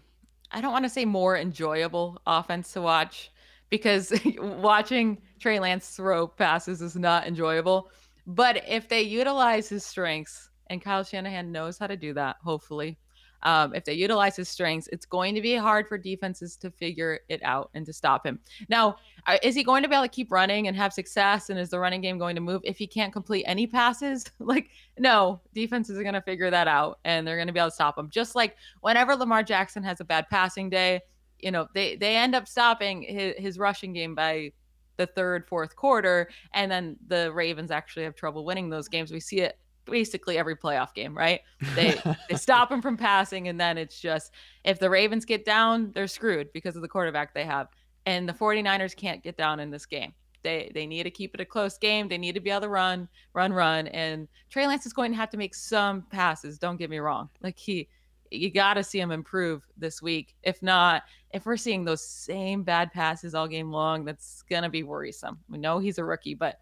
I 0.52 0.62
don't 0.62 0.72
want 0.72 0.86
to 0.86 0.90
say 0.90 1.06
more 1.06 1.38
enjoyable 1.38 2.22
offense 2.26 2.72
to 2.74 2.82
watch 2.82 3.32
because 3.70 4.14
watching 4.40 5.22
Trey 5.40 5.60
Lance 5.60 5.90
throw 5.90 6.28
passes 6.28 6.82
is 6.82 6.96
not 6.96 7.28
enjoyable. 7.28 7.90
But 8.26 8.64
if 8.68 8.90
they 8.90 9.02
utilize 9.02 9.70
his 9.70 9.86
strengths, 9.86 10.50
and 10.70 10.82
Kyle 10.82 11.04
Shanahan 11.04 11.52
knows 11.52 11.78
how 11.78 11.88
to 11.88 11.98
do 11.98 12.14
that, 12.14 12.38
hopefully. 12.44 12.98
Um, 13.44 13.76
if 13.76 13.86
they 13.86 13.94
utilize 13.94 14.36
his 14.36 14.50
strengths, 14.50 14.88
it's 14.92 15.06
going 15.06 15.36
to 15.36 15.42
be 15.42 15.56
hard 15.56 15.88
for 15.88 15.98
defenses 15.98 16.58
to 16.58 16.72
figure 16.72 17.20
it 17.30 17.42
out 17.44 17.70
and 17.74 17.86
to 17.86 17.94
stop 17.94 18.26
him. 18.26 18.40
Now, 18.68 18.98
uh, 19.28 19.38
is 19.44 19.56
he 19.56 19.64
going 19.64 19.84
to 19.84 19.90
be 19.90 19.96
able 19.96 20.06
to 20.06 20.10
keep 20.10 20.32
running 20.32 20.68
and 20.68 20.76
have 20.76 20.92
success? 20.92 21.50
And 21.50 21.60
is 21.60 21.70
the 21.70 21.80
running 21.80 22.02
game 22.02 22.18
going 22.18 22.36
to 22.36 22.42
move 22.42 22.62
if 22.64 22.78
he 22.78 22.88
can't 22.88 23.14
complete 23.14 23.44
any 23.46 23.68
passes? 23.68 24.26
like, 24.40 24.70
no, 24.98 25.40
defenses 25.54 25.98
are 26.00 26.04
going 26.04 26.16
to 26.16 26.22
figure 26.22 26.50
that 26.50 26.68
out 26.68 27.00
and 27.06 27.28
they're 27.28 27.38
going 27.38 27.48
to 27.48 27.54
be 27.54 27.60
able 27.60 27.70
to 27.70 27.76
stop 27.76 27.98
him. 27.98 28.10
Just 28.10 28.36
like 28.36 28.56
whenever 28.82 29.16
Lamar 29.16 29.44
Jackson 29.44 29.84
has 29.84 30.00
a 30.02 30.06
bad 30.06 30.28
passing 30.30 30.70
day, 30.70 31.02
you 31.40 31.52
know, 31.52 31.68
they 31.76 31.96
they 31.96 32.16
end 32.16 32.34
up 32.34 32.48
stopping 32.48 33.04
his, 33.04 33.36
his 33.38 33.60
rushing 33.60 33.94
game 33.94 34.16
by 34.16 34.52
the 34.98 35.06
third, 35.06 35.46
fourth 35.48 35.76
quarter, 35.76 36.28
and 36.54 36.72
then 36.72 36.98
the 37.08 37.32
Ravens 37.32 37.70
actually 37.70 38.04
have 38.04 38.16
trouble 38.16 38.44
winning 38.44 38.72
those 38.72 38.88
games. 38.88 39.12
We 39.12 39.20
see 39.20 39.42
it 39.42 39.60
basically 39.90 40.38
every 40.38 40.56
playoff 40.56 40.94
game, 40.94 41.16
right? 41.16 41.42
They 41.76 42.00
they 42.30 42.36
stop 42.36 42.72
him 42.72 42.82
from 42.82 42.98
passing, 42.98 43.48
and 43.48 43.60
then 43.60 43.78
it's 43.78 44.00
just 44.00 44.32
if 44.64 44.80
the 44.80 44.90
Ravens 44.90 45.26
get 45.26 45.46
down, 45.46 45.92
they're 45.94 46.08
screwed 46.08 46.52
because 46.54 46.76
of 46.76 46.82
the 46.82 46.88
quarterback 46.88 47.34
they 47.34 47.46
have. 47.46 47.68
And 48.06 48.28
the 48.28 48.34
49ers 48.34 48.96
can't 48.96 49.22
get 49.22 49.38
down 49.38 49.60
in 49.60 49.70
this 49.70 49.86
game. 49.86 50.14
They 50.44 50.72
they 50.74 50.86
need 50.86 51.04
to 51.04 51.12
keep 51.12 51.34
it 51.34 51.42
a 51.42 51.46
close 51.46 51.78
game. 51.78 52.08
They 52.08 52.18
need 52.18 52.34
to 52.34 52.40
be 52.40 52.50
able 52.50 52.62
to 52.62 52.70
run, 52.70 53.10
run, 53.34 53.52
run. 53.52 53.88
And 53.88 54.28
Trey 54.50 54.68
Lance 54.68 54.86
is 54.86 54.94
going 54.94 55.12
to 55.12 55.18
have 55.18 55.30
to 55.32 55.38
make 55.38 55.56
some 55.56 56.04
passes. 56.04 56.58
Don't 56.58 56.78
get 56.78 56.90
me 56.90 57.00
wrong. 57.00 57.30
Like 57.42 57.58
he 57.58 57.90
you 58.32 58.52
got 58.52 58.76
to 58.76 58.84
see 58.84 59.00
him 59.00 59.12
improve 59.12 59.66
this 59.78 60.02
week. 60.02 60.36
If 60.44 60.62
not, 60.62 61.04
if 61.34 61.46
we're 61.46 61.58
seeing 61.58 61.86
those 61.86 62.06
same 62.06 62.64
bad 62.64 62.92
passes 62.92 63.36
all 63.36 63.48
game 63.48 63.72
long, 63.72 64.06
that's 64.06 64.42
going 64.44 64.64
to 64.64 64.70
be 64.70 64.84
worrisome. 64.84 65.40
We 65.50 65.58
know 65.58 65.80
he's 65.80 65.98
a 65.98 66.04
rookie, 66.04 66.34
but 66.34 66.60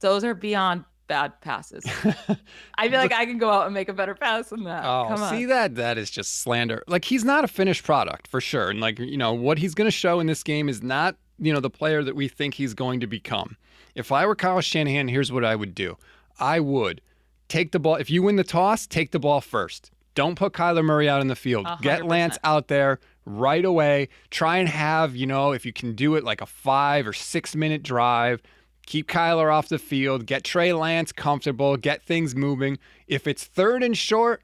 those 0.00 0.24
are 0.24 0.34
beyond 0.34 0.84
bad 1.06 1.40
passes. 1.40 1.84
I 2.78 2.88
feel 2.88 2.98
like 2.98 3.12
I 3.12 3.26
can 3.26 3.38
go 3.38 3.50
out 3.50 3.66
and 3.66 3.74
make 3.74 3.88
a 3.88 3.92
better 3.92 4.14
pass 4.14 4.50
than 4.50 4.64
that. 4.64 4.84
Oh, 4.84 5.06
Come 5.08 5.22
on. 5.22 5.30
see 5.30 5.44
that 5.46 5.74
that 5.76 5.98
is 5.98 6.10
just 6.10 6.40
slander. 6.40 6.82
Like 6.86 7.04
he's 7.04 7.24
not 7.24 7.44
a 7.44 7.48
finished 7.48 7.84
product 7.84 8.26
for 8.28 8.40
sure. 8.40 8.70
And 8.70 8.80
like, 8.80 8.98
you 8.98 9.16
know, 9.16 9.32
what 9.32 9.58
he's 9.58 9.74
going 9.74 9.86
to 9.86 9.92
show 9.92 10.20
in 10.20 10.26
this 10.26 10.42
game 10.42 10.68
is 10.68 10.82
not, 10.82 11.16
you 11.38 11.52
know, 11.52 11.60
the 11.60 11.70
player 11.70 12.02
that 12.02 12.16
we 12.16 12.28
think 12.28 12.54
he's 12.54 12.74
going 12.74 13.00
to 13.00 13.06
become. 13.06 13.56
If 13.94 14.12
I 14.12 14.26
were 14.26 14.34
Kyle 14.34 14.60
Shanahan, 14.60 15.08
here's 15.08 15.32
what 15.32 15.44
I 15.44 15.56
would 15.56 15.74
do. 15.74 15.96
I 16.38 16.60
would 16.60 17.00
take 17.48 17.72
the 17.72 17.78
ball. 17.78 17.96
If 17.96 18.10
you 18.10 18.22
win 18.22 18.36
the 18.36 18.44
toss, 18.44 18.86
take 18.86 19.12
the 19.12 19.18
ball 19.18 19.40
first. 19.40 19.90
Don't 20.14 20.34
put 20.34 20.52
Kyler 20.54 20.84
Murray 20.84 21.08
out 21.08 21.20
in 21.20 21.28
the 21.28 21.36
field. 21.36 21.66
100%. 21.66 21.80
Get 21.82 22.06
Lance 22.06 22.38
out 22.42 22.68
there 22.68 23.00
right 23.26 23.64
away. 23.64 24.08
Try 24.30 24.58
and 24.58 24.68
have, 24.68 25.14
you 25.14 25.26
know, 25.26 25.52
if 25.52 25.66
you 25.66 25.72
can 25.72 25.94
do 25.94 26.14
it 26.14 26.24
like 26.24 26.40
a 26.40 26.46
five 26.46 27.06
or 27.06 27.12
six 27.12 27.54
minute 27.54 27.82
drive 27.82 28.40
keep 28.86 29.08
Kyler 29.08 29.52
off 29.52 29.68
the 29.68 29.78
field, 29.78 30.26
get 30.26 30.44
Trey 30.44 30.72
Lance 30.72 31.12
comfortable, 31.12 31.76
get 31.76 32.02
things 32.02 32.34
moving. 32.34 32.78
If 33.06 33.26
it's 33.26 33.44
third 33.44 33.82
and 33.82 33.96
short, 33.96 34.42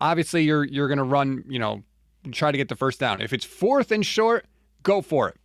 obviously 0.00 0.42
you're 0.44 0.64
you're 0.64 0.88
gonna 0.88 1.04
run, 1.04 1.44
you 1.48 1.58
know, 1.58 1.82
try 2.32 2.52
to 2.52 2.58
get 2.58 2.68
the 2.68 2.76
first 2.76 3.00
down. 3.00 3.20
If 3.20 3.32
it's 3.32 3.44
fourth 3.44 3.90
and 3.90 4.04
short, 4.04 4.46
go 4.82 5.00
for 5.00 5.28
it. 5.28 5.36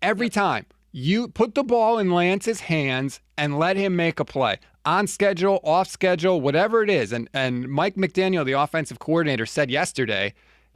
Every 0.00 0.30
time. 0.30 0.66
You 0.96 1.26
put 1.26 1.56
the 1.56 1.64
ball 1.64 1.98
in 1.98 2.12
Lance's 2.12 2.60
hands 2.60 3.18
and 3.36 3.58
let 3.58 3.76
him 3.76 3.96
make 3.96 4.20
a 4.20 4.24
play. 4.24 4.60
On 4.84 5.08
schedule, 5.08 5.58
off 5.64 5.88
schedule, 5.88 6.40
whatever 6.40 6.84
it 6.84 6.90
is. 6.90 7.12
And 7.12 7.28
and 7.34 7.68
Mike 7.68 7.96
McDaniel, 7.96 8.44
the 8.44 8.52
offensive 8.52 9.00
coordinator, 9.00 9.44
said 9.44 9.72
yesterday, 9.72 10.34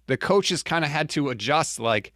the 0.09 0.17
coaches 0.17 0.65
kind 0.65 0.85
of 0.85 0.91
had 0.91 1.09
to 1.11 1.29
adjust 1.29 1.79
like, 1.79 2.13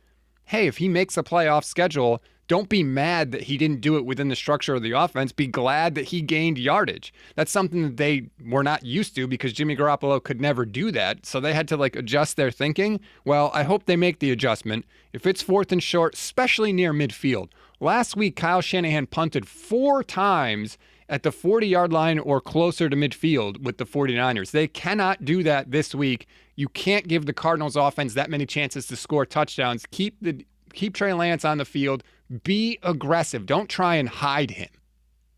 hey, 0.47 0.67
if 0.67 0.79
he 0.79 0.89
makes 0.89 1.17
a 1.17 1.23
play 1.23 1.47
off 1.47 1.65
schedule, 1.65 2.21
don't 2.53 2.69
be 2.69 2.83
mad 2.83 3.33
that 3.33 3.45
he 3.45 3.57
didn't 3.57 3.81
do 3.81 3.97
it 3.97 4.05
within 4.05 4.29
the 4.29 4.37
structure 4.37 4.75
of 4.75 4.83
the 4.83 4.93
offense. 4.93 5.33
Be 5.33 5.47
glad 5.47 5.95
that 5.95 6.05
he 6.09 6.21
gained 6.21 6.59
yardage. 6.59 7.11
That's 7.35 7.51
something 7.51 7.83
that 7.83 7.97
they 7.97 8.29
were 8.45 8.63
not 8.63 8.85
used 8.85 9.15
to 9.15 9.27
because 9.27 9.55
Jimmy 9.55 9.75
Garoppolo 9.75 10.23
could 10.23 10.39
never 10.39 10.67
do 10.67 10.91
that. 10.91 11.25
So 11.25 11.41
they 11.41 11.55
had 11.55 11.67
to 11.69 11.79
like 11.79 11.97
adjust 11.97 12.37
their 12.37 12.51
thinking. 12.51 13.01
Well, 13.25 13.51
I 13.55 13.63
hope 13.63 13.87
they 13.87 13.97
make 13.97 14.19
the 14.19 14.31
adjustment. 14.31 14.85
If 15.15 15.27
it's 15.27 15.41
fourth 15.41 15.73
and 15.73 15.83
short, 15.83 16.13
especially 16.13 16.75
near 16.75 16.93
midfield. 16.93 17.49
Last 17.81 18.17
week, 18.17 18.37
Kyle 18.37 18.61
Shanahan 18.61 19.07
punted 19.07 19.49
four 19.49 20.05
times 20.05 20.77
at 21.09 21.23
the 21.23 21.33
40 21.33 21.67
yard 21.67 21.91
line 21.91 22.19
or 22.19 22.39
closer 22.39 22.91
to 22.91 22.95
midfield 22.95 23.63
with 23.63 23.79
the 23.79 23.87
49ers. 23.87 24.51
They 24.51 24.69
cannot 24.69 25.25
do 25.25 25.43
that 25.43 25.71
this 25.71 25.95
week. 25.95 26.27
You 26.55 26.69
can't 26.69 27.09
give 27.09 27.25
the 27.25 27.33
Cardinals 27.33 27.77
offense 27.77 28.13
that 28.13 28.29
many 28.29 28.45
chances 28.45 28.89
to 28.89 28.97
score 28.97 29.25
touchdowns. 29.25 29.87
Keep 29.91 30.17
the 30.21 30.45
keep 30.73 30.95
Trey 30.95 31.13
Lance 31.13 31.45
on 31.45 31.59
the 31.59 31.65
field. 31.65 32.03
Be 32.45 32.79
aggressive. 32.83 33.47
Don't 33.47 33.69
try 33.69 33.97
and 33.97 34.09
hide 34.09 34.51
him. 34.51 34.69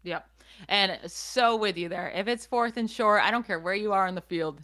Yep. 0.05 0.27
And 0.69 0.99
so 1.07 1.57
with 1.57 1.77
you 1.77 1.89
there. 1.89 2.13
If 2.15 2.29
it's 2.29 2.47
fourth 2.47 2.77
and 2.77 2.91
short, 2.91 3.23
I 3.23 3.31
don't 3.31 3.47
care 3.47 3.59
where 3.59 3.75
you 3.75 3.93
are 3.93 4.07
on 4.07 4.15
the 4.15 4.21
field, 4.21 4.61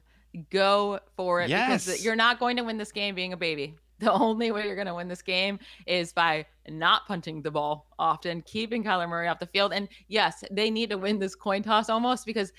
go 0.50 1.00
for 1.16 1.40
it 1.40 1.50
yes. 1.50 1.86
because 1.86 2.04
you're 2.04 2.16
not 2.16 2.38
going 2.38 2.56
to 2.56 2.64
win 2.64 2.78
this 2.78 2.92
game 2.92 3.14
being 3.14 3.32
a 3.32 3.36
baby. 3.36 3.76
The 4.00 4.10
only 4.10 4.50
way 4.50 4.64
you're 4.64 4.76
going 4.76 4.86
to 4.86 4.94
win 4.94 5.08
this 5.08 5.20
game 5.20 5.58
is 5.86 6.10
by 6.10 6.46
not 6.70 7.06
punting 7.06 7.42
the 7.42 7.50
ball 7.50 7.86
often, 7.98 8.40
keeping 8.42 8.82
Kyler 8.82 9.06
Murray 9.06 9.28
off 9.28 9.38
the 9.38 9.46
field. 9.46 9.74
And 9.74 9.88
yes, 10.08 10.42
they 10.50 10.70
need 10.70 10.88
to 10.88 10.96
win 10.96 11.18
this 11.18 11.34
coin 11.34 11.62
toss 11.62 11.90
almost 11.90 12.24
because 12.24 12.50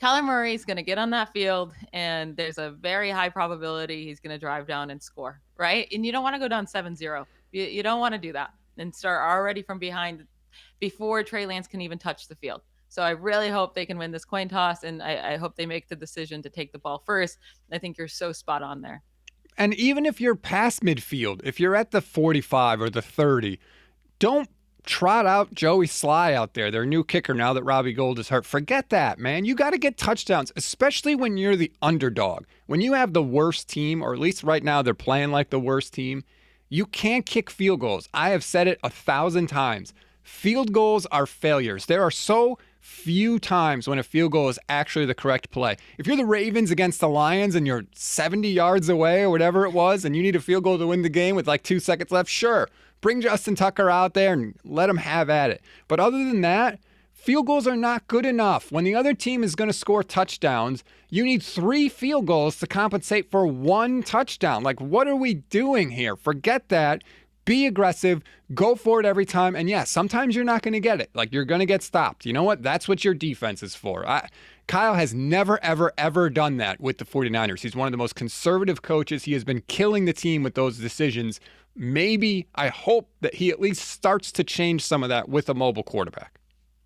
Kyler 0.00 0.22
Murray 0.22 0.54
is 0.54 0.64
going 0.64 0.76
to 0.76 0.84
get 0.84 0.96
on 0.96 1.10
that 1.10 1.32
field 1.32 1.72
and 1.92 2.36
there's 2.36 2.58
a 2.58 2.70
very 2.70 3.10
high 3.10 3.28
probability 3.28 4.04
he's 4.04 4.20
going 4.20 4.30
to 4.30 4.38
drive 4.38 4.68
down 4.68 4.90
and 4.90 5.02
score, 5.02 5.40
right? 5.56 5.88
And 5.92 6.06
you 6.06 6.12
don't 6.12 6.22
want 6.22 6.36
to 6.36 6.38
go 6.38 6.46
down 6.46 6.64
7 6.64 6.94
0. 6.94 7.26
You, 7.54 7.64
you 7.64 7.82
don't 7.84 8.00
want 8.00 8.14
to 8.14 8.20
do 8.20 8.32
that 8.32 8.50
and 8.76 8.94
start 8.94 9.22
already 9.22 9.62
from 9.62 9.78
behind 9.78 10.26
before 10.80 11.22
Trey 11.22 11.46
Lance 11.46 11.68
can 11.68 11.80
even 11.80 11.98
touch 11.98 12.26
the 12.26 12.34
field. 12.34 12.62
So 12.88 13.02
I 13.02 13.10
really 13.10 13.48
hope 13.48 13.74
they 13.74 13.86
can 13.86 13.96
win 13.96 14.10
this 14.10 14.24
coin 14.24 14.48
toss, 14.48 14.84
and 14.84 15.02
I, 15.02 15.32
I, 15.32 15.36
hope 15.36 15.56
they 15.56 15.66
make 15.66 15.88
the 15.88 15.96
decision 15.96 16.42
to 16.42 16.48
take 16.48 16.70
the 16.70 16.78
ball 16.78 17.02
first. 17.04 17.38
I 17.72 17.78
think 17.78 17.98
you're 17.98 18.06
so 18.06 18.32
spot 18.32 18.62
on 18.62 18.82
there. 18.82 19.02
And 19.56 19.74
even 19.74 20.06
if 20.06 20.20
you're 20.20 20.36
past 20.36 20.82
midfield, 20.82 21.40
if 21.44 21.58
you're 21.58 21.74
at 21.74 21.90
the 21.90 22.00
45 22.00 22.80
or 22.80 22.90
the 22.90 23.02
30, 23.02 23.58
don't 24.20 24.48
trot 24.84 25.26
out 25.26 25.54
Joey 25.54 25.86
Slye 25.86 26.34
out 26.34 26.54
there, 26.54 26.70
their 26.70 26.86
new 26.86 27.02
kicker 27.02 27.34
now 27.34 27.52
that 27.52 27.64
Robbie 27.64 27.94
Gould 27.94 28.18
is 28.18 28.28
hurt. 28.28 28.46
Forget 28.46 28.90
that, 28.90 29.18
man. 29.18 29.44
You 29.44 29.54
got 29.54 29.70
to 29.70 29.78
get 29.78 29.96
touchdowns, 29.96 30.52
especially 30.54 31.14
when 31.14 31.36
you're 31.36 31.56
the 31.56 31.72
underdog. 31.82 32.44
When 32.66 32.80
you 32.80 32.92
have 32.92 33.12
the 33.12 33.22
worst 33.22 33.68
team, 33.68 34.02
or 34.02 34.12
at 34.12 34.20
least 34.20 34.44
right 34.44 34.62
now 34.62 34.82
they're 34.82 34.94
playing 34.94 35.30
like 35.30 35.50
the 35.50 35.60
worst 35.60 35.94
team, 35.94 36.22
you 36.74 36.86
can't 36.86 37.24
kick 37.24 37.50
field 37.50 37.78
goals. 37.78 38.08
I 38.12 38.30
have 38.30 38.42
said 38.42 38.66
it 38.66 38.80
a 38.82 38.90
thousand 38.90 39.46
times. 39.46 39.94
Field 40.24 40.72
goals 40.72 41.06
are 41.06 41.24
failures. 41.24 41.86
There 41.86 42.02
are 42.02 42.10
so 42.10 42.58
few 42.80 43.38
times 43.38 43.86
when 43.86 44.00
a 44.00 44.02
field 44.02 44.32
goal 44.32 44.48
is 44.48 44.58
actually 44.68 45.06
the 45.06 45.14
correct 45.14 45.52
play. 45.52 45.76
If 45.98 46.06
you're 46.08 46.16
the 46.16 46.24
Ravens 46.24 46.72
against 46.72 46.98
the 46.98 47.08
Lions 47.08 47.54
and 47.54 47.64
you're 47.64 47.84
70 47.94 48.48
yards 48.48 48.88
away 48.88 49.22
or 49.22 49.30
whatever 49.30 49.64
it 49.64 49.72
was, 49.72 50.04
and 50.04 50.16
you 50.16 50.22
need 50.22 50.34
a 50.34 50.40
field 50.40 50.64
goal 50.64 50.76
to 50.78 50.86
win 50.88 51.02
the 51.02 51.08
game 51.08 51.36
with 51.36 51.46
like 51.46 51.62
two 51.62 51.78
seconds 51.78 52.10
left, 52.10 52.28
sure, 52.28 52.68
bring 53.00 53.20
Justin 53.20 53.54
Tucker 53.54 53.88
out 53.88 54.14
there 54.14 54.32
and 54.32 54.56
let 54.64 54.90
him 54.90 54.96
have 54.96 55.30
at 55.30 55.50
it. 55.50 55.62
But 55.86 56.00
other 56.00 56.18
than 56.18 56.40
that, 56.40 56.80
Field 57.24 57.46
goals 57.46 57.66
are 57.66 57.74
not 57.74 58.06
good 58.06 58.26
enough. 58.26 58.70
When 58.70 58.84
the 58.84 58.94
other 58.94 59.14
team 59.14 59.42
is 59.42 59.54
going 59.54 59.70
to 59.70 59.72
score 59.72 60.02
touchdowns, 60.02 60.84
you 61.08 61.24
need 61.24 61.42
three 61.42 61.88
field 61.88 62.26
goals 62.26 62.58
to 62.58 62.66
compensate 62.66 63.30
for 63.30 63.46
one 63.46 64.02
touchdown. 64.02 64.62
Like, 64.62 64.78
what 64.78 65.08
are 65.08 65.16
we 65.16 65.32
doing 65.32 65.92
here? 65.92 66.16
Forget 66.16 66.68
that. 66.68 67.02
Be 67.46 67.64
aggressive, 67.64 68.22
go 68.52 68.74
for 68.74 69.00
it 69.00 69.06
every 69.06 69.24
time. 69.24 69.56
And 69.56 69.70
yeah, 69.70 69.84
sometimes 69.84 70.36
you're 70.36 70.44
not 70.44 70.60
going 70.60 70.74
to 70.74 70.80
get 70.80 71.00
it. 71.00 71.08
Like, 71.14 71.32
you're 71.32 71.46
going 71.46 71.60
to 71.60 71.66
get 71.66 71.82
stopped. 71.82 72.26
You 72.26 72.34
know 72.34 72.42
what? 72.42 72.62
That's 72.62 72.88
what 72.88 73.06
your 73.06 73.14
defense 73.14 73.62
is 73.62 73.74
for. 73.74 74.06
I, 74.06 74.28
Kyle 74.66 74.92
has 74.92 75.14
never, 75.14 75.58
ever, 75.64 75.94
ever 75.96 76.28
done 76.28 76.58
that 76.58 76.78
with 76.78 76.98
the 76.98 77.06
49ers. 77.06 77.60
He's 77.60 77.74
one 77.74 77.86
of 77.86 77.92
the 77.92 77.96
most 77.96 78.16
conservative 78.16 78.82
coaches. 78.82 79.24
He 79.24 79.32
has 79.32 79.44
been 79.44 79.62
killing 79.66 80.04
the 80.04 80.12
team 80.12 80.42
with 80.42 80.56
those 80.56 80.76
decisions. 80.76 81.40
Maybe, 81.74 82.48
I 82.54 82.68
hope 82.68 83.08
that 83.22 83.36
he 83.36 83.48
at 83.48 83.62
least 83.62 83.88
starts 83.88 84.30
to 84.32 84.44
change 84.44 84.84
some 84.84 85.02
of 85.02 85.08
that 85.08 85.30
with 85.30 85.48
a 85.48 85.54
mobile 85.54 85.84
quarterback. 85.84 86.38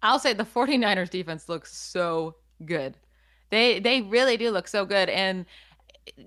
I'll 0.03 0.19
say 0.19 0.33
the 0.33 0.45
49ers 0.45 1.11
defense 1.11 1.49
looks 1.49 1.77
so 1.77 2.37
good. 2.65 2.97
They 3.51 3.81
they 3.81 4.03
really 4.03 4.37
do 4.37 4.51
look 4.51 4.69
so 4.69 4.85
good 4.85 5.09
and 5.09 5.47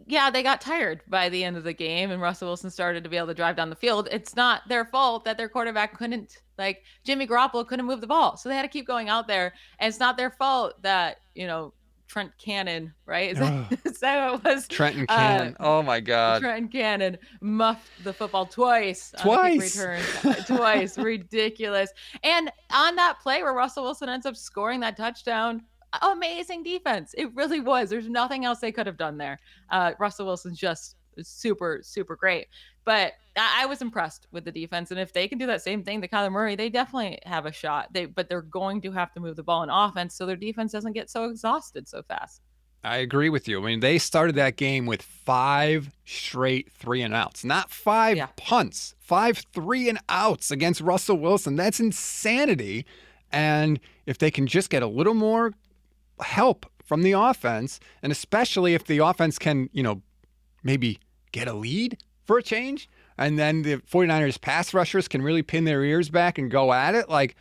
yeah, 0.06 0.30
they 0.30 0.44
got 0.44 0.62
tired 0.62 1.02
by 1.08 1.30
the 1.30 1.44
end 1.44 1.58
of 1.58 1.64
the 1.64 1.74
game 1.74 2.12
and 2.12 2.22
Russell 2.22 2.50
Wilson 2.50 2.70
started 2.70 3.04
to 3.04 3.10
be 3.10 3.18
able 3.18 3.28
to 3.28 3.34
drive 3.34 3.56
down 3.56 3.70
the 3.70 3.76
field. 3.76 4.08
It's 4.12 4.36
not 4.36 4.68
their 4.68 4.86
fault 4.86 5.26
that 5.26 5.38
their 5.38 5.50
quarterback 5.50 5.98
couldn't 5.98 6.38
like 6.58 6.84
Jimmy 7.04 7.28
Garoppolo 7.28 7.68
couldn't 7.68 7.86
move 7.86 8.02
the 8.02 8.08
ball. 8.08 8.38
So 8.38 8.50
they 8.50 8.56
had 8.56 8.62
to 8.64 8.68
keep 8.68 8.88
going 8.88 9.10
out 9.10 9.28
there. 9.28 9.54
And 9.80 9.90
it's 9.90 10.00
not 10.00 10.18
their 10.18 10.30
fault 10.30 10.82
that, 10.84 11.18
you 11.34 11.48
know, 11.48 11.74
Trent 12.12 12.38
Cannon, 12.38 12.94
right? 13.06 13.32
Is 13.32 13.40
that, 13.40 13.80
is 13.86 14.00
that 14.00 14.32
what 14.32 14.42
it 14.42 14.56
was? 14.56 14.68
Trenton 14.68 15.08
Cannon. 15.08 15.56
Uh, 15.58 15.64
oh 15.64 15.82
my 15.82 16.02
God. 16.02 16.42
Trent 16.42 16.70
Cannon 16.70 17.18
muffed 17.40 17.88
the 18.04 18.12
football 18.12 18.46
twice. 18.46 19.14
Twice. 19.18 19.78
Return. 19.78 20.02
twice. 20.46 20.98
Ridiculous. 20.98 21.90
And 22.24 22.52
on 22.70 22.98
that 22.98 23.22
play 23.22 23.42
where 23.44 23.54
Russell 23.54 23.84
Wilson 23.84 24.10
ends 24.10 24.26
up 24.26 24.36
scoring 24.36 24.82
that 24.82 24.98
touchdown, 24.98 25.62
amazing 26.02 26.64
defense. 26.64 27.16
It 27.18 27.34
really 27.34 27.62
was. 27.62 27.90
There's 27.90 28.10
nothing 28.10 28.44
else 28.44 28.60
they 28.60 28.74
could 28.74 28.88
have 28.88 28.98
done 28.98 29.18
there. 29.18 29.40
Uh, 29.70 29.94
Russell 29.98 30.26
Wilson's 30.26 30.60
just 30.60 30.98
super, 31.22 31.80
super 31.82 32.18
great. 32.18 32.48
But 32.84 33.14
I, 33.38 33.64
I 33.64 33.66
was 33.66 33.82
impressed 33.82 34.28
with 34.32 34.46
the 34.46 34.52
defense, 34.52 34.92
and 34.92 35.00
if 35.00 35.14
they 35.14 35.28
can 35.28 35.38
do 35.38 35.48
that 35.48 35.62
same 35.62 35.84
thing 35.84 36.02
to 36.02 36.08
Kyler 36.08 36.32
Murray, 36.32 36.56
they 36.56 36.70
definitely 36.70 37.20
have 37.26 37.46
a 37.46 37.52
shot. 37.52 37.94
They, 37.94 38.06
but 38.06 38.30
they're 38.30 38.42
going 38.42 38.82
to 38.82 38.92
have 38.92 39.14
to 39.14 39.20
move 39.20 39.36
the 39.36 39.44
ball 39.44 39.64
in 39.64 39.70
offense 39.70 40.16
so 40.16 40.26
their 40.26 40.36
defense 40.36 40.72
doesn't 40.72 40.94
get 40.94 41.10
so 41.10 41.26
exhausted 41.26 41.88
so 41.88 42.04
fast. 42.04 42.42
I 42.84 42.98
agree 42.98 43.30
with 43.30 43.48
you. 43.48 43.62
I 43.62 43.66
mean, 43.66 43.80
they 43.80 44.00
started 44.00 44.36
that 44.36 44.56
game 44.56 44.88
with 44.88 45.04
five 45.04 45.92
straight 46.06 46.72
three 46.72 47.04
and 47.04 47.14
outs, 47.14 47.44
not 47.44 47.70
five 47.70 48.18
yeah. 48.18 48.28
punts, 48.38 48.96
five 49.00 49.44
three 49.54 49.88
and 49.88 50.00
outs 50.10 50.50
against 50.50 50.82
Russell 50.82 51.18
Wilson. 51.18 51.56
That's 51.56 51.80
insanity. 51.80 52.86
And 53.32 53.80
if 54.08 54.18
they 54.18 54.32
can 54.32 54.48
just 54.48 54.72
get 54.72 54.82
a 54.82 54.88
little 54.88 55.14
more 55.14 55.54
help 56.22 56.66
from 56.84 57.04
the 57.04 57.12
offense, 57.12 57.80
and 58.02 58.12
especially 58.12 58.74
if 58.74 58.86
the 58.86 58.98
offense 58.98 59.38
can, 59.38 59.70
you 59.72 59.84
know, 59.84 60.02
maybe 60.64 61.00
get 61.32 61.48
a 61.48 61.54
lead 61.54 61.98
for 62.26 62.38
a 62.38 62.44
change, 62.44 62.90
and 63.18 63.38
then 63.38 63.62
the 63.64 63.78
49ers 63.78 64.40
pass 64.40 64.74
rushers 64.74 65.08
can 65.08 65.22
really 65.22 65.44
pin 65.44 65.66
their 65.66 65.84
ears 65.84 66.10
back 66.10 66.38
and 66.38 66.50
go 66.50 66.74
at 66.74 66.96
it, 66.96 67.10
like 67.10 67.36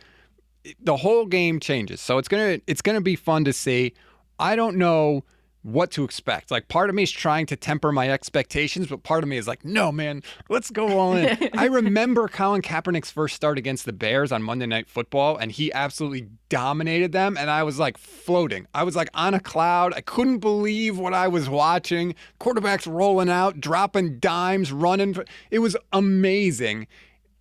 the 0.79 0.97
whole 0.97 1.25
game 1.25 1.59
changes. 1.59 2.01
So 2.01 2.17
it's 2.17 2.27
going 2.27 2.59
to 2.59 2.63
it's 2.67 2.81
to 2.83 3.01
be 3.01 3.15
fun 3.15 3.45
to 3.45 3.53
see. 3.53 3.93
I 4.39 4.55
don't 4.55 4.77
know 4.77 5.23
what 5.63 5.91
to 5.91 6.03
expect. 6.03 6.51
Like 6.51 6.67
part 6.67 6.89
of 6.89 6.95
me 6.95 7.03
is 7.03 7.11
trying 7.11 7.45
to 7.47 7.55
temper 7.55 7.91
my 7.91 8.09
expectations, 8.09 8.87
but 8.87 9.03
part 9.03 9.23
of 9.23 9.29
me 9.29 9.37
is 9.37 9.47
like, 9.47 9.63
no, 9.63 9.91
man, 9.91 10.23
let's 10.49 10.71
go 10.71 10.97
all 10.97 11.13
in. 11.13 11.37
I 11.57 11.65
remember 11.65 12.27
Colin 12.27 12.61
Kaepernick's 12.61 13.11
first 13.11 13.35
start 13.35 13.57
against 13.57 13.85
the 13.85 13.93
Bears 13.93 14.31
on 14.31 14.43
Monday 14.43 14.65
Night 14.65 14.87
Football, 14.87 15.37
and 15.37 15.51
he 15.51 15.71
absolutely 15.73 16.29
dominated 16.49 17.11
them. 17.11 17.37
And 17.37 17.49
I 17.49 17.63
was 17.63 17.77
like 17.79 17.97
floating. 17.97 18.65
I 18.73 18.83
was 18.83 18.95
like 18.95 19.09
on 19.13 19.33
a 19.33 19.39
cloud. 19.39 19.93
I 19.95 20.01
couldn't 20.01 20.39
believe 20.39 20.97
what 20.97 21.13
I 21.13 21.27
was 21.27 21.49
watching. 21.49 22.15
Quarterbacks 22.39 22.91
rolling 22.91 23.29
out, 23.29 23.59
dropping 23.59 24.19
dimes, 24.19 24.71
running. 24.71 25.15
It 25.51 25.59
was 25.59 25.77
amazing. 25.93 26.87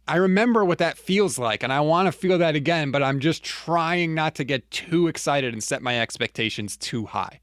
I 0.06 0.16
remember 0.16 0.64
what 0.64 0.78
that 0.78 0.98
feels 0.98 1.38
like, 1.38 1.62
and 1.62 1.72
I 1.72 1.80
want 1.80 2.06
to 2.06 2.12
feel 2.12 2.36
that 2.38 2.56
again, 2.56 2.90
but 2.90 3.00
I'm 3.00 3.20
just 3.20 3.44
trying 3.44 4.12
not 4.12 4.34
to 4.36 4.44
get 4.44 4.68
too 4.72 5.06
excited 5.06 5.52
and 5.52 5.62
set 5.62 5.82
my 5.82 6.00
expectations 6.00 6.76
too 6.76 7.06
high. 7.06 7.40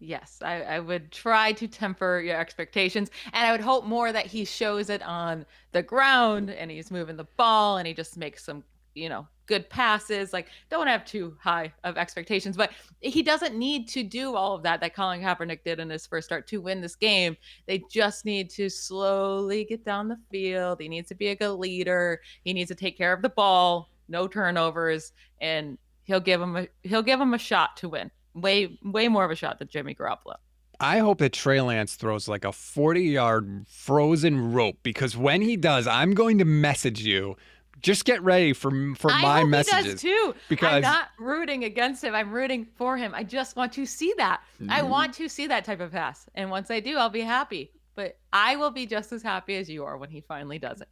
Yes, 0.00 0.38
I, 0.44 0.62
I, 0.62 0.80
would 0.80 1.10
try 1.10 1.52
to 1.52 1.66
temper 1.66 2.20
your 2.20 2.38
expectations. 2.38 3.10
And 3.32 3.44
I 3.44 3.50
would 3.50 3.60
hope 3.60 3.84
more 3.84 4.12
that 4.12 4.26
he 4.26 4.44
shows 4.44 4.90
it 4.90 5.02
on 5.02 5.44
the 5.72 5.82
ground 5.82 6.50
and 6.50 6.70
he's 6.70 6.92
moving 6.92 7.16
the 7.16 7.26
ball 7.36 7.78
and 7.78 7.86
he 7.86 7.94
just 7.94 8.16
makes 8.16 8.44
some, 8.44 8.62
you 8.94 9.08
know, 9.08 9.26
good 9.46 9.68
passes. 9.68 10.32
Like, 10.32 10.48
don't 10.70 10.86
have 10.86 11.04
too 11.04 11.36
high 11.40 11.72
of 11.82 11.96
expectations. 11.96 12.56
But 12.56 12.70
he 13.00 13.24
doesn't 13.24 13.56
need 13.56 13.88
to 13.88 14.04
do 14.04 14.36
all 14.36 14.54
of 14.54 14.62
that 14.62 14.80
that 14.82 14.94
Colin 14.94 15.20
Kaepernick 15.20 15.64
did 15.64 15.80
in 15.80 15.90
his 15.90 16.06
first 16.06 16.28
start 16.28 16.46
to 16.48 16.58
win 16.58 16.80
this 16.80 16.94
game. 16.94 17.36
They 17.66 17.82
just 17.90 18.24
need 18.24 18.50
to 18.50 18.70
slowly 18.70 19.64
get 19.64 19.84
down 19.84 20.06
the 20.06 20.20
field. 20.30 20.80
He 20.80 20.88
needs 20.88 21.08
to 21.08 21.16
be 21.16 21.28
a 21.28 21.36
good 21.36 21.54
leader. 21.54 22.20
He 22.44 22.52
needs 22.52 22.68
to 22.68 22.76
take 22.76 22.96
care 22.96 23.12
of 23.12 23.22
the 23.22 23.30
ball, 23.30 23.90
no 24.08 24.28
turnovers, 24.28 25.12
and 25.40 25.76
he'll 26.04 26.20
give 26.20 26.40
him 26.40 26.56
a 26.56 26.68
he'll 26.84 27.02
give 27.02 27.20
him 27.20 27.34
a 27.34 27.38
shot 27.38 27.76
to 27.78 27.88
win 27.88 28.12
way 28.40 28.78
way 28.82 29.08
more 29.08 29.24
of 29.24 29.30
a 29.30 29.36
shot 29.36 29.58
than 29.58 29.68
Jimmy 29.68 29.94
Garoppolo. 29.94 30.36
I 30.80 30.98
hope 30.98 31.18
that 31.18 31.32
Trey 31.32 31.60
Lance 31.60 31.96
throws 31.96 32.28
like 32.28 32.44
a 32.44 32.52
40 32.52 33.02
yard 33.02 33.66
frozen 33.68 34.52
rope 34.52 34.78
because 34.82 35.16
when 35.16 35.42
he 35.42 35.56
does, 35.56 35.86
I'm 35.86 36.14
going 36.14 36.38
to 36.38 36.44
message 36.44 37.00
you. 37.00 37.36
Just 37.80 38.04
get 38.04 38.22
ready 38.22 38.52
for 38.52 38.70
for 38.96 39.10
I 39.10 39.22
my 39.22 39.44
messages. 39.44 40.00
Too. 40.00 40.34
Because 40.48 40.74
I'm 40.74 40.82
not 40.82 41.08
rooting 41.18 41.64
against 41.64 42.02
him. 42.02 42.14
I'm 42.14 42.32
rooting 42.32 42.66
for 42.76 42.96
him. 42.96 43.14
I 43.14 43.22
just 43.22 43.54
want 43.54 43.72
to 43.74 43.86
see 43.86 44.12
that. 44.16 44.40
Mm-hmm. 44.60 44.70
I 44.70 44.82
want 44.82 45.14
to 45.14 45.28
see 45.28 45.46
that 45.46 45.64
type 45.64 45.80
of 45.80 45.92
pass. 45.92 46.28
And 46.34 46.50
once 46.50 46.70
I 46.70 46.80
do, 46.80 46.96
I'll 46.96 47.08
be 47.08 47.20
happy. 47.20 47.70
But 47.94 48.18
I 48.32 48.56
will 48.56 48.70
be 48.70 48.86
just 48.86 49.12
as 49.12 49.22
happy 49.22 49.56
as 49.56 49.68
you 49.68 49.84
are 49.84 49.96
when 49.96 50.10
he 50.10 50.20
finally 50.20 50.58
does 50.58 50.80
it. 50.80 50.88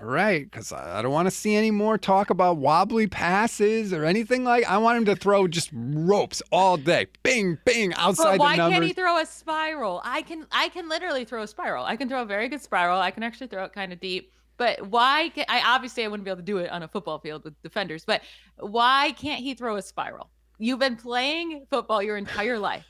All 0.00 0.06
right, 0.06 0.48
because 0.50 0.72
I 0.72 1.02
don't 1.02 1.12
want 1.12 1.26
to 1.26 1.30
see 1.30 1.54
any 1.54 1.70
more 1.70 1.98
talk 1.98 2.30
about 2.30 2.58
wobbly 2.58 3.06
passes 3.06 3.92
or 3.92 4.04
anything 4.04 4.44
like. 4.44 4.64
I 4.64 4.78
want 4.78 4.98
him 4.98 5.04
to 5.06 5.16
throw 5.16 5.48
just 5.48 5.70
ropes 5.72 6.42
all 6.52 6.76
day, 6.76 7.06
bing, 7.22 7.58
bing, 7.64 7.92
outside 7.94 8.38
but 8.38 8.40
why 8.40 8.52
the 8.52 8.58
numbers. 8.58 8.74
can't 8.74 8.84
he 8.84 8.92
throw 8.92 9.18
a 9.18 9.26
spiral? 9.26 10.00
I 10.04 10.22
can, 10.22 10.46
I 10.52 10.68
can 10.68 10.88
literally 10.88 11.24
throw 11.24 11.42
a 11.42 11.46
spiral. 11.46 11.84
I 11.84 11.96
can 11.96 12.08
throw 12.08 12.22
a 12.22 12.26
very 12.26 12.48
good 12.48 12.62
spiral. 12.62 13.00
I 13.00 13.10
can 13.10 13.22
actually 13.22 13.48
throw 13.48 13.64
it 13.64 13.72
kind 13.72 13.92
of 13.92 14.00
deep. 14.00 14.32
But 14.56 14.86
why? 14.88 15.30
Can, 15.34 15.46
I 15.48 15.62
obviously 15.64 16.04
I 16.04 16.08
wouldn't 16.08 16.24
be 16.24 16.30
able 16.30 16.40
to 16.40 16.44
do 16.44 16.58
it 16.58 16.70
on 16.70 16.82
a 16.82 16.88
football 16.88 17.18
field 17.18 17.44
with 17.44 17.60
defenders. 17.62 18.04
But 18.04 18.22
why 18.58 19.14
can't 19.18 19.40
he 19.40 19.54
throw 19.54 19.76
a 19.76 19.82
spiral? 19.82 20.30
You've 20.58 20.78
been 20.80 20.96
playing 20.96 21.66
football 21.70 22.02
your 22.02 22.18
entire 22.18 22.58
life. 22.58 22.86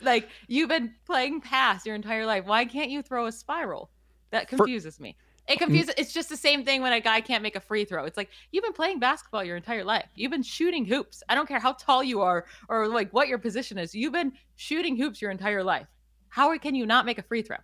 Like 0.00 0.28
you've 0.48 0.68
been 0.68 0.94
playing 1.06 1.40
pass 1.40 1.86
your 1.86 1.94
entire 1.94 2.26
life. 2.26 2.44
Why 2.44 2.64
can't 2.64 2.90
you 2.90 3.02
throw 3.02 3.26
a 3.26 3.32
spiral? 3.32 3.90
That 4.30 4.48
confuses 4.48 4.96
For- 4.96 5.02
me. 5.02 5.16
It 5.48 5.58
confuses. 5.58 5.94
It's 5.98 6.12
just 6.12 6.28
the 6.28 6.36
same 6.36 6.64
thing 6.64 6.82
when 6.82 6.92
a 6.92 7.00
guy 7.00 7.20
can't 7.20 7.42
make 7.42 7.56
a 7.56 7.60
free 7.60 7.84
throw. 7.84 8.04
It's 8.04 8.16
like 8.16 8.30
you've 8.52 8.62
been 8.62 8.72
playing 8.72 9.00
basketball 9.00 9.42
your 9.42 9.56
entire 9.56 9.84
life. 9.84 10.08
You've 10.14 10.30
been 10.30 10.42
shooting 10.42 10.84
hoops. 10.84 11.22
I 11.28 11.34
don't 11.34 11.48
care 11.48 11.58
how 11.58 11.72
tall 11.72 12.02
you 12.02 12.20
are 12.20 12.46
or 12.68 12.86
like 12.86 13.12
what 13.12 13.28
your 13.28 13.38
position 13.38 13.76
is. 13.76 13.94
You've 13.94 14.12
been 14.12 14.32
shooting 14.56 14.96
hoops 14.96 15.20
your 15.20 15.30
entire 15.30 15.64
life. 15.64 15.86
How 16.28 16.56
can 16.58 16.74
you 16.74 16.86
not 16.86 17.06
make 17.06 17.18
a 17.18 17.22
free 17.22 17.42
throw? 17.42 17.56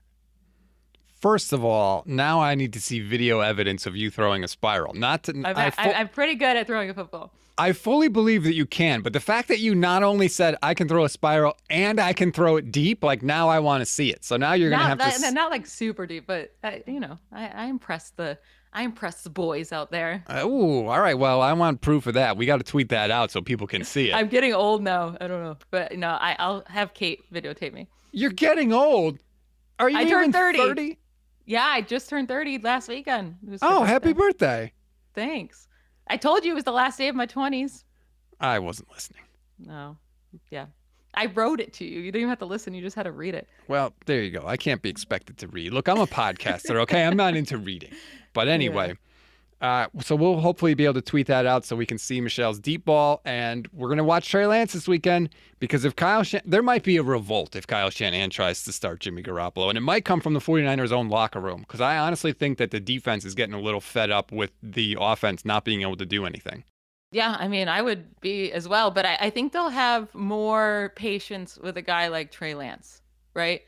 First 1.21 1.53
of 1.53 1.65
all, 1.65 2.05
now 2.07 2.41
I 2.41 2.55
need 2.55 2.73
to 2.75 2.81
see 2.81 3.01
video 3.01 3.41
evidence 3.41 3.87
of 3.87 3.97
you 3.97 4.09
throwing 4.09 4.45
a 4.45 4.49
spiral. 4.49 4.95
Not 4.95 5.25
to. 5.25 5.33
I'm, 5.33 5.57
I 5.57 5.71
fu- 5.71 5.91
I'm 5.91 6.09
pretty 6.09 6.37
good 6.37 6.57
at 6.57 6.67
throwing 6.67 6.91
a 6.91 6.95
football. 6.95 7.33
I 7.61 7.73
fully 7.73 8.07
believe 8.07 8.45
that 8.45 8.55
you 8.55 8.67
can, 8.67 9.01
but 9.01 9.13
the 9.13 9.21
fact 9.21 9.49
that 9.49 9.59
you 9.59 9.75
not 9.75 10.05
only 10.05 10.29
said 10.29 10.55
I 10.63 10.75
can 10.75 10.87
throw 10.87 11.05
a 11.05 11.09
spiral 11.09 11.57
and 11.69 11.99
I 11.99 12.13
can 12.13 12.31
throw 12.31 12.55
it 12.57 12.71
deep, 12.71 13.03
like 13.03 13.25
now 13.25 13.49
I 13.49 13.59
want 13.59 13.81
to 13.81 13.85
see 13.85 14.11
it. 14.11 14.25
So 14.25 14.37
now 14.37 14.53
you're 14.53 14.71
gonna 14.71 14.85
have 14.85 14.99
that, 14.99 15.15
to. 15.15 15.33
Not 15.33 15.51
like 15.51 15.67
super 15.67 16.07
deep, 16.07 16.25
but 16.29 16.55
uh, 16.63 16.77
you 16.87 17.01
know, 17.01 17.19
I, 17.33 17.49
I 17.49 17.65
impressed 17.67 18.17
the. 18.17 18.39
I 18.73 18.83
impressed 18.83 19.25
the 19.25 19.31
boys 19.31 19.73
out 19.73 19.91
there. 19.91 20.23
Uh, 20.29 20.47
ooh, 20.47 20.87
all 20.87 21.01
right. 21.01 21.19
Well, 21.19 21.41
I 21.41 21.55
want 21.55 21.81
proof 21.81 22.07
of 22.07 22.15
that. 22.15 22.37
We 22.37 22.45
got 22.47 22.59
to 22.59 22.65
tweet 22.65 22.91
that 22.91 23.11
out 23.11 23.31
so 23.31 23.41
people 23.41 23.67
can 23.67 23.83
see 23.83 24.11
it. 24.11 24.15
I'm 24.15 24.29
getting 24.29 24.53
old 24.53 24.83
now. 24.83 25.17
I 25.21 25.27
don't 25.27 25.43
know, 25.43 25.57
but 25.71 25.97
no, 25.97 26.11
I, 26.11 26.37
I'll 26.39 26.63
have 26.69 26.93
Kate 26.93 27.25
videotape 27.33 27.73
me. 27.73 27.89
You're 28.13 28.31
getting 28.31 28.73
old. 28.73 29.19
Are 29.79 29.89
you 29.89 29.99
I 29.99 30.05
turned 30.05 30.35
30. 30.35 30.59
30? 30.59 30.99
Yeah, 31.49 31.65
I 31.65 31.81
just 31.81 32.11
turned 32.11 32.29
30 32.29 32.59
last 32.59 32.91
weekend. 32.91 33.37
oh, 33.63 33.83
happy 33.83 34.13
birthday. 34.13 34.71
Thanks. 35.15 35.67
I 36.07 36.19
told 36.19 36.45
you 36.45 36.53
it 36.53 36.55
was 36.55 36.65
the 36.65 36.73
last 36.73 36.99
day 36.99 37.09
of 37.09 37.17
my 37.17 37.27
20s. 37.27 37.85
I 38.39 38.59
wasn't 38.59 38.91
listening. 38.93 39.23
No. 39.59 39.97
Yeah. 40.51 40.67
I 41.15 41.27
wrote 41.27 41.59
it 41.59 41.73
to 41.75 41.87
you. 41.87 42.01
You 42.01 42.13
didn't 42.13 42.21
even 42.21 42.29
have 42.29 42.39
to 42.41 42.45
listen. 42.45 42.75
You 42.75 42.83
just 42.83 42.97
had 42.97 43.05
to 43.05 43.13
read 43.13 43.35
it. 43.35 43.49
Well, 43.67 43.95
there 44.05 44.23
you 44.23 44.31
go. 44.31 44.47
I 44.47 44.59
can't 44.59 44.83
be 44.83 44.91
expected 44.91 45.39
to 45.39 45.49
read. 45.49 45.73
Look, 45.73 45.89
I'm 45.89 45.99
a 45.99 46.07
podcaster, 46.07 46.77
okay? 46.83 47.05
I'm 47.07 47.17
not 47.17 47.35
into 47.35 47.57
reading. 47.57 47.93
But 48.35 48.49
anyway, 48.49 48.99
uh, 49.61 49.87
so 50.01 50.15
we'll 50.15 50.41
hopefully 50.41 50.75
be 50.75 50.85
able 50.85 50.95
to 50.95 51.03
tweet 51.03 51.27
that 51.27 51.45
out 51.45 51.65
so 51.65 51.75
we 51.75 51.87
can 51.87 51.99
see 51.99 52.21
Michelle's 52.21 52.61
deep 52.61 52.85
ball. 52.85 53.21
And 53.25 53.69
we're 53.73 53.89
going 53.89 53.99
to 53.99 54.05
watch 54.05 54.29
Trey 54.31 54.47
Lance 54.47 54.73
this 54.73 54.87
weekend 54.87 55.31
because 55.59 55.85
if 55.85 55.97
Kyle, 55.97 56.23
Shan- 56.23 56.43
there 56.45 56.63
might 56.63 56.85
be 56.85 56.97
a 56.97 57.03
revolt 57.03 57.57
if 57.57 57.67
Kyle 57.67 57.91
Shanahan 57.91 58.31
tries 58.31 58.63
to 58.65 58.73
start 58.73 59.01
Jimmy 59.01 59.23
Garoppolo. 59.23 59.69
And 59.69 59.77
it 59.77 59.83
might 59.83 60.05
come 60.05 60.21
from 60.21 60.35
the 60.35 60.41
49ers' 60.41 60.93
own 60.93 61.09
locker 61.09 61.41
room 61.41 61.61
because 61.61 61.81
I 61.81 61.99
honestly 61.99 62.33
think 62.33 62.59
that 62.59 62.71
the 62.71 62.81
defense 62.81 63.25
is 63.25 63.35
getting 63.35 63.55
a 63.55 63.61
little 63.61 63.81
fed 63.81 64.11
up 64.11 64.31
with 64.31 64.53
the 64.63 64.97
offense 65.01 65.45
not 65.45 65.65
being 65.65 65.83
able 65.83 65.97
to 65.97 66.07
do 66.07 66.25
anything. 66.25 66.65
Yeah, 67.11 67.37
I 67.39 67.49
mean, 67.49 67.69
I 67.69 67.81
would 67.81 68.21
be 68.21 68.53
as 68.53 68.69
well, 68.69 68.91
but 68.91 69.07
I, 69.07 69.17
I 69.19 69.31
think 69.31 69.53
they'll 69.53 69.71
have 69.71 70.15
more 70.15 70.93
patience 70.95 71.59
with 71.59 71.77
a 71.79 71.83
guy 71.83 72.09
like 72.09 72.31
Trey 72.31 72.55
Lance, 72.55 73.01
right? 73.35 73.63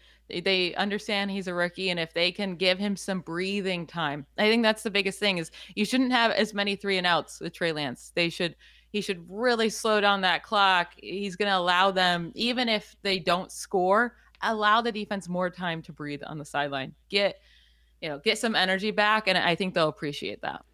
They, 0.45 0.75
understand 0.75 1.31
he's 1.31 1.49
a 1.49 1.55
rookie, 1.55 1.91
and 1.91 1.99
if 1.99 2.13
they 2.15 2.33
can 2.33 2.57
give 2.57 2.79
him 2.79 2.97
some 2.97 3.21
breathing 3.21 3.87
time, 3.87 4.27
I 4.39 4.49
think 4.49 4.63
that's 4.63 4.83
the 4.83 4.91
biggest 4.91 5.19
thing. 5.19 5.39
Is 5.39 5.51
you 5.75 5.85
shouldn't 5.85 6.13
have 6.13 6.31
as 6.31 6.55
many 6.55 6.77
three 6.77 6.99
and 6.99 7.07
outs 7.07 7.41
with 7.41 7.53
Trey 7.53 7.73
Lance. 7.73 8.13
They 8.15 8.29
should 8.31 8.57
he 8.93 9.01
should 9.01 9.25
really 9.29 9.71
slow 9.71 10.01
down 10.01 10.23
that 10.23 10.43
clock. 10.43 10.93
He's 10.97 11.37
going 11.37 11.51
to 11.51 11.57
allow 11.57 11.91
them, 11.91 12.33
even 12.35 12.69
if 12.69 12.97
they 13.03 13.19
don't 13.19 13.53
score, 13.53 14.17
allow 14.43 14.81
the 14.81 14.91
defense 14.91 15.29
more 15.29 15.49
time 15.49 15.81
to 15.83 15.93
breathe 15.93 16.23
on 16.27 16.39
the 16.39 16.45
sideline. 16.45 16.95
Get 17.09 17.41
you 18.01 18.09
know 18.09 18.19
get 18.19 18.39
some 18.39 18.55
energy 18.55 18.91
back, 18.91 19.29
and 19.29 19.37
I 19.37 19.55
think 19.55 19.75
they'll 19.75 19.89
appreciate 19.89 20.43
that. 20.43 20.65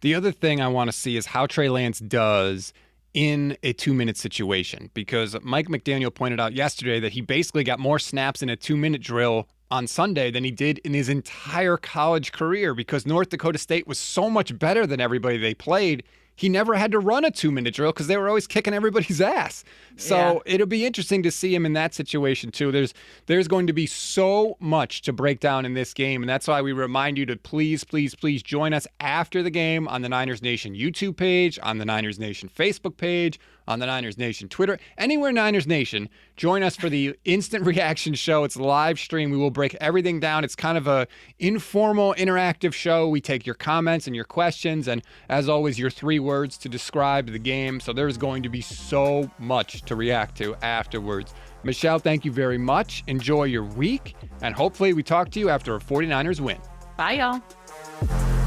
The 0.00 0.14
other 0.14 0.32
thing 0.32 0.60
I 0.60 0.68
want 0.68 0.88
to 0.88 0.96
see 0.96 1.16
is 1.16 1.26
how 1.26 1.46
Trey 1.46 1.68
Lance 1.68 1.98
does 1.98 2.72
in 3.14 3.56
a 3.62 3.72
two 3.72 3.94
minute 3.94 4.16
situation. 4.16 4.90
Because 4.92 5.36
Mike 5.42 5.68
McDaniel 5.68 6.12
pointed 6.12 6.40
out 6.40 6.52
yesterday 6.52 7.00
that 7.00 7.12
he 7.12 7.20
basically 7.20 7.64
got 7.64 7.78
more 7.78 7.98
snaps 7.98 8.42
in 8.42 8.50
a 8.50 8.56
two 8.56 8.76
minute 8.76 9.00
drill 9.00 9.48
on 9.70 9.86
Sunday 9.86 10.30
than 10.30 10.44
he 10.44 10.50
did 10.50 10.78
in 10.78 10.92
his 10.92 11.08
entire 11.08 11.76
college 11.76 12.32
career 12.32 12.74
because 12.74 13.06
North 13.06 13.30
Dakota 13.30 13.58
State 13.58 13.86
was 13.86 13.98
so 13.98 14.28
much 14.28 14.56
better 14.58 14.86
than 14.86 15.00
everybody 15.00 15.38
they 15.38 15.54
played 15.54 16.04
he 16.36 16.48
never 16.48 16.74
had 16.74 16.90
to 16.92 16.98
run 16.98 17.24
a 17.24 17.30
two 17.30 17.50
minute 17.50 17.74
drill 17.74 17.92
because 17.92 18.06
they 18.06 18.16
were 18.16 18.28
always 18.28 18.46
kicking 18.46 18.74
everybody's 18.74 19.20
ass. 19.20 19.64
So 19.96 20.16
yeah. 20.16 20.54
it'll 20.54 20.66
be 20.66 20.84
interesting 20.84 21.22
to 21.22 21.30
see 21.30 21.54
him 21.54 21.64
in 21.64 21.72
that 21.74 21.94
situation 21.94 22.50
too. 22.50 22.72
There's 22.72 22.94
there's 23.26 23.48
going 23.48 23.66
to 23.66 23.72
be 23.72 23.86
so 23.86 24.56
much 24.60 25.02
to 25.02 25.12
break 25.12 25.40
down 25.40 25.64
in 25.64 25.74
this 25.74 25.94
game, 25.94 26.22
and 26.22 26.28
that's 26.28 26.48
why 26.48 26.62
we 26.62 26.72
remind 26.72 27.18
you 27.18 27.26
to 27.26 27.36
please, 27.36 27.84
please, 27.84 28.14
please 28.14 28.42
join 28.42 28.72
us 28.72 28.86
after 29.00 29.42
the 29.42 29.50
game 29.50 29.86
on 29.88 30.02
the 30.02 30.08
Niners 30.08 30.42
Nation 30.42 30.74
YouTube 30.74 31.16
page, 31.16 31.58
on 31.62 31.78
the 31.78 31.84
Niners 31.84 32.18
Nation 32.18 32.48
Facebook 32.48 32.96
page, 32.96 33.38
on 33.66 33.78
the 33.78 33.86
Niners 33.86 34.18
Nation 34.18 34.48
Twitter, 34.48 34.78
anywhere 34.98 35.32
Niners 35.32 35.66
Nation. 35.66 36.08
Join 36.36 36.62
us 36.62 36.76
for 36.76 36.88
the 36.88 37.16
instant 37.24 37.64
reaction 37.66 38.14
show. 38.14 38.44
It's 38.44 38.56
live 38.56 38.98
stream. 38.98 39.30
We 39.30 39.36
will 39.36 39.50
break 39.50 39.74
everything 39.76 40.20
down. 40.20 40.44
It's 40.44 40.56
kind 40.56 40.76
of 40.76 40.86
a 40.86 41.06
informal, 41.38 42.14
interactive 42.14 42.72
show. 42.72 43.08
We 43.08 43.20
take 43.20 43.46
your 43.46 43.54
comments 43.54 44.06
and 44.06 44.14
your 44.14 44.24
questions, 44.24 44.88
and 44.88 45.02
as 45.28 45.48
always, 45.48 45.78
your 45.78 45.90
three 45.90 46.18
words 46.18 46.56
to 46.58 46.68
describe 46.68 47.30
the 47.30 47.38
game. 47.38 47.80
So 47.80 47.92
there's 47.92 48.16
going 48.16 48.42
to 48.42 48.48
be 48.48 48.60
so 48.60 49.30
much 49.38 49.82
to 49.82 49.96
react 49.96 50.36
to 50.38 50.54
afterwards. 50.56 51.34
Michelle, 51.62 51.98
thank 51.98 52.24
you 52.24 52.32
very 52.32 52.58
much. 52.58 53.02
Enjoy 53.06 53.44
your 53.44 53.64
week, 53.64 54.16
and 54.42 54.54
hopefully, 54.54 54.92
we 54.92 55.02
talk 55.02 55.30
to 55.30 55.40
you 55.40 55.48
after 55.48 55.76
a 55.76 55.78
49ers 55.78 56.40
win. 56.40 56.58
Bye, 56.96 57.12
y'all. 57.12 58.43